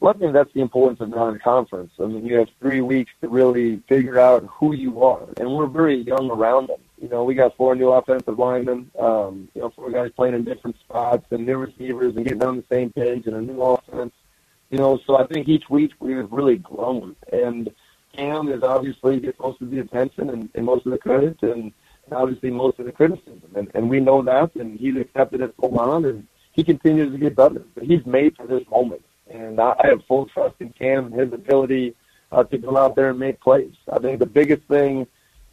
Well, 0.00 0.14
I 0.14 0.18
think 0.18 0.32
that's 0.32 0.52
the 0.52 0.60
importance 0.60 1.00
of 1.00 1.08
non-conference. 1.08 1.90
I 1.98 2.06
mean, 2.06 2.24
you 2.24 2.36
have 2.36 2.48
three 2.60 2.80
weeks 2.80 3.10
to 3.20 3.28
really 3.28 3.82
figure 3.88 4.20
out 4.20 4.44
who 4.44 4.72
you 4.72 5.02
are, 5.02 5.26
and 5.38 5.52
we're 5.52 5.66
very 5.66 5.96
young 5.96 6.30
around 6.30 6.68
them. 6.68 6.80
You 7.02 7.08
know, 7.08 7.24
we 7.24 7.34
got 7.34 7.56
four 7.56 7.74
new 7.74 7.90
offensive 7.90 8.38
linemen. 8.38 8.90
Um, 8.98 9.48
you 9.54 9.60
know, 9.60 9.70
four 9.70 9.90
guys 9.90 10.12
playing 10.14 10.34
in 10.34 10.44
different 10.44 10.78
spots 10.78 11.26
and 11.30 11.44
new 11.44 11.56
receivers 11.56 12.14
and 12.14 12.24
getting 12.24 12.42
on 12.44 12.56
the 12.56 12.64
same 12.70 12.90
page 12.90 13.26
and 13.26 13.36
a 13.36 13.40
new 13.40 13.60
offense. 13.60 14.12
You 14.70 14.78
know, 14.78 15.00
so 15.04 15.16
I 15.16 15.26
think 15.26 15.48
each 15.48 15.68
week 15.68 15.92
we've 15.98 16.30
really 16.30 16.58
grown. 16.58 17.16
And 17.32 17.70
Cam 18.14 18.48
is 18.48 18.62
obviously 18.62 19.18
gets 19.18 19.38
most 19.38 19.60
of 19.60 19.70
the 19.70 19.80
attention 19.80 20.30
and, 20.30 20.48
and 20.54 20.64
most 20.64 20.86
of 20.86 20.92
the 20.92 20.98
credit, 20.98 21.42
and 21.42 21.72
obviously 22.12 22.50
most 22.50 22.78
of 22.78 22.86
the 22.86 22.92
criticism. 22.92 23.42
And, 23.56 23.70
and 23.74 23.90
we 23.90 24.00
know 24.00 24.22
that, 24.22 24.54
and 24.54 24.78
he's 24.78 24.96
accepted 24.96 25.40
it 25.40 25.54
full 25.58 25.78
on, 25.78 26.04
and 26.04 26.26
he 26.52 26.62
continues 26.62 27.12
to 27.12 27.18
get 27.18 27.36
better. 27.36 27.64
But 27.74 27.84
he's 27.84 28.04
made 28.06 28.36
for 28.36 28.46
this 28.46 28.66
moment, 28.68 29.02
And 29.30 29.60
I, 29.60 29.74
have 29.84 30.04
full 30.06 30.26
trust 30.26 30.56
in 30.60 30.70
Cam 30.70 31.06
and 31.06 31.14
his 31.14 31.32
ability 31.32 31.94
uh, 32.32 32.44
to 32.44 32.58
go 32.58 32.76
out 32.76 32.96
there 32.96 33.10
and 33.10 33.18
make 33.18 33.40
plays. 33.40 33.74
I 33.90 33.98
think 33.98 34.18
the 34.18 34.26
biggest 34.26 34.62
thing 34.64 35.06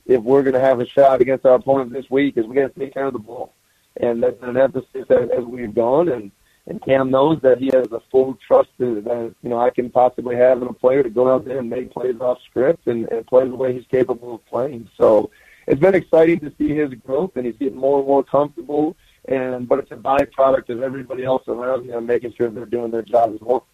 if 0.05 0.21
we're 0.21 0.43
going 0.43 0.53
to 0.53 0.59
have 0.59 0.79
a 0.79 0.85
shot 0.85 1.21
against 1.21 1.45
our 1.45 1.55
opponent 1.55 1.91
this 1.91 2.09
week 2.09 2.38
is 2.38 2.45
we 2.45 2.55
got 2.55 2.73
to 2.73 2.79
take 2.79 2.93
care 2.93 3.05
of 3.05 3.13
the 3.13 3.19
ball. 3.19 3.53
And 3.97 4.21
that's 4.21 4.41
an 4.41 4.57
emphasis 4.57 5.05
as, 5.09 5.43
we've 5.45 5.73
gone. 5.73 6.09
And, 6.09 6.31
and 6.67 6.81
Cam 6.83 7.09
knows 7.09 7.41
that 7.41 7.59
he 7.59 7.67
has 7.67 7.91
a 7.91 8.01
full 8.11 8.38
trust 8.45 8.69
that, 8.77 9.33
you 9.41 9.49
know, 9.49 9.59
I 9.59 9.69
can 9.69 9.89
possibly 9.89 10.35
have 10.35 10.61
in 10.61 10.67
a 10.67 10.73
player 10.73 11.01
to 11.01 11.09
go 11.09 11.33
out 11.33 11.45
there 11.45 11.59
and 11.59 11.69
make 11.69 11.91
plays 11.91 12.19
off 12.19 12.39
script 12.49 12.88
and, 12.88 13.09
and 13.11 13.25
play 13.25 13.47
the 13.47 13.55
way 13.55 13.73
he's 13.73 13.85
capable 13.89 14.35
of 14.35 14.45
playing. 14.45 14.89
So 14.97 15.31
it's 15.67 15.79
been 15.79 15.95
exciting 15.95 16.39
to 16.41 16.51
see 16.57 16.75
his 16.75 16.93
growth 17.05 17.31
and 17.35 17.45
he's 17.45 17.55
getting 17.57 17.77
more 17.77 17.99
and 17.99 18.07
more 18.07 18.23
comfortable. 18.23 18.95
And, 19.27 19.67
but 19.67 19.79
it's 19.79 19.91
a 19.91 19.95
byproduct 19.95 20.69
of 20.69 20.83
everybody 20.83 21.23
else 21.23 21.47
around 21.47 21.89
him 21.89 22.05
making 22.05 22.33
sure 22.38 22.49
they're 22.49 22.65
doing 22.65 22.91
their 22.91 23.01
job 23.01 23.33
as 23.33 23.41
well. 23.41 23.65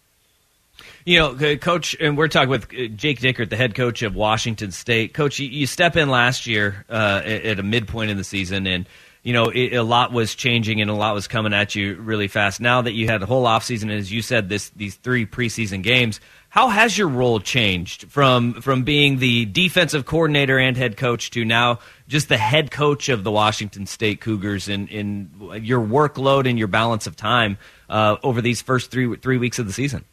You 1.04 1.18
know, 1.18 1.56
Coach, 1.58 1.94
and 2.00 2.16
we're 2.16 2.28
talking 2.28 2.48
with 2.48 2.72
uh, 2.72 2.86
Jake 2.96 3.20
Dickert, 3.20 3.50
the 3.50 3.56
head 3.56 3.74
coach 3.74 4.02
of 4.02 4.14
Washington 4.14 4.70
State. 4.70 5.12
Coach, 5.12 5.38
you, 5.38 5.48
you 5.48 5.66
step 5.66 5.96
in 5.96 6.08
last 6.08 6.46
year 6.46 6.86
uh, 6.88 7.20
at 7.24 7.58
a 7.58 7.62
midpoint 7.62 8.10
in 8.10 8.16
the 8.16 8.24
season, 8.24 8.66
and 8.66 8.86
you 9.22 9.32
know 9.32 9.46
it, 9.46 9.72
a 9.74 9.82
lot 9.82 10.12
was 10.12 10.34
changing 10.34 10.80
and 10.80 10.90
a 10.90 10.94
lot 10.94 11.14
was 11.14 11.28
coming 11.28 11.52
at 11.52 11.74
you 11.74 11.94
really 11.96 12.28
fast. 12.28 12.60
Now 12.60 12.82
that 12.82 12.92
you 12.92 13.06
had 13.06 13.22
a 13.22 13.26
whole 13.26 13.44
offseason, 13.44 13.90
as 13.90 14.12
you 14.12 14.22
said, 14.22 14.48
this 14.48 14.70
these 14.70 14.96
three 14.96 15.26
preseason 15.26 15.82
games, 15.82 16.20
how 16.48 16.68
has 16.68 16.98
your 16.98 17.08
role 17.08 17.40
changed 17.40 18.10
from 18.10 18.54
from 18.60 18.82
being 18.82 19.18
the 19.18 19.46
defensive 19.46 20.04
coordinator 20.04 20.58
and 20.58 20.76
head 20.76 20.96
coach 20.96 21.30
to 21.30 21.44
now 21.44 21.78
just 22.08 22.28
the 22.28 22.36
head 22.36 22.70
coach 22.70 23.08
of 23.08 23.24
the 23.24 23.30
Washington 23.30 23.86
State 23.86 24.20
Cougars 24.20 24.68
in, 24.68 24.88
in 24.88 25.30
your 25.62 25.80
workload 25.80 26.48
and 26.48 26.58
your 26.58 26.68
balance 26.68 27.06
of 27.06 27.16
time 27.16 27.56
uh, 27.88 28.16
over 28.22 28.42
these 28.42 28.60
first 28.60 28.90
three 28.90 29.16
three 29.16 29.38
weeks 29.38 29.58
of 29.58 29.66
the 29.66 29.72
season? 29.72 30.04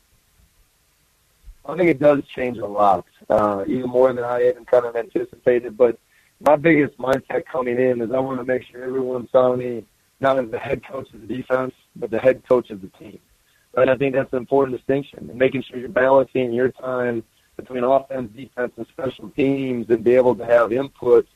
I 1.65 1.75
think 1.75 1.89
it 1.89 1.99
does 1.99 2.23
change 2.35 2.57
a 2.57 2.65
lot, 2.65 3.05
uh, 3.29 3.63
even 3.67 3.89
more 3.89 4.11
than 4.13 4.23
I 4.23 4.47
even 4.47 4.65
kind 4.65 4.85
of 4.85 4.95
anticipated. 4.95 5.77
But 5.77 5.99
my 6.41 6.55
biggest 6.55 6.97
mindset 6.97 7.45
coming 7.51 7.77
in 7.77 8.01
is 8.01 8.11
I 8.11 8.19
want 8.19 8.39
to 8.39 8.45
make 8.45 8.63
sure 8.63 8.83
everyone's 8.83 9.29
on 9.33 9.59
me 9.59 9.85
not 10.19 10.39
as 10.39 10.49
the 10.51 10.59
head 10.59 10.85
coach 10.85 11.11
of 11.13 11.21
the 11.21 11.35
defense, 11.35 11.73
but 11.95 12.11
the 12.11 12.19
head 12.19 12.43
coach 12.47 12.69
of 12.69 12.81
the 12.81 12.87
team. 12.99 13.19
Right? 13.75 13.87
I 13.87 13.95
think 13.95 14.15
that's 14.15 14.31
an 14.33 14.39
important 14.39 14.77
distinction, 14.77 15.29
and 15.29 15.37
making 15.37 15.63
sure 15.63 15.77
you're 15.77 15.89
balancing 15.89 16.51
your 16.51 16.69
time 16.71 17.23
between 17.55 17.83
offense, 17.83 18.31
defense, 18.35 18.71
and 18.77 18.87
special 18.87 19.29
teams, 19.31 19.89
and 19.89 20.03
be 20.03 20.15
able 20.15 20.35
to 20.35 20.45
have 20.45 20.71
input, 20.71 21.27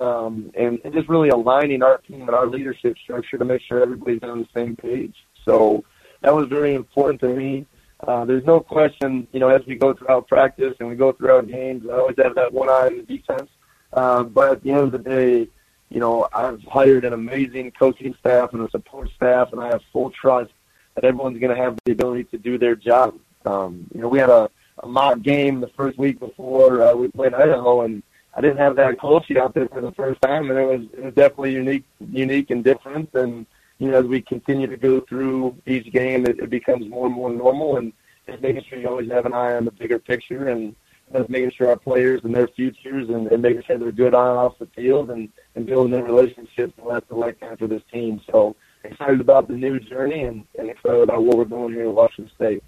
um, 0.00 0.50
and, 0.56 0.80
and 0.84 0.92
just 0.92 1.08
really 1.08 1.30
aligning 1.30 1.82
our 1.82 1.98
team 1.98 2.22
and 2.22 2.30
our 2.30 2.46
leadership 2.46 2.96
structure 3.02 3.38
to 3.38 3.44
make 3.44 3.62
sure 3.62 3.82
everybody's 3.82 4.22
on 4.22 4.40
the 4.40 4.48
same 4.54 4.76
page. 4.76 5.14
So 5.44 5.84
that 6.20 6.34
was 6.34 6.48
very 6.48 6.74
important 6.74 7.20
to 7.20 7.28
me. 7.28 7.66
Uh, 8.06 8.24
there's 8.24 8.44
no 8.44 8.60
question, 8.60 9.26
you 9.32 9.40
know, 9.40 9.48
as 9.48 9.62
we 9.66 9.74
go 9.74 9.92
throughout 9.92 10.28
practice 10.28 10.74
and 10.78 10.88
we 10.88 10.94
go 10.94 11.12
throughout 11.12 11.48
games, 11.48 11.84
I 11.90 11.94
always 11.94 12.16
have 12.22 12.34
that 12.36 12.52
one 12.52 12.68
eye 12.68 12.86
on 12.86 12.96
the 12.98 13.02
defense. 13.02 13.50
Uh, 13.92 14.22
but 14.22 14.52
at 14.52 14.62
the 14.62 14.70
end 14.70 14.80
of 14.80 14.92
the 14.92 14.98
day, 14.98 15.48
you 15.88 16.00
know, 16.00 16.28
I've 16.32 16.62
hired 16.64 17.04
an 17.04 17.12
amazing 17.12 17.72
coaching 17.72 18.14
staff 18.20 18.52
and 18.52 18.66
a 18.66 18.70
support 18.70 19.10
staff, 19.16 19.52
and 19.52 19.60
I 19.60 19.68
have 19.68 19.80
full 19.92 20.10
trust 20.10 20.50
that 20.94 21.04
everyone's 21.04 21.38
going 21.38 21.54
to 21.54 21.62
have 21.62 21.78
the 21.84 21.92
ability 21.92 22.24
to 22.24 22.38
do 22.38 22.58
their 22.58 22.76
job. 22.76 23.18
Um, 23.46 23.86
you 23.94 24.00
know, 24.00 24.08
we 24.08 24.18
had 24.18 24.30
a, 24.30 24.50
a 24.82 24.86
mock 24.86 25.22
game 25.22 25.60
the 25.60 25.68
first 25.68 25.98
week 25.98 26.18
before 26.18 26.82
uh, 26.82 26.94
we 26.94 27.08
played 27.08 27.32
Idaho, 27.32 27.82
and 27.82 28.02
I 28.34 28.40
didn't 28.40 28.58
have 28.58 28.76
that 28.76 29.00
coach 29.00 29.30
out 29.36 29.54
there 29.54 29.68
for 29.68 29.80
the 29.80 29.92
first 29.92 30.20
time, 30.20 30.50
and 30.50 30.58
it 30.58 30.64
was, 30.64 30.82
it 30.92 31.04
was 31.04 31.14
definitely 31.14 31.54
unique, 31.54 31.84
unique 32.12 32.50
and 32.50 32.62
different. 32.62 33.14
And 33.14 33.46
you 33.78 33.90
know, 33.90 34.00
as 34.00 34.06
we 34.06 34.20
continue 34.20 34.66
to 34.66 34.76
go 34.76 35.00
through 35.00 35.56
each 35.66 35.90
game, 35.92 36.26
it, 36.26 36.38
it 36.38 36.50
becomes 36.50 36.88
more 36.88 37.06
and 37.06 37.14
more 37.14 37.30
normal, 37.30 37.78
and 37.78 37.92
just 38.26 38.42
making 38.42 38.64
sure 38.64 38.78
you 38.78 38.88
always 38.88 39.10
have 39.10 39.24
an 39.24 39.32
eye 39.32 39.54
on 39.54 39.64
the 39.64 39.70
bigger 39.70 39.98
picture, 39.98 40.48
and 40.48 40.74
just 41.12 41.28
making 41.28 41.52
sure 41.52 41.68
our 41.68 41.76
players 41.76 42.20
and 42.24 42.34
their 42.34 42.48
futures, 42.48 43.08
and, 43.08 43.26
and 43.28 43.42
making 43.42 43.62
sure 43.62 43.78
they're 43.78 43.92
good 43.92 44.14
on 44.14 44.30
and 44.30 44.38
off 44.38 44.58
the 44.58 44.66
field, 44.66 45.10
and 45.10 45.28
and 45.54 45.66
building 45.66 45.92
their 45.92 46.04
relationships 46.04 46.72
and 46.78 46.90
that's 46.90 47.08
the 47.08 47.14
lifetime 47.14 47.56
for 47.56 47.66
this 47.66 47.82
team. 47.92 48.20
So 48.30 48.56
excited 48.84 49.20
about 49.20 49.48
the 49.48 49.54
new 49.54 49.78
journey, 49.80 50.22
and, 50.24 50.44
and 50.58 50.70
excited 50.70 51.02
about 51.02 51.22
what 51.22 51.36
we're 51.36 51.44
doing 51.44 51.72
here 51.72 51.88
at 51.88 51.94
Washington 51.94 52.30
State. 52.34 52.62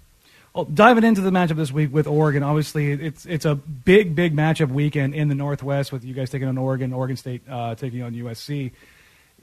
Well, 0.53 0.65
diving 0.65 1.05
into 1.05 1.21
the 1.21 1.29
matchup 1.29 1.55
this 1.55 1.71
week 1.71 1.93
with 1.93 2.07
Oregon, 2.07 2.43
obviously 2.43 2.91
it's 2.91 3.25
it's 3.25 3.45
a 3.45 3.55
big, 3.55 4.15
big 4.15 4.35
matchup 4.35 4.69
weekend 4.69 5.15
in 5.15 5.29
the 5.29 5.35
Northwest 5.35 5.93
with 5.93 6.03
you 6.03 6.13
guys 6.13 6.29
taking 6.29 6.47
on 6.47 6.57
Oregon, 6.57 6.91
Oregon 6.91 7.15
State 7.15 7.41
uh, 7.49 7.75
taking 7.75 8.01
on 8.01 8.13
USC. 8.13 8.71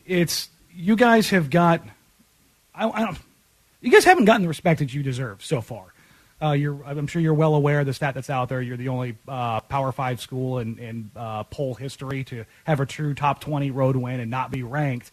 It's 0.06 0.50
you 0.74 0.96
guys 0.96 1.30
have 1.30 1.48
got. 1.48 1.82
I, 2.74 2.88
I, 2.88 3.04
don't. 3.06 3.18
You 3.80 3.90
guys 3.90 4.04
haven't 4.04 4.26
gotten 4.26 4.42
the 4.42 4.48
respect 4.48 4.80
that 4.80 4.92
you 4.92 5.02
deserve 5.02 5.42
so 5.42 5.60
far. 5.60 5.94
Uh, 6.40 6.56
I'm 6.86 7.08
sure 7.08 7.20
you're 7.20 7.34
well 7.34 7.54
aware 7.54 7.80
of 7.80 7.86
the 7.86 7.94
stat 7.94 8.14
that's 8.14 8.30
out 8.30 8.48
there. 8.48 8.62
You're 8.62 8.76
the 8.76 8.88
only 8.88 9.16
uh, 9.26 9.60
Power 9.60 9.90
Five 9.90 10.20
school 10.20 10.60
in, 10.60 10.78
in 10.78 11.10
uh, 11.16 11.42
poll 11.44 11.74
history 11.74 12.22
to 12.24 12.44
have 12.64 12.78
a 12.78 12.86
true 12.86 13.14
top 13.14 13.40
20 13.40 13.72
road 13.72 13.96
win 13.96 14.20
and 14.20 14.30
not 14.30 14.52
be 14.52 14.62
ranked. 14.62 15.10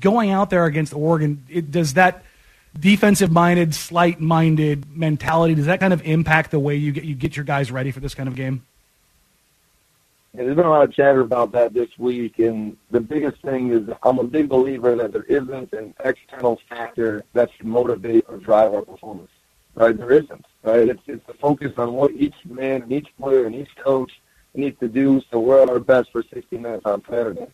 Going 0.00 0.30
out 0.30 0.50
there 0.50 0.64
against 0.66 0.94
Oregon, 0.94 1.44
it, 1.48 1.72
does 1.72 1.94
that 1.94 2.22
defensive-minded, 2.78 3.74
slight-minded 3.74 4.96
mentality 4.96 5.54
does 5.54 5.66
that 5.66 5.80
kind 5.80 5.92
of 5.92 6.02
impact 6.02 6.50
the 6.50 6.58
way 6.58 6.76
you 6.76 6.92
get 6.92 7.04
you 7.04 7.14
get 7.14 7.36
your 7.36 7.44
guys 7.44 7.70
ready 7.70 7.90
for 7.90 8.00
this 8.00 8.14
kind 8.14 8.28
of 8.28 8.36
game? 8.36 8.64
Yeah, 10.34 10.44
there's 10.44 10.56
been 10.56 10.66
a 10.66 10.70
lot 10.70 10.82
of 10.82 10.92
chatter 10.92 11.20
about 11.20 11.52
that 11.52 11.72
this 11.74 11.90
week, 11.96 12.40
and 12.40 12.76
the 12.90 13.00
biggest 13.00 13.40
thing 13.42 13.70
is 13.70 13.88
I'm 14.02 14.18
a 14.18 14.24
big 14.24 14.48
believer 14.48 14.96
that 14.96 15.12
there 15.12 15.22
isn't 15.24 15.72
an 15.72 15.94
external 16.04 16.60
factor 16.68 17.24
that 17.34 17.50
should 17.56 17.66
motivate 17.66 18.24
or 18.28 18.38
drive 18.38 18.74
our 18.74 18.82
performance. 18.82 19.30
Right? 19.74 19.96
There 19.96 20.12
isn't. 20.12 20.46
Right? 20.62 20.88
It's 20.88 21.02
it's 21.06 21.26
the 21.26 21.34
focus 21.34 21.72
on 21.76 21.92
what 21.94 22.12
each 22.12 22.34
man 22.44 22.82
and 22.82 22.92
each 22.92 23.08
player 23.18 23.46
and 23.46 23.54
each 23.54 23.74
coach 23.76 24.20
needs 24.54 24.78
to 24.78 24.88
do 24.88 25.20
so 25.30 25.40
we're 25.40 25.60
at 25.60 25.68
our 25.68 25.80
best 25.80 26.12
for 26.12 26.22
60 26.22 26.58
minutes 26.58 26.86
on 26.86 27.02
Saturday. 27.08 27.46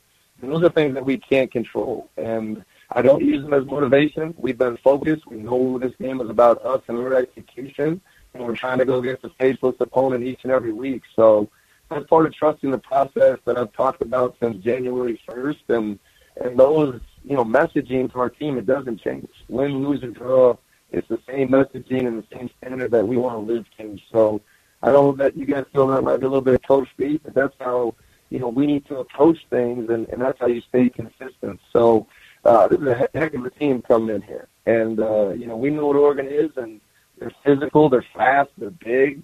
And 0.43 0.53
those 0.53 0.63
are 0.63 0.71
things 0.71 0.95
that 0.95 1.05
we 1.05 1.19
can't 1.19 1.51
control. 1.51 2.11
And 2.17 2.65
I 2.93 3.03
don't 3.03 3.23
use 3.23 3.43
them 3.43 3.55
as 3.55 3.65
motivation. 3.67 4.35
We've 4.39 4.59
been 4.59 4.77
focused. 4.79 5.27
We 5.27 5.39
know 5.39 5.79
this 5.79 5.95
game 6.01 6.21
is 6.21 6.31
about 6.31 6.65
us 6.65 6.83
and 6.89 6.99
our 6.99 7.15
execution, 7.15 8.01
and 8.35 8.45
we're 8.45 8.57
trying 8.57 8.79
to 8.79 8.85
go 8.85 8.99
against 8.99 9.25
a 9.25 9.31
faceless 9.39 9.77
opponent 9.81 10.25
each 10.25 10.41
and 10.43 10.53
every 10.53 10.73
week. 10.73 11.03
So 11.15 11.49
that's 11.91 12.07
part 12.07 12.27
of 12.27 12.35
trusting 12.35 12.71
the 12.71 12.79
process 12.79 13.39
that 13.45 13.59
I've 13.59 13.73
talked 13.73 14.03
about 14.03 14.37
since 14.41 14.63
January 14.63 15.21
1st, 15.29 15.69
and 15.69 15.99
and 16.43 16.59
those 16.59 17.01
you 17.25 17.37
know 17.37 17.45
messaging 17.45 18.11
to 18.13 18.19
our 18.21 18.31
team 18.31 18.57
it 18.57 18.67
doesn't 18.67 19.01
change. 19.01 19.29
Win, 19.49 19.87
lose, 19.87 20.03
or 20.03 20.11
draw, 20.11 20.57
it's 20.93 21.09
the 21.09 21.21
same 21.27 21.49
messaging 21.49 22.07
and 22.07 22.23
the 22.23 22.27
same 22.37 22.51
standard 22.59 22.91
that 22.91 23.07
we 23.07 23.17
want 23.17 23.47
to 23.47 23.53
live 23.53 23.67
to. 23.79 23.99
So 24.13 24.41
I 24.83 24.91
don't 24.91 25.19
know 25.19 25.25
that 25.25 25.37
you 25.37 25.47
guys 25.47 25.65
feel 25.73 25.87
that 25.89 26.03
might 26.03 26.19
be 26.19 26.27
a 26.27 26.29
little 26.29 26.41
bit 26.41 26.55
of 26.55 26.63
coach 26.63 26.89
speak, 26.91 27.23
but 27.23 27.35
that's 27.35 27.55
how 27.61 27.95
you 28.31 28.39
know 28.39 28.49
we 28.49 28.67
need 28.67 28.87
to 28.87 28.99
approach 28.99 29.39
things, 29.51 29.91
and, 29.91 30.09
and 30.09 30.21
that's 30.21 30.39
how 30.39 30.47
you 30.47 30.63
stay 30.69 30.89
consistent. 30.89 31.61
So 31.73 32.07
uh, 32.45 32.69
this 32.69 32.81
is 32.81 32.87
a 32.87 33.09
heck 33.15 33.35
of 33.35 33.45
a 33.45 33.51
team 33.51 33.83
coming 33.83 34.15
in 34.15 34.23
here, 34.23 34.49
and 34.67 35.01
uh, 35.01 35.31
you 35.31 35.47
know 35.47 35.57
we 35.57 35.71
know 35.71 35.87
what 35.87 35.97
Oregon 35.97 36.27
is, 36.29 36.51
and 36.57 36.81
they're 37.19 37.33
physical, 37.45 37.89
they're 37.89 38.05
fast, 38.15 38.51
they're 38.57 38.71
big 38.71 39.23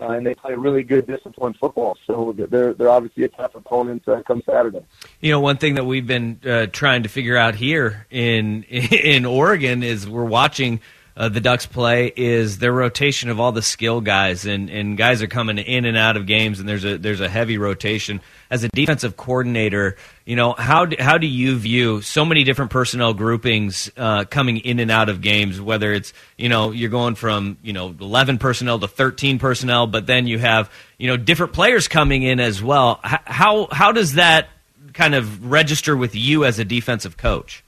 uh, 0.00 0.10
and 0.10 0.26
they 0.26 0.34
play 0.34 0.54
really 0.54 0.82
good 0.82 1.06
disciplined 1.06 1.56
football. 1.58 1.96
So 2.06 2.34
they're 2.36 2.74
they're 2.74 2.90
obviously 2.90 3.24
a 3.24 3.28
tough 3.28 3.54
opponent 3.54 4.06
uh, 4.08 4.22
come 4.22 4.42
Saturday. 4.44 4.84
You 5.20 5.32
know, 5.32 5.40
one 5.40 5.56
thing 5.56 5.74
that 5.74 5.84
we've 5.84 6.06
been 6.06 6.40
uh, 6.44 6.66
trying 6.66 7.02
to 7.04 7.08
figure 7.08 7.36
out 7.36 7.54
here 7.54 8.06
in 8.10 8.62
in 8.64 9.24
Oregon 9.24 9.82
is 9.82 10.08
we're 10.08 10.24
watching. 10.24 10.80
Uh, 11.16 11.28
the 11.28 11.40
Ducks 11.40 11.64
play 11.64 12.12
is 12.14 12.58
their 12.58 12.72
rotation 12.72 13.30
of 13.30 13.40
all 13.40 13.52
the 13.52 13.62
skill 13.62 14.00
guys, 14.00 14.44
and, 14.44 14.68
and 14.68 14.96
guys 14.96 15.22
are 15.22 15.26
coming 15.26 15.58
in 15.58 15.84
and 15.84 15.96
out 15.96 16.16
of 16.16 16.26
games, 16.26 16.60
and 16.60 16.68
there's 16.68 16.84
a 16.84 16.98
there's 16.98 17.20
a 17.20 17.28
heavy 17.28 17.56
rotation 17.56 18.20
as 18.50 18.64
a 18.64 18.68
defensive 18.68 19.16
coordinator, 19.16 19.96
you 20.24 20.36
know 20.36 20.54
how 20.56 20.86
do, 20.86 20.96
how 20.98 21.18
do 21.18 21.26
you 21.26 21.56
view 21.56 22.00
so 22.02 22.24
many 22.24 22.44
different 22.44 22.70
personnel 22.70 23.14
groupings 23.14 23.90
uh, 23.96 24.24
coming 24.24 24.58
in 24.58 24.78
and 24.78 24.90
out 24.90 25.08
of 25.08 25.20
games? 25.20 25.60
Whether 25.60 25.92
it's 25.92 26.12
you 26.36 26.48
know 26.48 26.70
you're 26.70 26.90
going 26.90 27.14
from 27.14 27.58
you 27.62 27.72
know 27.72 27.94
11 28.00 28.38
personnel 28.38 28.78
to 28.78 28.88
13 28.88 29.38
personnel, 29.38 29.86
but 29.86 30.06
then 30.06 30.26
you 30.26 30.38
have 30.38 30.70
you 30.98 31.08
know 31.08 31.16
different 31.16 31.52
players 31.52 31.88
coming 31.88 32.22
in 32.22 32.40
as 32.40 32.62
well. 32.62 33.00
How 33.02 33.68
how 33.70 33.92
does 33.92 34.14
that 34.14 34.48
kind 34.92 35.14
of 35.14 35.50
register 35.50 35.96
with 35.96 36.14
you 36.14 36.44
as 36.44 36.58
a 36.58 36.64
defensive 36.64 37.16
coach? 37.16 37.64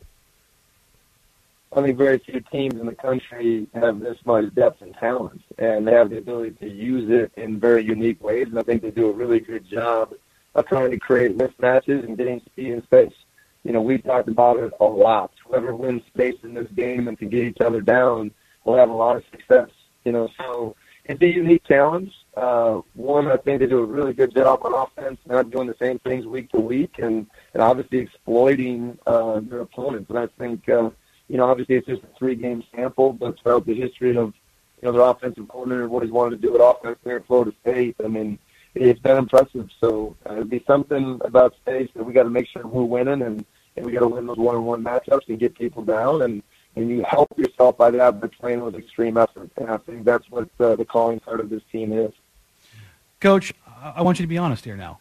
Think 1.74 1.96
very 1.96 2.18
few 2.18 2.40
teams 2.40 2.74
in 2.74 2.86
the 2.86 2.94
country 2.94 3.66
have 3.72 4.00
this 4.00 4.18
much 4.24 4.52
depth 4.54 4.82
and 4.82 4.94
talent, 4.94 5.40
and 5.58 5.86
they 5.86 5.92
have 5.92 6.10
the 6.10 6.18
ability 6.18 6.56
to 6.60 6.68
use 6.68 7.08
it 7.08 7.30
in 7.40 7.60
very 7.60 7.84
unique 7.84 8.22
ways. 8.22 8.48
And 8.48 8.58
I 8.58 8.62
think 8.62 8.82
they 8.82 8.90
do 8.90 9.08
a 9.08 9.12
really 9.12 9.38
good 9.38 9.64
job 9.66 10.12
of 10.54 10.66
trying 10.66 10.90
to 10.90 10.98
create 10.98 11.38
mismatches 11.38 12.04
and 12.04 12.16
getting 12.16 12.40
speed 12.40 12.72
and 12.72 12.82
space. 12.82 13.12
You 13.62 13.72
know, 13.72 13.80
we've 13.80 14.02
talked 14.02 14.28
about 14.28 14.58
it 14.58 14.72
a 14.80 14.84
lot. 14.84 15.30
Whoever 15.46 15.74
wins 15.74 16.02
space 16.08 16.36
in 16.42 16.52
this 16.52 16.68
game 16.74 17.06
and 17.06 17.18
can 17.18 17.28
get 17.28 17.44
each 17.44 17.60
other 17.60 17.80
down 17.80 18.32
will 18.64 18.76
have 18.76 18.90
a 18.90 18.94
lot 18.94 19.16
of 19.16 19.24
success. 19.30 19.70
You 20.04 20.12
know, 20.12 20.28
so 20.36 20.74
it's 21.04 21.22
a 21.22 21.26
unique 21.26 21.64
challenge. 21.64 22.12
Uh, 22.36 22.80
one, 22.94 23.28
I 23.28 23.36
think 23.36 23.60
they 23.60 23.66
do 23.66 23.78
a 23.78 23.84
really 23.84 24.14
good 24.14 24.34
job 24.34 24.60
on 24.64 24.74
offense, 24.74 25.18
not 25.26 25.50
doing 25.50 25.68
the 25.68 25.76
same 25.78 25.98
things 26.00 26.26
week 26.26 26.50
to 26.50 26.60
week, 26.60 26.98
and 26.98 27.26
and 27.54 27.62
obviously 27.62 27.98
exploiting 27.98 28.98
uh, 29.06 29.40
their 29.40 29.60
opponents. 29.60 30.10
And 30.10 30.18
I 30.18 30.26
think, 30.38 30.68
uh, 30.68 30.90
you 31.28 31.36
know, 31.36 31.44
obviously 31.44 31.76
it's 31.76 31.86
just 31.86 32.02
a 32.02 32.18
three-game 32.18 32.64
sample, 32.74 33.12
but 33.12 33.38
throughout 33.40 33.66
the 33.66 33.74
history 33.74 34.16
of 34.16 34.34
you 34.80 34.88
know, 34.88 34.92
their 34.92 35.02
offensive 35.02 35.46
coordinator, 35.48 35.88
what 35.88 36.02
he's 36.02 36.12
wanted 36.12 36.40
to 36.40 36.48
do 36.48 36.54
at 36.54 36.60
offense 36.60 36.98
there 37.04 37.16
at 37.16 37.26
Florida 37.26 37.52
State. 37.62 37.96
I 38.02 38.08
mean, 38.08 38.38
it's 38.74 39.00
been 39.00 39.16
impressive. 39.16 39.68
So 39.80 40.16
uh, 40.28 40.34
it'd 40.34 40.50
be 40.50 40.62
something 40.66 41.20
about 41.24 41.54
State 41.62 41.92
that 41.94 42.04
we 42.04 42.12
got 42.12 42.24
to 42.24 42.30
make 42.30 42.46
sure 42.48 42.66
we're 42.66 42.82
winning, 42.84 43.22
and, 43.22 43.44
and 43.76 43.86
we 43.86 43.92
got 43.92 44.00
to 44.00 44.08
win 44.08 44.26
those 44.26 44.38
one-on-one 44.38 44.82
matchups 44.82 45.28
and 45.28 45.38
get 45.38 45.56
people 45.56 45.82
down, 45.82 46.22
and 46.22 46.42
and 46.76 46.88
you 46.90 47.02
help 47.02 47.28
yourself 47.36 47.76
by 47.76 47.90
that 47.90 48.20
by 48.20 48.28
playing 48.28 48.60
with 48.60 48.76
extreme 48.76 49.16
effort. 49.16 49.50
And 49.56 49.68
I 49.68 49.78
think 49.78 50.04
that's 50.04 50.30
what 50.30 50.48
uh, 50.60 50.76
the 50.76 50.84
calling 50.84 51.18
card 51.18 51.40
of 51.40 51.50
this 51.50 51.62
team 51.72 51.92
is. 51.92 52.12
Coach, 53.20 53.52
I 53.82 54.02
want 54.02 54.20
you 54.20 54.24
to 54.24 54.28
be 54.28 54.38
honest 54.38 54.64
here 54.64 54.76
now. 54.76 55.00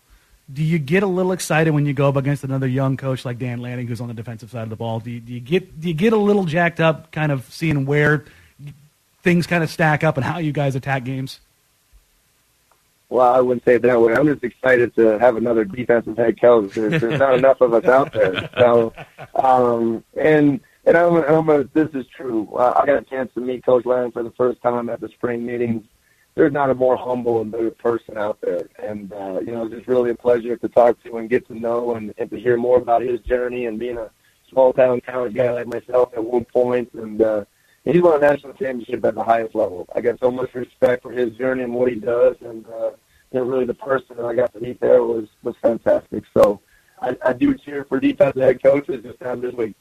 Do 0.52 0.64
you 0.64 0.80
get 0.80 1.04
a 1.04 1.08
little 1.08 1.34
excited 1.34 1.72
when 1.72 1.86
you 1.86 1.94
go 1.94 2.08
up 2.08 2.16
against 2.16 2.44
another 2.44 2.68
young 2.68 2.96
coach 2.96 3.26
like 3.26 3.38
Dan 3.38 3.60
Lanning, 3.60 3.88
who's 3.88 4.00
on 4.00 4.08
the 4.08 4.14
defensive 4.14 4.50
side 4.50 4.64
of 4.64 4.70
the 4.70 4.78
ball? 4.78 5.00
Do 5.00 5.12
you, 5.12 5.20
do 5.20 5.34
you 5.34 5.40
get 5.42 5.80
do 5.80 5.90
you 5.90 5.94
get 5.94 6.14
a 6.14 6.18
little 6.18 6.46
jacked 6.46 6.80
up, 6.80 7.12
kind 7.12 7.32
of 7.32 7.46
seeing 7.52 7.86
where 7.86 8.24
things 9.24 9.46
kind 9.46 9.64
of 9.64 9.70
stack 9.70 10.04
up 10.04 10.16
and 10.16 10.24
how 10.24 10.38
you 10.38 10.54
guys 10.54 10.76
attack 10.76 11.04
games? 11.04 11.42
Well, 13.10 13.34
I 13.34 13.40
wouldn't 13.40 13.64
say 13.64 13.76
it 13.76 13.82
that 13.84 14.02
way. 14.02 14.14
I'm 14.14 14.28
just 14.28 14.44
excited 14.44 14.94
to 14.96 15.18
have 15.20 15.38
another 15.38 15.64
defensive 15.64 16.18
head 16.18 16.40
coach. 16.40 16.74
There's, 16.74 17.02
there's 17.02 17.20
not 17.20 17.36
enough 17.38 17.62
of 17.62 17.74
us 17.74 17.86
out 17.86 18.12
there. 18.12 18.50
So, 18.58 18.94
um, 19.36 20.04
and 20.20 20.60
and 20.86 20.98
I'm, 20.98 21.16
I'm 21.16 21.50
a, 21.50 21.64
this 21.66 21.90
is 21.94 22.06
true. 22.08 22.50
I 22.58 22.86
got 22.86 22.98
a 22.98 23.02
chance 23.02 23.34
to 23.34 23.42
meet 23.42 23.66
Coach 23.66 23.86
Lanning 23.86 24.12
for 24.12 24.24
the 24.24 24.32
first 24.32 24.62
time 24.62 24.88
at 24.90 25.02
the 25.02 25.10
spring 25.10 25.46
meetings. 25.46 25.84
There's 26.38 26.54
not 26.54 26.70
a 26.70 26.76
more 26.76 26.96
humble 26.96 27.42
and 27.42 27.52
better 27.52 27.72
person 27.72 28.16
out 28.16 28.40
there, 28.42 28.70
and 28.78 29.12
uh, 29.12 29.40
you 29.40 29.54
know, 29.54 29.66
it's 29.66 29.74
just 29.74 29.88
really 29.88 30.12
a 30.12 30.16
pleasure 30.16 30.56
to 30.56 30.70
talk 30.70 31.04
to 31.04 31.18
and 31.18 31.28
get 31.28 31.48
to 31.48 31.60
know 31.60 31.96
and, 31.96 32.14
and 32.20 32.30
to 32.30 32.40
hear 32.40 32.58
more 32.58 32.78
about 32.78 33.02
his 33.02 33.20
journey 33.22 33.66
and 33.66 33.80
being 33.80 33.98
a 33.98 34.12
small 34.48 34.72
town 34.72 35.02
talent 35.02 35.34
guy 35.34 35.52
like 35.52 35.66
myself 35.66 36.14
at 36.16 36.24
one 36.24 36.46
point. 36.46 36.94
and 36.94 37.24
uh, 37.24 37.44
he's 37.86 38.04
won 38.04 38.18
a 38.18 38.20
national 38.20 38.54
championship 38.54 39.04
at 39.04 39.16
the 39.16 39.24
highest 39.24 39.56
level. 39.56 39.88
I 39.96 40.02
got 40.02 40.20
so 40.20 40.30
much 40.30 40.54
respect 40.54 41.02
for 41.02 41.12
his 41.12 41.36
journey 41.38 41.64
and 41.64 41.74
what 41.74 41.90
he 41.90 41.96
does, 41.96 42.36
and 42.42 42.64
uh, 42.68 42.92
you 43.32 43.40
know, 43.40 43.44
really 43.44 43.66
the 43.66 43.74
person 43.74 44.16
that 44.18 44.26
I 44.28 44.36
got 44.36 44.54
to 44.54 44.60
meet 44.60 44.80
there 44.80 45.02
was 45.02 45.28
was 45.42 45.56
fantastic. 45.64 46.24
So 46.36 46.62
I, 47.02 47.18
I 47.26 47.34
do 47.34 47.56
cheer 47.56 47.84
for 47.84 48.00
defensive 48.00 48.44
head 48.44 48.62
coaches 48.62 49.02
this 49.02 49.18
time 49.18 49.42
this 49.42 49.56
week. 49.56 49.74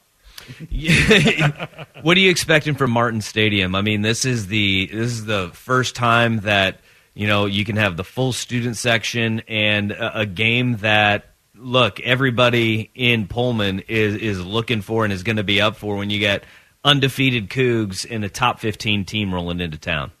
what 2.01 2.17
are 2.17 2.19
you 2.19 2.29
expecting 2.29 2.75
from 2.75 2.91
Martin 2.91 3.21
Stadium? 3.21 3.75
I 3.75 3.81
mean, 3.81 4.01
this 4.01 4.25
is 4.25 4.47
the 4.47 4.87
this 4.87 5.11
is 5.11 5.25
the 5.25 5.49
first 5.53 5.95
time 5.95 6.41
that 6.41 6.79
you 7.13 7.27
know 7.27 7.45
you 7.45 7.65
can 7.65 7.75
have 7.75 7.97
the 7.97 8.03
full 8.03 8.33
student 8.33 8.77
section 8.77 9.41
and 9.47 9.91
a, 9.91 10.21
a 10.21 10.25
game 10.25 10.77
that 10.77 11.33
look 11.55 11.99
everybody 12.01 12.91
in 12.95 13.27
Pullman 13.27 13.79
is 13.87 14.15
is 14.15 14.45
looking 14.45 14.81
for 14.81 15.03
and 15.03 15.13
is 15.13 15.23
going 15.23 15.37
to 15.37 15.43
be 15.43 15.61
up 15.61 15.75
for 15.75 15.95
when 15.95 16.09
you 16.09 16.19
get 16.19 16.43
undefeated 16.83 17.49
Cougs 17.49 18.05
in 18.05 18.23
a 18.23 18.29
top 18.29 18.59
15 18.59 19.05
team 19.05 19.33
rolling 19.33 19.59
into 19.59 19.77
town? 19.77 20.11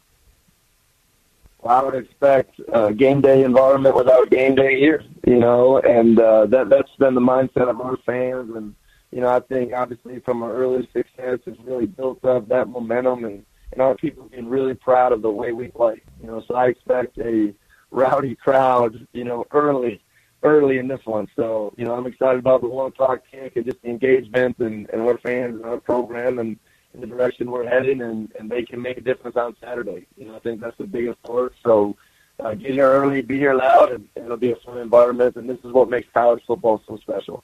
Well, 1.61 1.75
I 1.75 1.83
would 1.83 1.95
expect 1.95 2.59
a 2.71 2.93
game 2.93 3.21
day 3.21 3.43
environment 3.43 3.95
without 3.95 4.29
game 4.29 4.55
day 4.55 4.79
here, 4.79 5.03
you 5.25 5.37
know, 5.37 5.79
and 5.79 6.19
uh, 6.19 6.45
that 6.47 6.69
that's 6.69 6.93
been 6.99 7.15
the 7.15 7.21
mindset 7.21 7.69
of 7.69 7.81
our 7.81 7.97
fans. 8.05 8.55
And 8.55 8.75
you 9.11 9.21
know, 9.21 9.29
I 9.29 9.39
think 9.39 9.73
obviously 9.73 10.19
from 10.19 10.43
our 10.43 10.53
early 10.53 10.87
success, 10.93 11.39
it's 11.45 11.59
really 11.63 11.85
built 11.85 12.23
up 12.25 12.47
that 12.49 12.67
momentum, 12.67 13.25
and 13.25 13.45
and 13.71 13.81
our 13.81 13.95
people 13.95 14.25
being 14.25 14.47
really 14.47 14.73
proud 14.73 15.11
of 15.11 15.21
the 15.21 15.29
way 15.29 15.51
we 15.51 15.67
play. 15.67 16.01
You 16.21 16.27
know, 16.27 16.43
so 16.47 16.55
I 16.55 16.67
expect 16.67 17.17
a 17.17 17.53
rowdy 17.91 18.35
crowd, 18.35 19.07
you 19.13 19.23
know, 19.23 19.45
early 19.51 20.01
early 20.43 20.77
in 20.77 20.87
this 20.87 21.05
one. 21.05 21.27
So, 21.35 21.73
you 21.77 21.85
know, 21.85 21.95
I'm 21.95 22.05
excited 22.05 22.39
about 22.39 22.61
the 22.61 22.67
one 22.67 22.87
o'clock 22.87 23.21
kick 23.31 23.55
and 23.55 23.65
just 23.65 23.81
the 23.81 23.89
engagement 23.89 24.57
and, 24.59 24.89
and 24.91 25.01
our 25.01 25.17
fans 25.17 25.55
and 25.55 25.65
our 25.65 25.79
program 25.79 26.39
and, 26.39 26.57
and 26.93 27.01
the 27.01 27.07
direction 27.07 27.49
we're 27.49 27.67
heading 27.67 28.01
and, 28.01 28.31
and 28.39 28.49
they 28.49 28.63
can 28.63 28.81
make 28.81 28.97
a 28.97 29.01
difference 29.01 29.35
on 29.35 29.55
Saturday. 29.61 30.05
You 30.15 30.25
know, 30.25 30.35
I 30.35 30.39
think 30.39 30.61
that's 30.61 30.77
the 30.77 30.85
biggest 30.85 31.21
part. 31.23 31.53
So 31.63 31.97
uh, 32.39 32.53
get 32.53 32.71
here 32.71 32.87
early, 32.87 33.21
be 33.21 33.37
here 33.37 33.55
loud, 33.55 33.91
and, 33.91 34.07
and 34.15 34.25
it'll 34.25 34.37
be 34.37 34.51
a 34.51 34.55
fun 34.57 34.77
environment. 34.77 35.35
And 35.37 35.49
this 35.49 35.57
is 35.63 35.71
what 35.71 35.89
makes 35.89 36.07
college 36.13 36.43
football 36.45 36.81
so 36.87 36.97
special. 36.97 37.43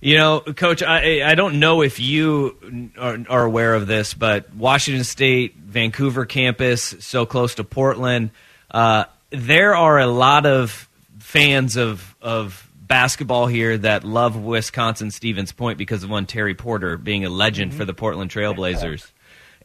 You 0.00 0.16
know, 0.16 0.40
Coach, 0.40 0.82
I 0.82 1.28
I 1.28 1.34
don't 1.34 1.58
know 1.58 1.82
if 1.82 1.98
you 1.98 2.90
are, 2.96 3.18
are 3.28 3.44
aware 3.44 3.74
of 3.74 3.86
this, 3.88 4.14
but 4.14 4.54
Washington 4.54 5.02
State, 5.02 5.56
Vancouver 5.56 6.24
campus, 6.24 6.94
so 7.00 7.26
close 7.26 7.56
to 7.56 7.64
Portland, 7.64 8.30
uh, 8.70 9.04
there 9.30 9.74
are 9.74 9.98
a 9.98 10.06
lot 10.06 10.46
of 10.46 10.88
fans 11.18 11.76
of 11.76 12.14
of 12.22 12.64
basketball 12.80 13.48
here 13.48 13.76
that 13.76 14.04
love 14.04 14.36
Wisconsin 14.36 15.10
Stevens 15.10 15.50
Point 15.52 15.78
because 15.78 16.04
of 16.04 16.10
one 16.10 16.26
Terry 16.26 16.54
Porter 16.54 16.96
being 16.96 17.24
a 17.24 17.28
legend 17.28 17.72
Mm-hmm. 17.72 17.78
for 17.80 17.84
the 17.84 17.92
Portland 17.94 18.30
Trailblazers. 18.30 19.10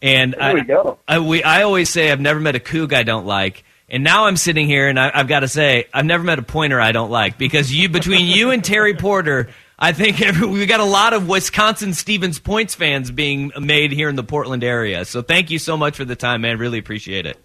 And 0.02 0.34
There 0.38 0.54
we 0.56 0.62
I, 0.62 0.64
go. 0.66 1.00
I, 1.08 1.20
we, 1.20 1.42
I 1.44 1.62
always 1.62 1.90
say 1.90 2.12
I've 2.12 2.20
never 2.20 2.40
met 2.42 2.56
a 2.58 2.60
Coug 2.60 2.92
I 2.92 3.04
don't 3.04 3.26
like. 3.26 3.64
And 3.88 4.04
now 4.04 4.26
I'm 4.26 4.36
sitting 4.36 4.68
here 4.68 4.90
and 4.90 5.00
I, 5.00 5.12
I've 5.14 5.28
got 5.30 5.42
to 5.42 5.48
say 5.48 5.86
I've 5.94 6.04
never 6.06 6.24
met 6.24 6.40
a 6.40 6.42
pointer 6.44 6.82
I 6.82 6.92
don't 6.92 7.12
like 7.12 7.38
because 7.38 7.72
you 7.72 7.88
between 7.88 8.26
you 8.26 8.52
and 8.52 8.62
Terry 8.64 8.96
Porter, 8.96 9.50
I 9.78 9.92
think 9.92 10.22
every, 10.26 10.48
we 10.48 10.66
got 10.66 10.80
a 10.80 10.86
lot 10.86 11.14
of 11.14 11.28
Wisconsin 11.28 11.94
Stevens 11.94 12.40
Points 12.40 12.76
fans 12.76 13.12
being 13.12 13.52
made 13.60 13.92
here 13.92 14.10
in 14.10 14.16
the 14.16 14.24
Portland 14.24 14.64
area. 14.64 15.06
So 15.06 15.22
thank 15.22 15.52
you 15.52 15.60
so 15.60 15.78
much 15.78 15.98
for 15.98 16.06
the 16.06 16.16
time, 16.16 16.42
man. 16.42 16.58
Really 16.58 16.80
appreciate 16.80 17.26
it. 17.26 17.38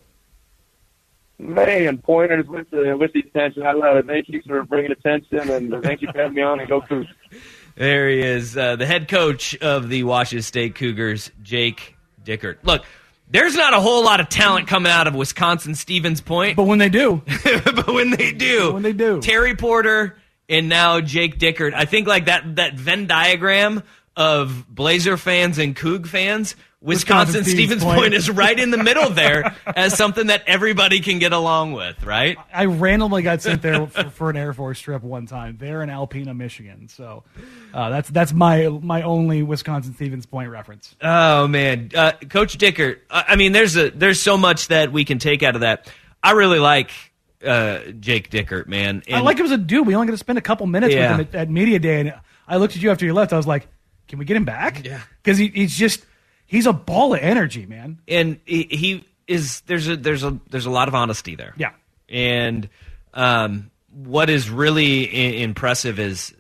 Man, 1.41 1.99
pointers 1.99 2.49
with 2.49 2.69
the 2.71 2.97
with 2.99 3.13
the 3.13 3.21
attention. 3.21 3.65
I 3.65 3.71
love 3.71 3.97
it. 3.97 4.07
Thank 4.07 4.29
you 4.29 4.43
for 4.45 4.65
bringing 4.65 4.91
attention, 4.91 5.49
and 5.49 5.85
thank 5.85 6.03
you 6.03 6.11
for 6.11 6.19
having 6.19 6.35
me 6.35 6.43
on. 6.43 6.59
And 6.59 6.69
go 6.69 6.81
Cougs. 6.81 7.07
There 7.77 8.11
he 8.11 8.19
is, 8.19 8.57
uh, 8.57 8.75
the 8.75 8.87
head 8.87 9.07
coach 9.07 9.57
of 9.59 9.89
the 9.89 10.03
Washington 10.03 10.43
State 10.43 10.75
Cougars, 10.75 11.31
Jake 11.41 11.97
Dickert. 12.25 12.57
Look, 12.65 12.85
there's 13.31 13.55
not 13.55 13.73
a 13.73 13.79
whole 13.79 14.05
lot 14.05 14.19
of 14.19 14.29
talent 14.29 14.67
coming 14.67 14.91
out 14.91 15.07
of 15.07 15.15
Wisconsin 15.15 15.77
Stevens 15.77 16.21
Point, 16.21 16.57
but 16.57 16.65
when 16.65 16.79
they 16.79 16.89
do, 16.89 17.23
but 17.45 17.87
when 17.87 18.11
they 18.11 18.33
do, 18.33 18.73
when 18.73 18.83
they 18.83 18.93
do, 18.93 19.21
Terry 19.21 19.55
Porter 19.55 20.17
and 20.49 20.69
now 20.69 21.01
Jake 21.01 21.39
Dickert. 21.39 21.75
I 21.75 21.85
think 21.85 22.07
like 22.07 22.27
that 22.27 22.57
that 22.57 22.75
Venn 22.75 23.07
diagram 23.07 23.83
of 24.17 24.67
Blazer 24.69 25.17
fans 25.17 25.59
and 25.59 25.77
Coug 25.77 26.07
fans. 26.07 26.57
Wisconsin, 26.81 27.39
Wisconsin 27.41 27.53
Stevens 27.53 27.83
Point. 27.83 27.99
Point 27.99 28.15
is 28.15 28.31
right 28.31 28.57
in 28.57 28.71
the 28.71 28.79
middle 28.79 29.11
there 29.11 29.57
as 29.67 29.97
something 29.97 30.29
that 30.29 30.45
everybody 30.47 31.01
can 31.01 31.19
get 31.19 31.33
along 31.33 31.73
with, 31.73 32.05
right? 32.05 32.39
I 32.55 32.67
randomly 32.67 33.23
got 33.23 33.43
sent 33.43 33.63
there 33.63 33.85
for, 33.89 34.11
for 34.11 34.31
an 34.31 34.37
Air 34.37 34.53
Force 34.53 34.79
trip 34.79 35.03
one 35.03 35.27
time. 35.27 35.57
They're 35.59 35.83
in 35.83 35.89
Alpena, 35.89 36.37
Michigan. 36.37 36.87
So 36.87 37.25
uh, 37.75 37.91
that's 37.91 38.09
that's 38.11 38.33
my 38.33 38.69
my 38.69 39.03
only 39.03 39.43
Wisconsin 39.43 39.95
Stevens 39.95 40.27
Point 40.27 40.51
reference. 40.51 40.95
Oh 41.03 41.49
man, 41.49 41.91
uh, 41.97 42.13
Coach 42.29 42.57
Dickert. 42.59 42.99
I 43.11 43.25
I 43.31 43.37
mean, 43.37 43.51
there's 43.51 43.77
a 43.77 43.91
there's 43.91 44.21
so 44.21 44.37
much 44.37 44.69
that 44.69 44.93
we 44.93 45.05
can 45.05 45.19
take 45.19 45.43
out 45.43 45.57
of 45.57 45.63
that. 45.63 45.93
I 46.23 46.33
really 46.33 46.61
like 46.61 46.93
uh, 47.45 47.81
Jake 48.01 48.31
Dickert, 48.31 48.67
man. 48.67 49.03
I 49.13 49.21
like 49.21 49.39
him 49.39 49.47
as 49.47 49.53
a 49.53 49.59
dude. 49.59 49.87
We 49.87 49.95
only 49.95 50.07
got 50.07 50.13
to 50.13 50.19
spend 50.19 50.39
a 50.39 50.43
couple 50.43 50.67
minutes 50.67 50.95
Yeah. 50.95 51.17
with 51.17 51.29
him 51.29 51.41
at, 51.41 51.41
at 51.49 51.51
media 51.51 51.79
day, 51.79 52.01
and 52.01 52.15
I 52.47 52.57
looked 52.57 52.77
at 52.77 52.83
you 52.83 52.91
after 52.91 53.05
you 53.07 53.15
left. 53.15 53.33
I 53.33 53.37
was 53.37 53.47
like, 53.47 53.69
"Can 54.09 54.19
we 54.19 54.25
get 54.25 54.37
him 54.37 54.45
back?" 54.45 54.85
Yeah, 54.85 55.01
because 55.23 55.39
he, 55.39 55.49
he's 55.49 55.77
just 55.77 56.05
he's 56.47 56.67
a 56.67 56.73
ball 56.73 57.15
of 57.15 57.21
energy, 57.21 57.67
man. 57.67 58.01
and 58.09 58.41
he, 58.45 58.65
he 58.71 59.05
is 59.27 59.61
there's 59.63 59.87
a 59.89 59.97
there's 59.97 60.25
a 60.25 60.39
there's 60.51 60.67
a 60.67 60.71
lot 60.71 60.89
of 60.89 60.95
honesty 60.95 61.35
there. 61.37 61.55
Yeah. 61.57 61.73
and 62.09 62.69
um, 63.15 63.71
what 63.93 64.31
is 64.31 64.49
really 64.51 65.09
I- 65.09 65.43
impressive 65.43 65.99
is 65.99 66.35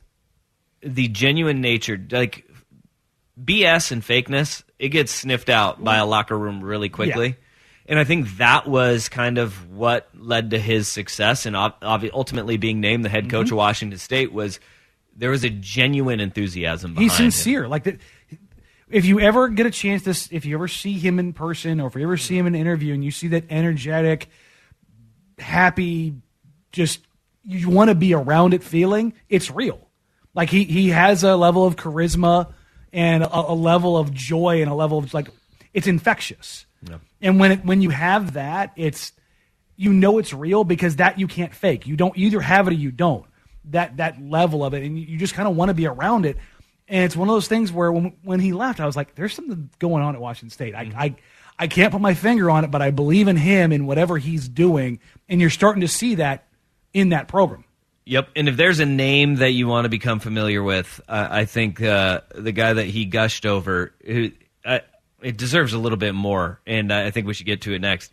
the 0.83 1.09
genuine 1.09 1.61
nature. 1.61 2.01
Like 2.11 2.45
BS 3.43 3.93
and 3.93 4.03
fakeness, 4.03 4.63
it 4.79 4.89
gets 4.89 5.13
sniffed 5.13 5.49
out 5.49 5.83
by 5.83 5.97
a 5.99 6.07
locker 6.07 6.37
room 6.39 6.63
really 6.63 6.89
quickly. 6.89 7.29
Yeah. 7.29 7.35
And 7.89 7.99
I 7.99 8.05
think 8.05 8.37
that 8.37 8.69
was 8.69 9.09
kind 9.09 9.39
of 9.39 9.71
what 9.71 10.09
led 10.15 10.51
to 10.51 10.59
his 10.59 10.89
success 10.89 11.47
and 11.47 11.57
ultimately 11.57 12.59
being 12.59 12.81
named 12.81 13.05
the 13.05 13.09
head 13.09 13.31
coach 13.31 13.47
Mhm. 13.49 13.53
of 13.53 13.57
Washington 13.57 13.99
State 13.99 14.31
was 14.33 14.61
there 15.17 15.31
was 15.31 15.43
a 15.43 15.51
genuine 15.51 16.21
enthusiasm 16.21 16.93
behind 16.95 17.11
He's 17.11 17.17
sincere. 17.17 17.67
Like 17.67 17.85
the, 17.85 17.99
if 18.91 19.05
you 19.07 19.19
ever 19.21 19.49
get 19.49 19.67
a 19.67 19.71
chance 19.71 20.03
to, 20.05 20.35
if 20.37 20.45
you 20.45 20.55
ever 20.55 20.69
see 20.69 20.93
him 20.99 21.19
in 21.19 21.33
person, 21.33 21.81
or 21.81 21.89
if 21.89 21.95
you 21.97 22.03
ever 22.03 22.17
see 22.19 22.37
him 22.39 22.47
in 22.47 22.55
an 22.55 22.61
interview, 22.61 22.93
and 22.95 23.03
you 23.05 23.11
see 23.11 23.29
that 23.29 23.45
energetic, 23.51 24.29
happy, 25.39 26.15
just 26.73 27.01
you 27.45 27.69
want 27.71 27.89
to 27.89 27.95
be 27.95 28.15
around 28.15 28.55
it 28.55 28.63
feeling, 28.63 29.15
it's 29.29 29.51
real. 29.51 29.89
Like 30.35 30.51
he 30.51 30.65
he 30.65 30.91
has 30.91 31.25
a 31.25 31.37
level 31.37 31.67
of 31.67 31.77
charisma 31.77 32.53
and 32.93 33.23
a, 33.25 33.35
a 33.35 33.55
level 33.55 33.97
of 33.97 34.13
joy 34.13 34.61
and 34.63 34.71
a 34.71 34.75
level 34.75 34.99
of 34.99 35.13
like 35.15 35.29
it's 35.75 35.87
infectious. 35.87 36.67
And 37.21 37.41
when 37.41 37.53
it, 37.53 37.65
when 37.65 37.83
you 37.83 37.91
have 37.91 38.35
that, 38.35 38.73
it's 38.77 39.13
you 39.77 39.93
know 39.93 40.19
it's 40.19 40.33
real 40.33 40.65
because 40.65 40.97
that 40.97 41.19
you 41.19 41.27
can't 41.27 41.55
fake. 41.55 41.87
You 41.87 41.97
don't 41.97 42.17
you 42.17 42.27
either 42.27 42.41
have 42.41 42.67
it 42.69 42.73
or 42.73 42.75
you 42.75 42.91
don't. 42.91 43.25
That 43.67 43.99
that 43.99 44.23
level 44.23 44.65
of 44.65 44.75
it, 44.75 44.83
and 44.83 44.99
you, 44.99 45.19
just 45.19 45.35
kind 45.35 45.49
of 45.49 45.57
want 45.57 45.69
to 45.69 45.75
be 45.75 45.87
around 45.87 46.27
it. 46.27 46.37
And 46.87 47.05
it's 47.05 47.17
one 47.17 47.29
of 47.29 47.35
those 47.35 47.49
things 47.49 47.71
where 47.71 47.93
when 47.93 48.17
when 48.23 48.41
he 48.41 48.53
left, 48.53 48.81
I 48.81 48.87
was 48.87 48.97
like, 48.97 49.15
"There's 49.15 49.35
something 49.35 49.71
going 49.79 50.03
on 50.03 50.15
at 50.15 50.21
Washington 50.21 50.51
State." 50.51 50.75
I 50.75 50.91
I, 50.97 51.15
I 51.59 51.67
can't 51.67 51.93
put 51.93 52.01
my 52.01 52.15
finger 52.15 52.51
on 52.51 52.65
it, 52.65 52.71
but 52.71 52.81
I 52.81 52.91
believe 52.91 53.29
in 53.29 53.37
him 53.37 53.73
and 53.73 53.87
whatever 53.87 54.17
he's 54.17 54.49
doing. 54.49 55.01
And 55.29 55.41
you're 55.41 55.51
starting 55.51 55.83
to 55.83 55.89
see 55.89 56.17
that 56.17 56.47
in 56.95 57.11
that 57.11 57.29
program. 57.29 57.65
Yep, 58.07 58.31
and 58.37 58.49
if 58.49 58.57
there's 58.57 58.81
a 58.81 58.87
name 58.87 59.37
that 59.37 59.51
you 59.51 59.69
want 59.69 59.85
to 59.85 59.91
become 59.91 60.19
familiar 60.19 60.63
with, 60.63 60.99
uh, 61.09 61.29
I 61.31 61.45
think 61.45 61.83
uh, 61.83 62.23
the 62.35 62.53
guy 62.53 62.73
that 62.73 62.87
he 62.87 63.05
gushed 63.05 63.45
over, 63.45 63.93
who 64.03 64.31
I, 64.65 64.81
it 65.23 65.37
deserves 65.37 65.73
a 65.73 65.79
little 65.79 65.99
bit 65.99 66.15
more, 66.15 66.61
and 66.67 66.93
uh, 66.93 66.97
I 66.97 67.11
think 67.11 67.27
we 67.27 67.35
should 67.35 67.47
get 67.47 67.63
to 67.63 67.75
it 67.75 67.81
next. 67.81 68.13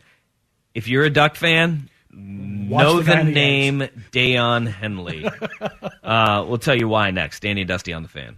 If 0.74 0.88
you're 0.88 1.03
a 1.03 1.10
Duck 1.10 1.36
fan, 1.36 1.89
know 2.12 2.97
the 2.97 3.03
the, 3.03 3.12
guy 3.12 3.20
in 3.22 3.26
the 3.28 3.32
name 3.32 3.80
Daiyan 4.12 4.68
Henley. 4.68 5.26
uh, 6.03 6.45
we'll 6.47 6.58
tell 6.58 6.76
you 6.76 6.88
why 6.88 7.12
next. 7.12 7.41
Danny 7.41 7.62
and 7.62 7.68
Dusty 7.68 7.93
on 7.93 8.03
the 8.03 8.10
fan. 8.10 8.38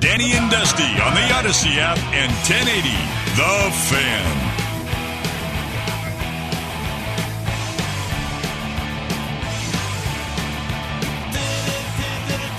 Danny 0.00 0.32
and 0.32 0.50
Dusty 0.50 0.82
on 0.82 1.14
the 1.14 1.32
Odyssey 1.32 1.78
app 1.78 1.96
and 2.12 2.30
1080 2.44 2.88
The 3.36 3.70
Fan. 3.88 4.51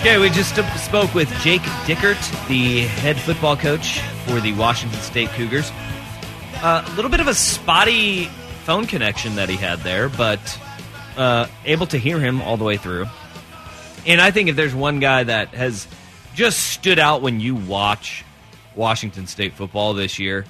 Okay, 0.04 0.18
we 0.18 0.30
just 0.32 0.54
spoke 0.84 1.14
with 1.14 1.32
Jake 1.40 1.62
Dickert, 1.86 2.20
the 2.50 2.82
head 2.82 3.18
football 3.18 3.56
coach 3.56 4.02
for 4.26 4.42
the 4.42 4.52
Washington 4.52 5.00
State 5.00 5.30
Cougars. 5.30 5.72
A 6.62 6.84
little 6.98 7.10
bit 7.10 7.22
of 7.22 7.30
a 7.30 7.34
spotty 7.34 8.26
phone 8.66 8.86
connection 8.86 9.36
that 9.36 9.48
he 9.48 9.56
had 9.56 9.80
there, 9.80 10.10
but 10.10 10.60
uh, 11.16 11.48
able 11.64 11.86
to 11.88 11.98
hear 11.98 12.20
him 12.20 12.42
all 12.42 12.58
the 12.58 12.66
way 12.66 12.76
through. 12.76 13.06
And 14.06 14.20
I 14.20 14.32
think 14.32 14.50
if 14.50 14.58
there's 14.58 14.76
one 14.76 15.00
guy 15.00 15.24
that 15.24 15.54
has 15.54 15.88
just 16.36 16.60
stood 16.60 17.00
out 17.00 17.22
when 17.22 17.40
you 17.40 17.56
watch 17.56 18.26
Washington 18.76 19.26
State 19.26 19.54
football 19.54 19.94
this 19.94 20.20
year, 20.20 20.44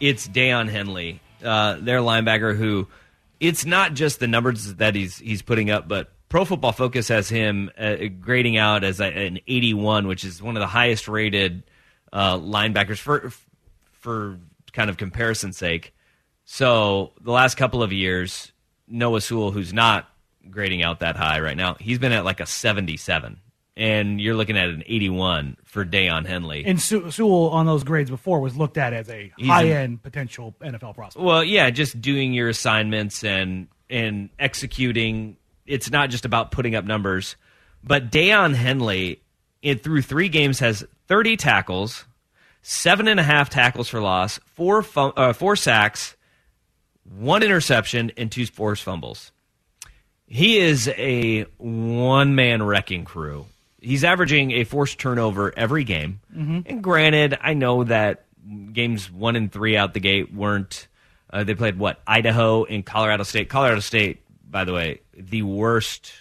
it's 0.00 0.26
Daiyan 0.26 0.70
Henley, 0.70 1.20
uh, 1.44 1.76
their 1.78 1.98
linebacker, 1.98 2.56
who 2.56 2.88
it's 3.38 3.66
not 3.66 3.92
just 3.92 4.18
the 4.18 4.28
numbers 4.28 4.76
that 4.76 4.94
he's 4.94 5.18
he's 5.18 5.42
putting 5.42 5.70
up, 5.70 5.86
but 5.86 6.10
Pro 6.34 6.44
Football 6.44 6.72
Focus 6.72 7.06
has 7.06 7.28
him 7.28 7.70
uh, 7.78 7.94
grading 8.18 8.56
out 8.56 8.82
as 8.82 8.98
a, 8.98 9.04
an 9.04 9.38
81, 9.46 10.08
which 10.08 10.24
is 10.24 10.42
one 10.42 10.56
of 10.56 10.60
the 10.60 10.66
highest 10.66 11.06
rated 11.06 11.62
uh, 12.12 12.36
linebackers 12.36 12.98
for 12.98 13.30
for 13.92 14.40
kind 14.72 14.90
of 14.90 14.96
comparison's 14.96 15.56
sake. 15.56 15.94
So 16.44 17.12
the 17.20 17.30
last 17.30 17.54
couple 17.54 17.84
of 17.84 17.92
years, 17.92 18.50
Noah 18.88 19.20
Sewell, 19.20 19.52
who's 19.52 19.72
not 19.72 20.08
grading 20.50 20.82
out 20.82 20.98
that 20.98 21.14
high 21.14 21.38
right 21.38 21.56
now, 21.56 21.76
he's 21.78 22.00
been 22.00 22.10
at 22.10 22.24
like 22.24 22.40
a 22.40 22.46
77, 22.46 23.40
and 23.76 24.20
you're 24.20 24.34
looking 24.34 24.58
at 24.58 24.70
an 24.70 24.82
81 24.86 25.58
for 25.62 25.84
Daiyan 25.84 26.26
Henley. 26.26 26.64
And 26.66 26.82
Su- 26.82 27.12
Sewell 27.12 27.50
on 27.50 27.66
those 27.66 27.84
grades 27.84 28.10
before 28.10 28.40
was 28.40 28.56
looked 28.56 28.76
at 28.76 28.92
as 28.92 29.08
a 29.08 29.30
He's 29.38 29.46
high 29.46 29.68
end 29.68 30.02
potential 30.02 30.56
NFL 30.60 30.96
prospect. 30.96 31.24
Well, 31.24 31.44
yeah, 31.44 31.70
just 31.70 32.00
doing 32.00 32.32
your 32.32 32.48
assignments 32.48 33.22
and 33.22 33.68
and 33.88 34.30
executing. 34.40 35.36
It's 35.66 35.90
not 35.90 36.10
just 36.10 36.24
about 36.24 36.50
putting 36.50 36.74
up 36.74 36.84
numbers, 36.84 37.36
but 37.82 38.10
Daiyan 38.10 38.54
Henley, 38.54 39.20
in 39.62 39.78
through 39.78 40.02
three 40.02 40.28
games, 40.28 40.58
has 40.58 40.84
30 41.08 41.36
tackles, 41.36 42.04
seven 42.62 43.08
and 43.08 43.18
a 43.20 43.22
half 43.22 43.50
tackles 43.50 43.88
for 43.88 44.00
loss, 44.00 44.38
four 44.54 44.84
uh, 44.96 45.32
four 45.32 45.56
sacks, 45.56 46.16
one 47.18 47.42
interception, 47.42 48.12
and 48.16 48.30
two 48.30 48.46
forced 48.46 48.82
fumbles. 48.82 49.32
He 50.26 50.58
is 50.58 50.88
a 50.88 51.42
one 51.58 52.34
man 52.34 52.62
wrecking 52.62 53.04
crew. 53.04 53.46
He's 53.80 54.04
averaging 54.04 54.52
a 54.52 54.64
forced 54.64 54.98
turnover 54.98 55.52
every 55.56 55.84
game. 55.84 56.20
Mhm. 56.34 56.62
And 56.66 56.82
granted, 56.82 57.36
I 57.42 57.52
know 57.52 57.84
that 57.84 58.24
games 58.72 59.10
one 59.10 59.36
and 59.36 59.52
three 59.52 59.76
out 59.76 59.92
the 59.94 60.00
gate 60.00 60.32
weren't. 60.32 60.88
Uh, 61.30 61.44
they 61.44 61.54
played 61.54 61.78
what 61.78 62.00
Idaho 62.06 62.64
and 62.64 62.84
Colorado 62.84 63.24
State. 63.24 63.50
Colorado 63.50 63.80
State, 63.80 64.22
by 64.50 64.64
the 64.64 64.72
way, 64.72 65.00
the 65.16 65.42
worst 65.42 66.12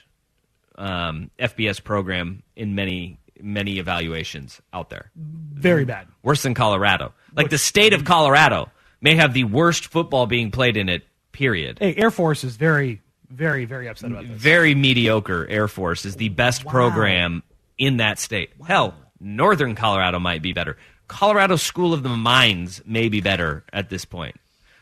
um, 0.76 1.30
FBS 1.40 1.84
program 1.84 2.44
in 2.56 2.76
many 2.76 3.20
many 3.42 3.78
evaluations 3.78 4.62
out 4.72 4.90
there. 4.90 5.12
Very 5.16 5.86
bad. 5.86 6.08
Worse 6.24 6.44
than 6.44 6.54
Colorado. 6.54 7.14
Like 7.36 7.50
the 7.50 7.58
state 7.58 7.94
of 7.94 8.06
Colorado 8.06 8.70
may 9.02 9.16
have 9.16 9.34
the 9.34 9.44
worst 9.44 9.88
football 9.88 10.26
being 10.26 10.50
played 10.52 10.78
in 10.78 10.90
it. 10.90 11.04
Period. 11.32 11.80
Hey, 11.80 11.96
Air 11.96 12.12
Force 12.12 12.44
is 12.44 12.56
very, 12.56 13.02
very, 13.28 13.66
very 13.66 13.88
upset 13.88 14.12
about 14.12 14.28
this. 14.28 14.38
Very 14.38 14.76
mediocre 14.76 15.48
Air 15.50 15.68
Force 15.68 16.06
is 16.06 16.16
the 16.16 16.30
best 16.30 16.64
program 16.68 17.42
in 17.80 17.98
that 17.98 18.20
state. 18.20 18.52
Hell, 18.66 18.94
Northern 19.20 19.74
Colorado 19.74 20.20
might 20.20 20.44
be 20.44 20.54
better. 20.54 20.78
Colorado 21.08 21.56
School 21.56 21.92
of 21.92 22.04
the 22.04 22.10
Mines 22.10 22.84
may 22.86 23.10
be 23.10 23.20
better 23.20 23.64
at 23.74 23.90
this 23.90 24.06
point. 24.06 24.36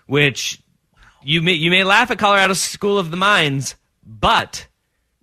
Which 0.08 0.62
you 1.24 1.42
may 1.42 1.54
you 1.54 1.72
may 1.72 1.86
laugh 1.86 2.12
at 2.12 2.20
Colorado 2.20 2.54
School 2.54 3.00
of 3.00 3.12
the 3.12 3.18
Mines, 3.18 3.76
but 4.04 4.68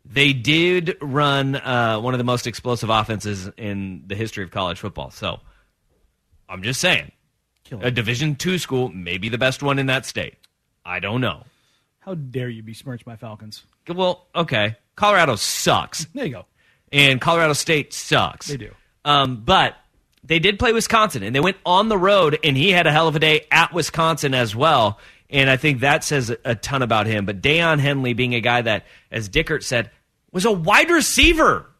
they 0.04 0.32
did 0.32 0.96
run 1.00 1.56
uh, 1.56 2.00
one 2.00 2.14
of 2.14 2.18
the 2.18 2.24
most 2.24 2.46
explosive 2.46 2.90
offenses 2.90 3.50
in 3.56 4.04
the 4.06 4.14
history 4.14 4.44
of 4.44 4.50
college 4.50 4.78
football. 4.78 5.10
So 5.10 5.40
I'm 6.48 6.62
just 6.62 6.80
saying, 6.80 7.12
a 7.80 7.90
Division 7.90 8.36
two 8.36 8.58
school 8.58 8.88
may 8.88 9.18
be 9.18 9.28
the 9.28 9.38
best 9.38 9.62
one 9.62 9.78
in 9.78 9.86
that 9.86 10.06
state. 10.06 10.34
I 10.84 11.00
don't 11.00 11.20
know. 11.20 11.44
How 12.00 12.14
dare 12.14 12.48
you 12.48 12.62
besmirch 12.62 13.04
my 13.04 13.16
Falcons? 13.16 13.64
Well, 13.86 14.26
okay. 14.34 14.76
Colorado 14.96 15.36
sucks. 15.36 16.06
There 16.14 16.24
you 16.24 16.32
go. 16.32 16.46
And 16.90 17.20
Colorado 17.20 17.52
State 17.52 17.92
sucks. 17.92 18.46
They 18.46 18.56
do. 18.56 18.74
Um, 19.04 19.42
but 19.44 19.76
they 20.24 20.38
did 20.38 20.58
play 20.58 20.72
Wisconsin, 20.72 21.22
and 21.22 21.34
they 21.34 21.40
went 21.40 21.58
on 21.66 21.88
the 21.88 21.98
road, 21.98 22.38
and 22.42 22.56
he 22.56 22.70
had 22.70 22.86
a 22.86 22.92
hell 22.92 23.08
of 23.08 23.16
a 23.16 23.18
day 23.18 23.46
at 23.50 23.74
Wisconsin 23.74 24.32
as 24.32 24.56
well. 24.56 24.98
And 25.30 25.50
I 25.50 25.56
think 25.56 25.80
that 25.80 26.04
says 26.04 26.34
a 26.44 26.54
ton 26.54 26.82
about 26.82 27.06
him. 27.06 27.26
But 27.26 27.42
Daiyan 27.42 27.80
Henley 27.80 28.14
being 28.14 28.34
a 28.34 28.40
guy 28.40 28.62
that, 28.62 28.86
as 29.10 29.28
Dickert 29.28 29.62
said, 29.62 29.90
was 30.32 30.44
a 30.44 30.52
wide 30.52 30.90
receiver. 30.90 31.70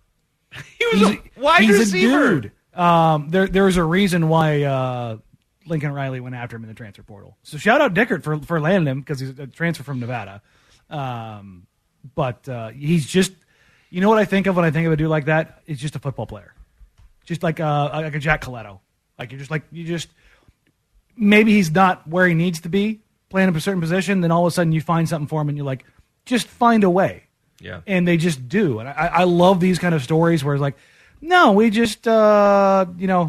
he 0.78 0.86
was 0.86 1.02
a 1.02 1.22
wide 1.40 1.62
He's 1.62 1.78
receiver. 1.78 2.26
a 2.26 2.40
dude. 2.40 2.52
Um, 2.74 3.28
there, 3.30 3.46
there's 3.48 3.76
a 3.76 3.84
reason 3.84 4.28
why 4.28 4.62
uh, 4.62 5.16
Lincoln 5.66 5.92
Riley 5.92 6.20
went 6.20 6.34
after 6.34 6.56
him 6.56 6.62
in 6.62 6.68
the 6.68 6.74
transfer 6.74 7.02
portal. 7.02 7.36
So 7.42 7.58
shout 7.58 7.80
out 7.80 7.94
Dickert 7.94 8.22
for 8.22 8.38
for 8.40 8.60
landing 8.60 8.90
him 8.90 9.00
because 9.00 9.20
he's 9.20 9.38
a 9.38 9.46
transfer 9.46 9.82
from 9.82 10.00
Nevada. 10.00 10.42
Um, 10.90 11.66
but 12.14 12.48
uh, 12.48 12.68
he's 12.68 13.06
just, 13.06 13.32
you 13.90 14.00
know 14.00 14.08
what 14.08 14.18
I 14.18 14.24
think 14.24 14.46
of 14.46 14.56
when 14.56 14.64
I 14.64 14.70
think 14.70 14.86
of 14.86 14.92
a 14.92 14.96
dude 14.96 15.08
like 15.08 15.26
that? 15.26 15.62
He's 15.66 15.80
just 15.80 15.96
a 15.96 15.98
football 15.98 16.26
player, 16.26 16.54
just 17.24 17.42
like 17.42 17.60
a 17.60 17.90
like 17.94 18.14
a 18.14 18.18
Jack 18.18 18.42
Colletto. 18.42 18.80
Like 19.18 19.32
you're 19.32 19.38
just 19.38 19.50
like 19.50 19.64
you 19.72 19.84
just 19.84 20.08
maybe 21.16 21.52
he's 21.52 21.70
not 21.70 22.06
where 22.06 22.26
he 22.28 22.34
needs 22.34 22.60
to 22.60 22.68
be 22.68 23.00
playing 23.28 23.48
up 23.48 23.56
a 23.56 23.60
certain 23.60 23.80
position. 23.80 24.20
Then 24.20 24.30
all 24.30 24.46
of 24.46 24.48
a 24.48 24.54
sudden 24.54 24.72
you 24.72 24.80
find 24.80 25.08
something 25.08 25.26
for 25.28 25.40
him 25.40 25.48
and 25.48 25.56
you're 25.58 25.66
like, 25.66 25.84
just 26.26 26.46
find 26.46 26.84
a 26.84 26.90
way 26.90 27.24
Yeah. 27.60 27.80
and 27.86 28.06
they 28.06 28.16
just 28.16 28.48
do. 28.48 28.78
And 28.80 28.88
I, 28.88 28.92
I 29.12 29.24
love 29.24 29.60
these 29.60 29.78
kind 29.78 29.94
of 29.94 30.02
stories 30.02 30.44
where 30.44 30.54
it's 30.54 30.60
like, 30.62 30.76
no, 31.20 31.52
we 31.52 31.70
just, 31.70 32.06
uh, 32.06 32.86
you 32.96 33.06
know, 33.06 33.28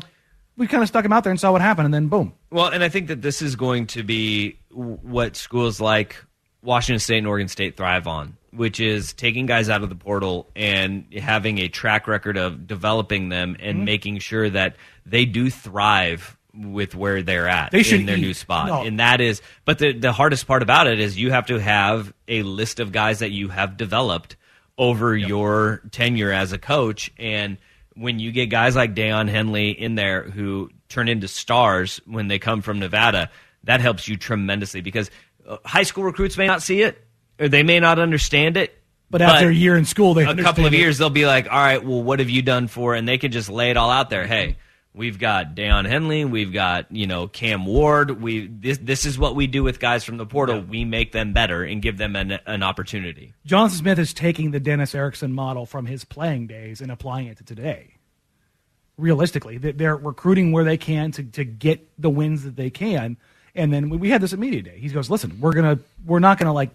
we 0.58 0.68
kind 0.68 0.84
of 0.84 0.90
stuck 0.90 1.06
him 1.06 1.14
out 1.14 1.24
there 1.24 1.32
and 1.32 1.40
saw 1.40 1.52
what 1.54 1.62
happened, 1.62 1.86
and 1.86 1.94
then 1.94 2.08
boom. 2.08 2.34
Well, 2.52 2.68
and 2.68 2.84
I 2.84 2.90
think 2.90 3.08
that 3.08 3.22
this 3.22 3.42
is 3.42 3.56
going 3.56 3.88
to 3.88 4.04
be 4.04 4.60
what 4.70 5.36
schools 5.38 5.80
like 5.80 6.18
Washington 6.62 7.00
State 7.00 7.20
and 7.20 7.28
Oregon 7.28 7.48
State 7.48 7.78
thrive 7.78 8.06
on, 8.08 8.36
which 8.52 8.80
is 8.82 9.14
taking 9.14 9.46
guys 9.46 9.70
out 9.70 9.82
of 9.84 9.90
the 9.90 9.96
portal 9.96 10.50
and 10.58 11.06
having 11.18 11.60
a 11.60 11.70
track 11.70 12.08
record 12.08 12.36
of 12.38 12.68
developing 12.68 13.30
them 13.30 13.56
and 13.62 13.80
Mhm. 13.80 13.84
making 13.86 14.20
sure 14.20 14.50
that 14.50 14.76
they 15.06 15.24
do 15.26 15.50
thrive 15.50 16.36
with 16.60 16.94
where 16.94 17.22
they're 17.24 17.48
at 17.48 17.72
They 17.72 17.84
should 17.84 18.02
in 18.02 18.06
their 18.06 18.18
eat. 18.18 18.22
new 18.22 18.34
spot. 18.34 18.68
No. 18.68 18.82
And 18.84 19.00
that 19.00 19.22
is, 19.22 19.42
but 19.66 19.80
the, 19.80 19.94
the 19.94 20.12
hardest 20.12 20.46
part 20.46 20.62
about 20.62 20.88
it 20.88 21.00
is 21.00 21.18
you 21.18 21.32
have 21.32 21.46
to 21.48 21.58
have 21.60 22.14
a 22.28 22.44
list 22.44 22.80
of 22.80 22.92
guys 22.92 23.20
that 23.20 23.32
you 23.32 23.48
have 23.50 23.78
developed 23.78 24.36
over 24.78 25.16
your 25.16 25.82
tenure 25.92 26.32
as 26.32 26.52
a 26.52 26.58
coach. 26.58 27.12
And 27.18 27.58
when 27.96 28.20
you 28.20 28.32
get 28.32 28.48
guys 28.48 28.76
like 28.76 28.94
Daiyan 28.96 29.30
Henley 29.30 29.72
in 29.72 29.96
there 29.96 30.24
who 30.24 30.70
turn 30.90 31.08
into 31.08 31.28
stars 31.28 32.02
when 32.06 32.28
they 32.28 32.40
come 32.40 32.62
from 32.62 32.80
Nevada, 32.80 33.30
that 33.64 33.82
helps 33.82 34.08
you 34.08 34.18
tremendously 34.18 34.82
because 34.82 35.10
uh, 35.48 35.58
high 35.66 35.84
school 35.84 36.04
recruits 36.04 36.38
may 36.38 36.48
not 36.48 36.62
see 36.62 36.82
it 36.82 37.02
or 37.40 37.48
they 37.48 37.64
may 37.64 37.80
not 37.80 38.00
understand 38.00 38.58
it. 38.58 38.76
But 39.12 39.22
after 39.24 39.50
a 39.50 39.54
year 39.54 39.76
in 39.76 39.86
school, 39.86 40.14
they 40.14 40.24
a 40.24 40.36
couple 40.36 40.68
of 40.68 40.74
it. 40.74 40.78
years 40.78 41.00
they'll 41.00 41.10
be 41.10 41.26
like, 41.26 41.46
all 41.52 41.58
right, 41.58 41.84
well, 41.84 42.04
what 42.04 42.20
have 42.20 42.30
you 42.30 42.44
done 42.44 42.68
for? 42.68 42.94
And 42.94 43.08
they 43.08 43.18
can 43.18 43.32
just 43.32 43.50
lay 43.50 43.72
it 43.72 43.78
all 43.78 43.90
out 43.90 44.12
there. 44.12 44.28
Hey, 44.28 44.58
we've 44.94 45.20
got 45.20 45.56
Daiyan 45.56 45.88
Henley, 45.88 46.26
we've 46.26 46.52
got 46.54 46.92
you 46.92 47.08
know 47.08 47.28
Cam 47.28 47.66
Ward. 47.66 48.22
We 48.22 48.48
this 48.48 48.78
this 48.80 49.06
is 49.06 49.18
what 49.18 49.36
we 49.36 49.48
do 49.48 49.64
with 49.64 49.80
guys 49.80 50.04
from 50.04 50.18
the 50.18 50.26
portal. 50.26 50.62
We 50.62 50.86
make 50.86 51.12
them 51.12 51.34
better 51.34 51.64
and 51.64 51.82
give 51.82 51.98
them 51.98 52.16
an, 52.16 52.40
an 52.46 52.64
opportunity. 52.64 53.34
Jonathan 53.46 53.78
Smith 53.78 54.00
is 54.00 54.14
taking 54.14 54.52
the 54.52 54.60
Dennis 54.60 54.94
Erickson 54.96 55.34
model 55.34 55.66
from 55.66 55.86
his 55.86 56.04
playing 56.06 56.48
days 56.48 56.82
and 56.82 56.92
applying 56.92 57.28
it 57.28 57.38
to 57.38 57.44
today. 57.44 57.96
Realistically, 58.98 59.58
They- 59.58 59.72
they're 59.72 59.96
recruiting 59.96 60.52
where 60.52 60.66
they 60.66 60.76
can 60.78 61.12
to, 61.14 61.24
to 61.24 61.46
get 61.46 61.88
the 61.98 62.10
wins 62.10 62.44
that 62.44 62.58
they 62.58 62.70
can. 62.70 63.16
And 63.56 63.72
then 63.72 63.90
we- 63.90 64.10
had 64.10 64.22
this 64.22 64.34
at 64.34 64.40
media 64.40 64.62
day. 64.62 64.78
He 64.80 64.90
goes, 64.90 65.10
"Listen, 65.10 65.38
we're 65.40 65.54
gonna 65.54 65.80
we're 66.06 66.20
not 66.20 66.38
gonna 66.38 66.54
like 66.54 66.72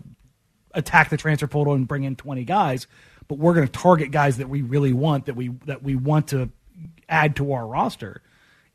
attack 0.73 1.09
the 1.11 1.17
transfer 1.17 1.47
portal 1.47 1.75
and 1.75 1.87
bring 1.87 2.03
in 2.05 2.17
20 2.17 2.45
guys, 2.45 2.87
but 3.29 3.39
we're 3.39 3.55
going 3.55 3.67
to 3.67 3.73
target 3.73 4.11
guys 4.11 4.39
that 4.39 4.49
we 4.49 4.61
really 4.61 4.93
want 4.93 5.27
that 5.27 5.35
we 5.37 5.49
that 5.67 5.83
we 5.83 5.95
want 5.95 6.29
to 6.29 6.51
add 7.09 7.37
to 7.37 7.53
our 7.53 7.67
roster 7.67 8.23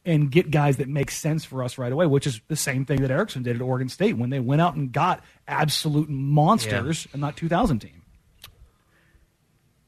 and 0.06 0.32
get 0.32 0.50
guys 0.50 0.78
that 0.78 0.88
make 0.88 1.12
sense 1.12 1.46
for 1.46 1.64
us 1.64 1.78
right 1.78 1.92
away, 1.92 2.06
which 2.06 2.26
is 2.26 2.42
the 2.48 2.56
same 2.56 2.86
thing 2.86 3.02
that 3.02 3.12
Erickson 3.12 3.44
did 3.44 3.56
at 3.56 3.62
Oregon 3.62 3.90
State 3.90 4.18
when 4.18 4.30
they 4.30 4.40
went 4.40 4.62
out 4.62 4.76
and 4.76 4.92
got 4.92 5.24
absolute 5.48 6.10
monsters 6.10 7.08
in 7.14 7.22
that 7.22 7.36
2000 7.36 7.80
team. 7.80 8.02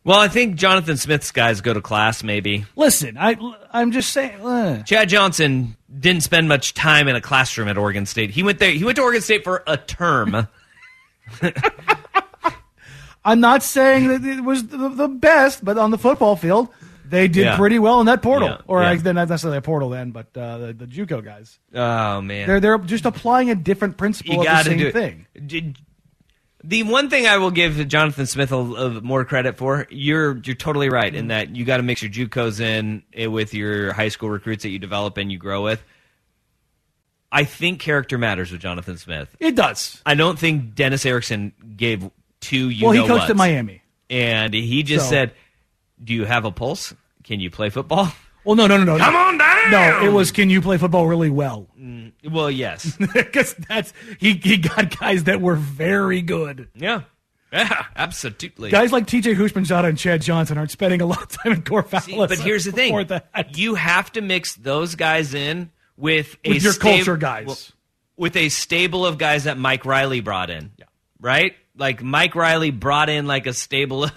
Well, 0.04 0.20
I 0.20 0.28
think 0.28 0.56
Jonathan 0.56 0.98
Smith's 0.98 1.32
guys 1.32 1.62
go 1.62 1.74
to 1.74 1.82
class, 1.82 2.24
maybe. 2.24 2.66
Listen, 2.76 3.18
I 3.20 3.38
I'm 3.72 3.92
just 3.92 4.12
saying. 4.12 4.44
Uh, 4.44 4.82
Chad 4.82 5.10
Johnson 5.10 5.78
didn't 6.00 6.24
spend 6.24 6.48
much 6.48 6.74
time 6.74 7.08
in 7.08 7.16
a 7.16 7.22
classroom 7.22 7.68
at 7.68 7.78
Oregon 7.78 8.08
State. 8.08 8.32
He 8.32 8.42
went 8.42 8.58
there. 8.58 8.72
He 8.72 8.84
went 8.84 8.96
to 8.96 9.04
Oregon 9.04 9.22
State 9.22 9.44
for 9.44 9.64
a 9.68 9.78
term. 9.78 10.48
I'm 13.24 13.40
not 13.40 13.62
saying 13.62 14.08
that 14.08 14.26
it 14.26 14.44
was 14.44 14.68
the, 14.68 14.90
the 14.90 15.08
best, 15.08 15.64
but 15.64 15.78
on 15.78 15.92
the 15.92 15.98
football 15.98 16.36
field, 16.36 16.70
they 17.12 17.28
did 17.28 17.46
Yeah. 17.46 17.58
pretty 17.58 17.78
well 17.78 18.00
in 18.00 18.08
that 18.08 18.22
portal. 18.24 18.50
Yeah, 18.50 18.58
Or 18.68 18.82
yeah. 18.82 18.90
I, 18.90 18.96
not 18.96 19.30
necessarily 19.30 19.58
a 19.60 19.62
portal 19.62 19.90
then, 19.90 20.10
but 20.12 20.36
uh, 20.36 20.58
the, 20.58 20.74
the 20.74 20.86
JUCO 20.88 21.24
guys. 21.24 21.60
oh 21.76 22.22
man, 22.22 22.48
They're 22.48 22.60
they're 22.60 22.78
just 22.80 23.06
applying 23.06 23.50
a 23.52 23.56
different 23.56 23.98
principle 23.98 24.34
you 24.34 24.40
of 24.42 24.46
the 24.46 24.64
same 24.64 24.92
thing. 24.92 25.28
Did- 25.46 25.78
The 26.64 26.84
one 26.84 27.10
thing 27.10 27.26
I 27.28 27.38
will 27.38 27.50
give 27.52 27.88
Jonathan 27.88 28.26
Smith 28.28 28.52
a, 28.52 28.56
a 28.58 29.02
more 29.02 29.26
credit 29.26 29.58
for, 29.58 29.88
you're 29.90 30.38
you're 30.44 30.56
totally 30.56 30.90
right 30.90 31.14
in 31.14 31.28
that 31.30 31.56
you 31.56 31.66
got 31.66 31.78
to 31.78 31.84
mix 31.84 32.04
your 32.04 32.12
JUCOs 32.12 32.60
in 32.60 33.02
eh, 33.14 33.26
with 33.28 33.54
your 33.54 33.94
high 33.94 34.10
school 34.10 34.30
recruits 34.30 34.64
that 34.64 34.70
you 34.70 34.78
develop 34.80 35.18
and 35.18 35.32
you 35.32 35.38
grow 35.40 35.64
with. 35.64 35.84
I 37.32 37.46
think 37.46 37.80
character 37.80 38.18
matters 38.18 38.52
with 38.52 38.62
Jonathan 38.62 38.98
Smith. 38.98 39.36
It 39.40 39.56
does. 39.56 40.02
I 40.06 40.16
don't 40.16 40.38
think 40.38 40.76
Dennis 40.76 41.06
Erickson 41.06 41.54
gave 41.78 42.10
two 42.42 42.70
you 42.70 42.86
well, 42.86 42.92
he 42.94 43.00
coached 43.08 43.12
whats. 43.22 43.30
at 43.32 43.38
Miami. 43.38 43.82
and 44.10 44.54
he 44.54 44.84
just 44.84 45.06
So- 45.06 45.12
said, 45.12 45.34
"Do 46.04 46.14
you 46.14 46.26
have 46.26 46.44
a 46.46 46.52
pulse? 46.52 46.94
Can 47.32 47.40
you 47.40 47.50
play 47.50 47.70
football?" 47.70 48.12
Well, 48.44 48.56
no, 48.56 48.66
no, 48.66 48.76
no, 48.76 48.84
no. 48.84 48.98
Come 48.98 49.16
on 49.16 49.38
down! 49.38 49.70
No, 49.70 50.04
it 50.04 50.12
was 50.12 50.32
can 50.32 50.50
you 50.50 50.62
play 50.62 50.78
football 50.80 51.06
really 51.08 51.30
well? 51.30 51.68
Mm, 51.80 52.12
well, 52.32 52.50
yes. 52.50 52.98
Because 53.14 53.54
that's 53.70 53.94
he 54.20 54.34
he 54.34 54.58
got 54.58 55.00
guys 55.00 55.26
that 55.26 55.42
were 55.42 55.54
very 55.54 56.24
good. 56.24 56.68
Yeah. 56.74 57.04
Yeah, 57.54 57.86
absolutely. 57.96 58.72
Guys 58.72 58.92
like 58.92 59.06
T.J. 59.06 59.36
Houshmandzadeh 59.36 59.90
and 59.90 59.96
Chad 59.96 60.24
Johnson 60.24 60.58
aren't 60.58 60.72
spending 60.72 61.02
a 61.02 61.06
lot 61.06 61.22
of 61.22 61.28
time 61.30 61.52
in 61.54 61.62
Corvallis. 61.62 62.02
See, 62.06 62.16
but 62.18 62.32
here's 62.40 62.66
the 62.66 62.72
thing: 62.72 63.06
that. 63.10 63.56
you 63.60 63.76
have 63.76 64.12
to 64.14 64.22
mix 64.22 64.56
those 64.56 64.96
guys 64.96 65.36
in 65.36 65.70
with 65.96 66.36
a 66.44 66.50
With 66.54 66.64
your 66.64 66.74
sta- 66.74 66.82
culture 66.96 67.18
guys. 67.18 67.46
well, 67.46 67.58
with 68.18 68.36
a 68.38 68.50
stable 68.50 69.06
of 69.06 69.20
guys 69.20 69.44
that 69.44 69.60
Mike 69.60 69.86
Riley 69.86 70.22
brought 70.22 70.50
in. 70.50 70.72
Yeah. 70.78 70.86
Right? 71.20 71.54
Like 71.78 72.02
Mike 72.02 72.34
Riley 72.34 72.72
brought 72.72 73.10
in 73.10 73.28
like 73.28 73.46
a 73.46 73.54
stable 73.54 74.08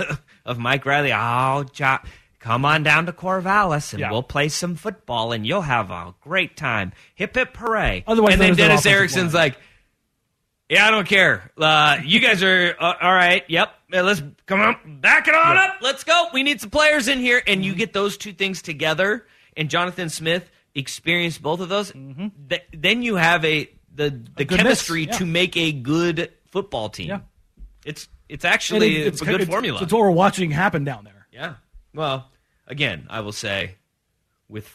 of 0.47 0.59
Mike 0.59 0.87
Riley. 0.87 1.13
Oh, 1.13 1.65
jo- 1.73 1.99
come 2.45 2.67
on 2.67 2.83
down 2.83 3.07
to 3.07 3.13
Corvallis 3.13 3.95
and 3.95 4.01
Yeah. 4.01 4.11
we'll 4.11 4.23
play 4.23 4.51
some 4.51 4.77
football 4.77 5.33
and 5.33 5.47
you'll 5.47 5.63
have 5.63 5.91
a 5.91 6.15
great 6.21 6.57
time. 6.59 6.93
Hip 7.15 7.35
hip 7.35 7.57
hooray! 7.57 8.05
Otherwise 8.07 8.35
and 8.35 8.43
then 8.43 8.55
Dennis 8.55 8.85
Erickson's 8.87 9.33
like. 9.35 9.59
Yeah, 10.69 10.87
I 10.87 10.91
don't 10.91 11.07
care. 11.07 11.53
Uh, 11.59 11.99
you 12.03 12.21
guys 12.21 12.43
are 12.43 12.75
uh, 12.81 12.95
all 13.01 13.13
right. 13.13 13.45
Yep. 13.49 13.69
Uh, 13.93 14.03
let's 14.03 14.23
come 14.47 14.61
on, 14.61 15.01
back 15.01 15.29
it 15.29 15.35
on 15.35 15.59
up. 15.59 15.77
Let's 15.83 16.05
go. 16.05 16.29
We 16.33 16.43
need 16.43 16.59
some 16.61 16.71
players 16.71 17.07
in 17.07 17.19
here, 17.19 17.43
and 17.47 17.63
you 17.63 17.75
get 17.75 17.93
those 17.93 18.17
two 18.17 18.33
things 18.33 18.63
together. 18.63 19.27
And 19.59 19.69
Jonathan 19.69 20.09
Smith 20.09 20.51
experienced 20.75 21.43
both 21.43 21.61
of 21.61 21.69
those. 21.69 21.93
Th- 21.93 22.63
then 22.73 23.03
you 23.03 23.17
have 23.17 23.45
a 23.45 23.71
the 23.95 24.23
the 24.37 24.47
good 24.47 24.59
chemistry 24.59 25.05
yeah. 25.05 25.13
to 25.19 25.27
make 25.27 25.55
a 25.57 25.71
good 25.71 26.33
football 26.51 26.89
team. 26.89 27.09
Yeah. 27.09 27.21
It's 27.85 28.09
it's 28.29 28.47
actually 28.47 29.03
it- 29.03 29.21
a 29.21 29.25
good 29.25 29.43
it's, 29.43 29.51
formula. 29.51 29.81
It's 29.83 29.93
what 29.93 30.01
we're 30.01 30.11
watching 30.11 30.51
happen 30.51 30.85
down 30.85 31.05
there. 31.05 31.27
Yeah. 31.31 31.55
Well, 31.95 32.31
again, 32.67 33.07
I 33.11 33.21
will 33.21 33.33
say 33.33 33.77
with 34.49 34.69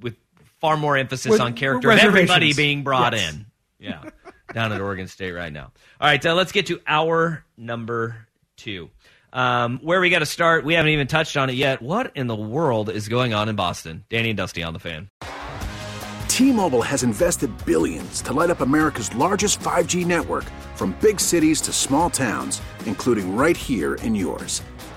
with 0.00 0.16
far 0.60 0.76
more 0.76 0.96
emphasis 0.96 1.30
With 1.30 1.40
on 1.40 1.54
character 1.54 1.90
of 1.90 1.98
everybody 1.98 2.52
being 2.52 2.82
brought 2.82 3.12
Yes. 3.14 3.32
in. 3.34 3.46
Yeah. 3.78 4.02
Down 4.54 4.72
at 4.72 4.80
Oregon 4.80 5.08
State 5.08 5.32
right 5.32 5.52
now. 5.52 5.72
All 6.00 6.08
right, 6.08 6.24
uh, 6.24 6.34
let's 6.34 6.52
get 6.52 6.66
to 6.66 6.80
our 6.86 7.42
number 7.56 8.26
2. 8.58 8.90
Um, 9.32 9.78
where 9.82 9.98
we 10.00 10.10
got 10.10 10.18
to 10.18 10.26
start, 10.26 10.62
we 10.64 10.74
haven't 10.74 10.90
even 10.92 11.06
touched 11.06 11.38
on 11.38 11.48
it 11.48 11.54
yet. 11.54 11.80
What 11.80 12.12
in 12.14 12.26
the 12.26 12.36
world 12.36 12.90
is 12.90 13.08
going 13.08 13.32
on 13.32 13.48
in 13.48 13.56
Boston? 13.56 14.04
Danny 14.10 14.28
and 14.28 14.36
Dusty 14.36 14.62
on 14.62 14.74
the 14.74 14.78
fan. 14.78 15.08
T-Mobile 16.28 16.82
has 16.82 17.02
invested 17.02 17.50
billions 17.64 18.20
to 18.22 18.32
light 18.32 18.50
up 18.50 18.60
America's 18.60 19.14
largest 19.14 19.60
5G 19.60 20.04
network 20.04 20.44
from 20.76 20.96
big 21.00 21.18
cities 21.20 21.60
to 21.62 21.72
small 21.72 22.10
towns, 22.10 22.60
including 22.86 23.34
right 23.36 23.56
here 23.56 23.94
in 23.96 24.14
yours. 24.14 24.62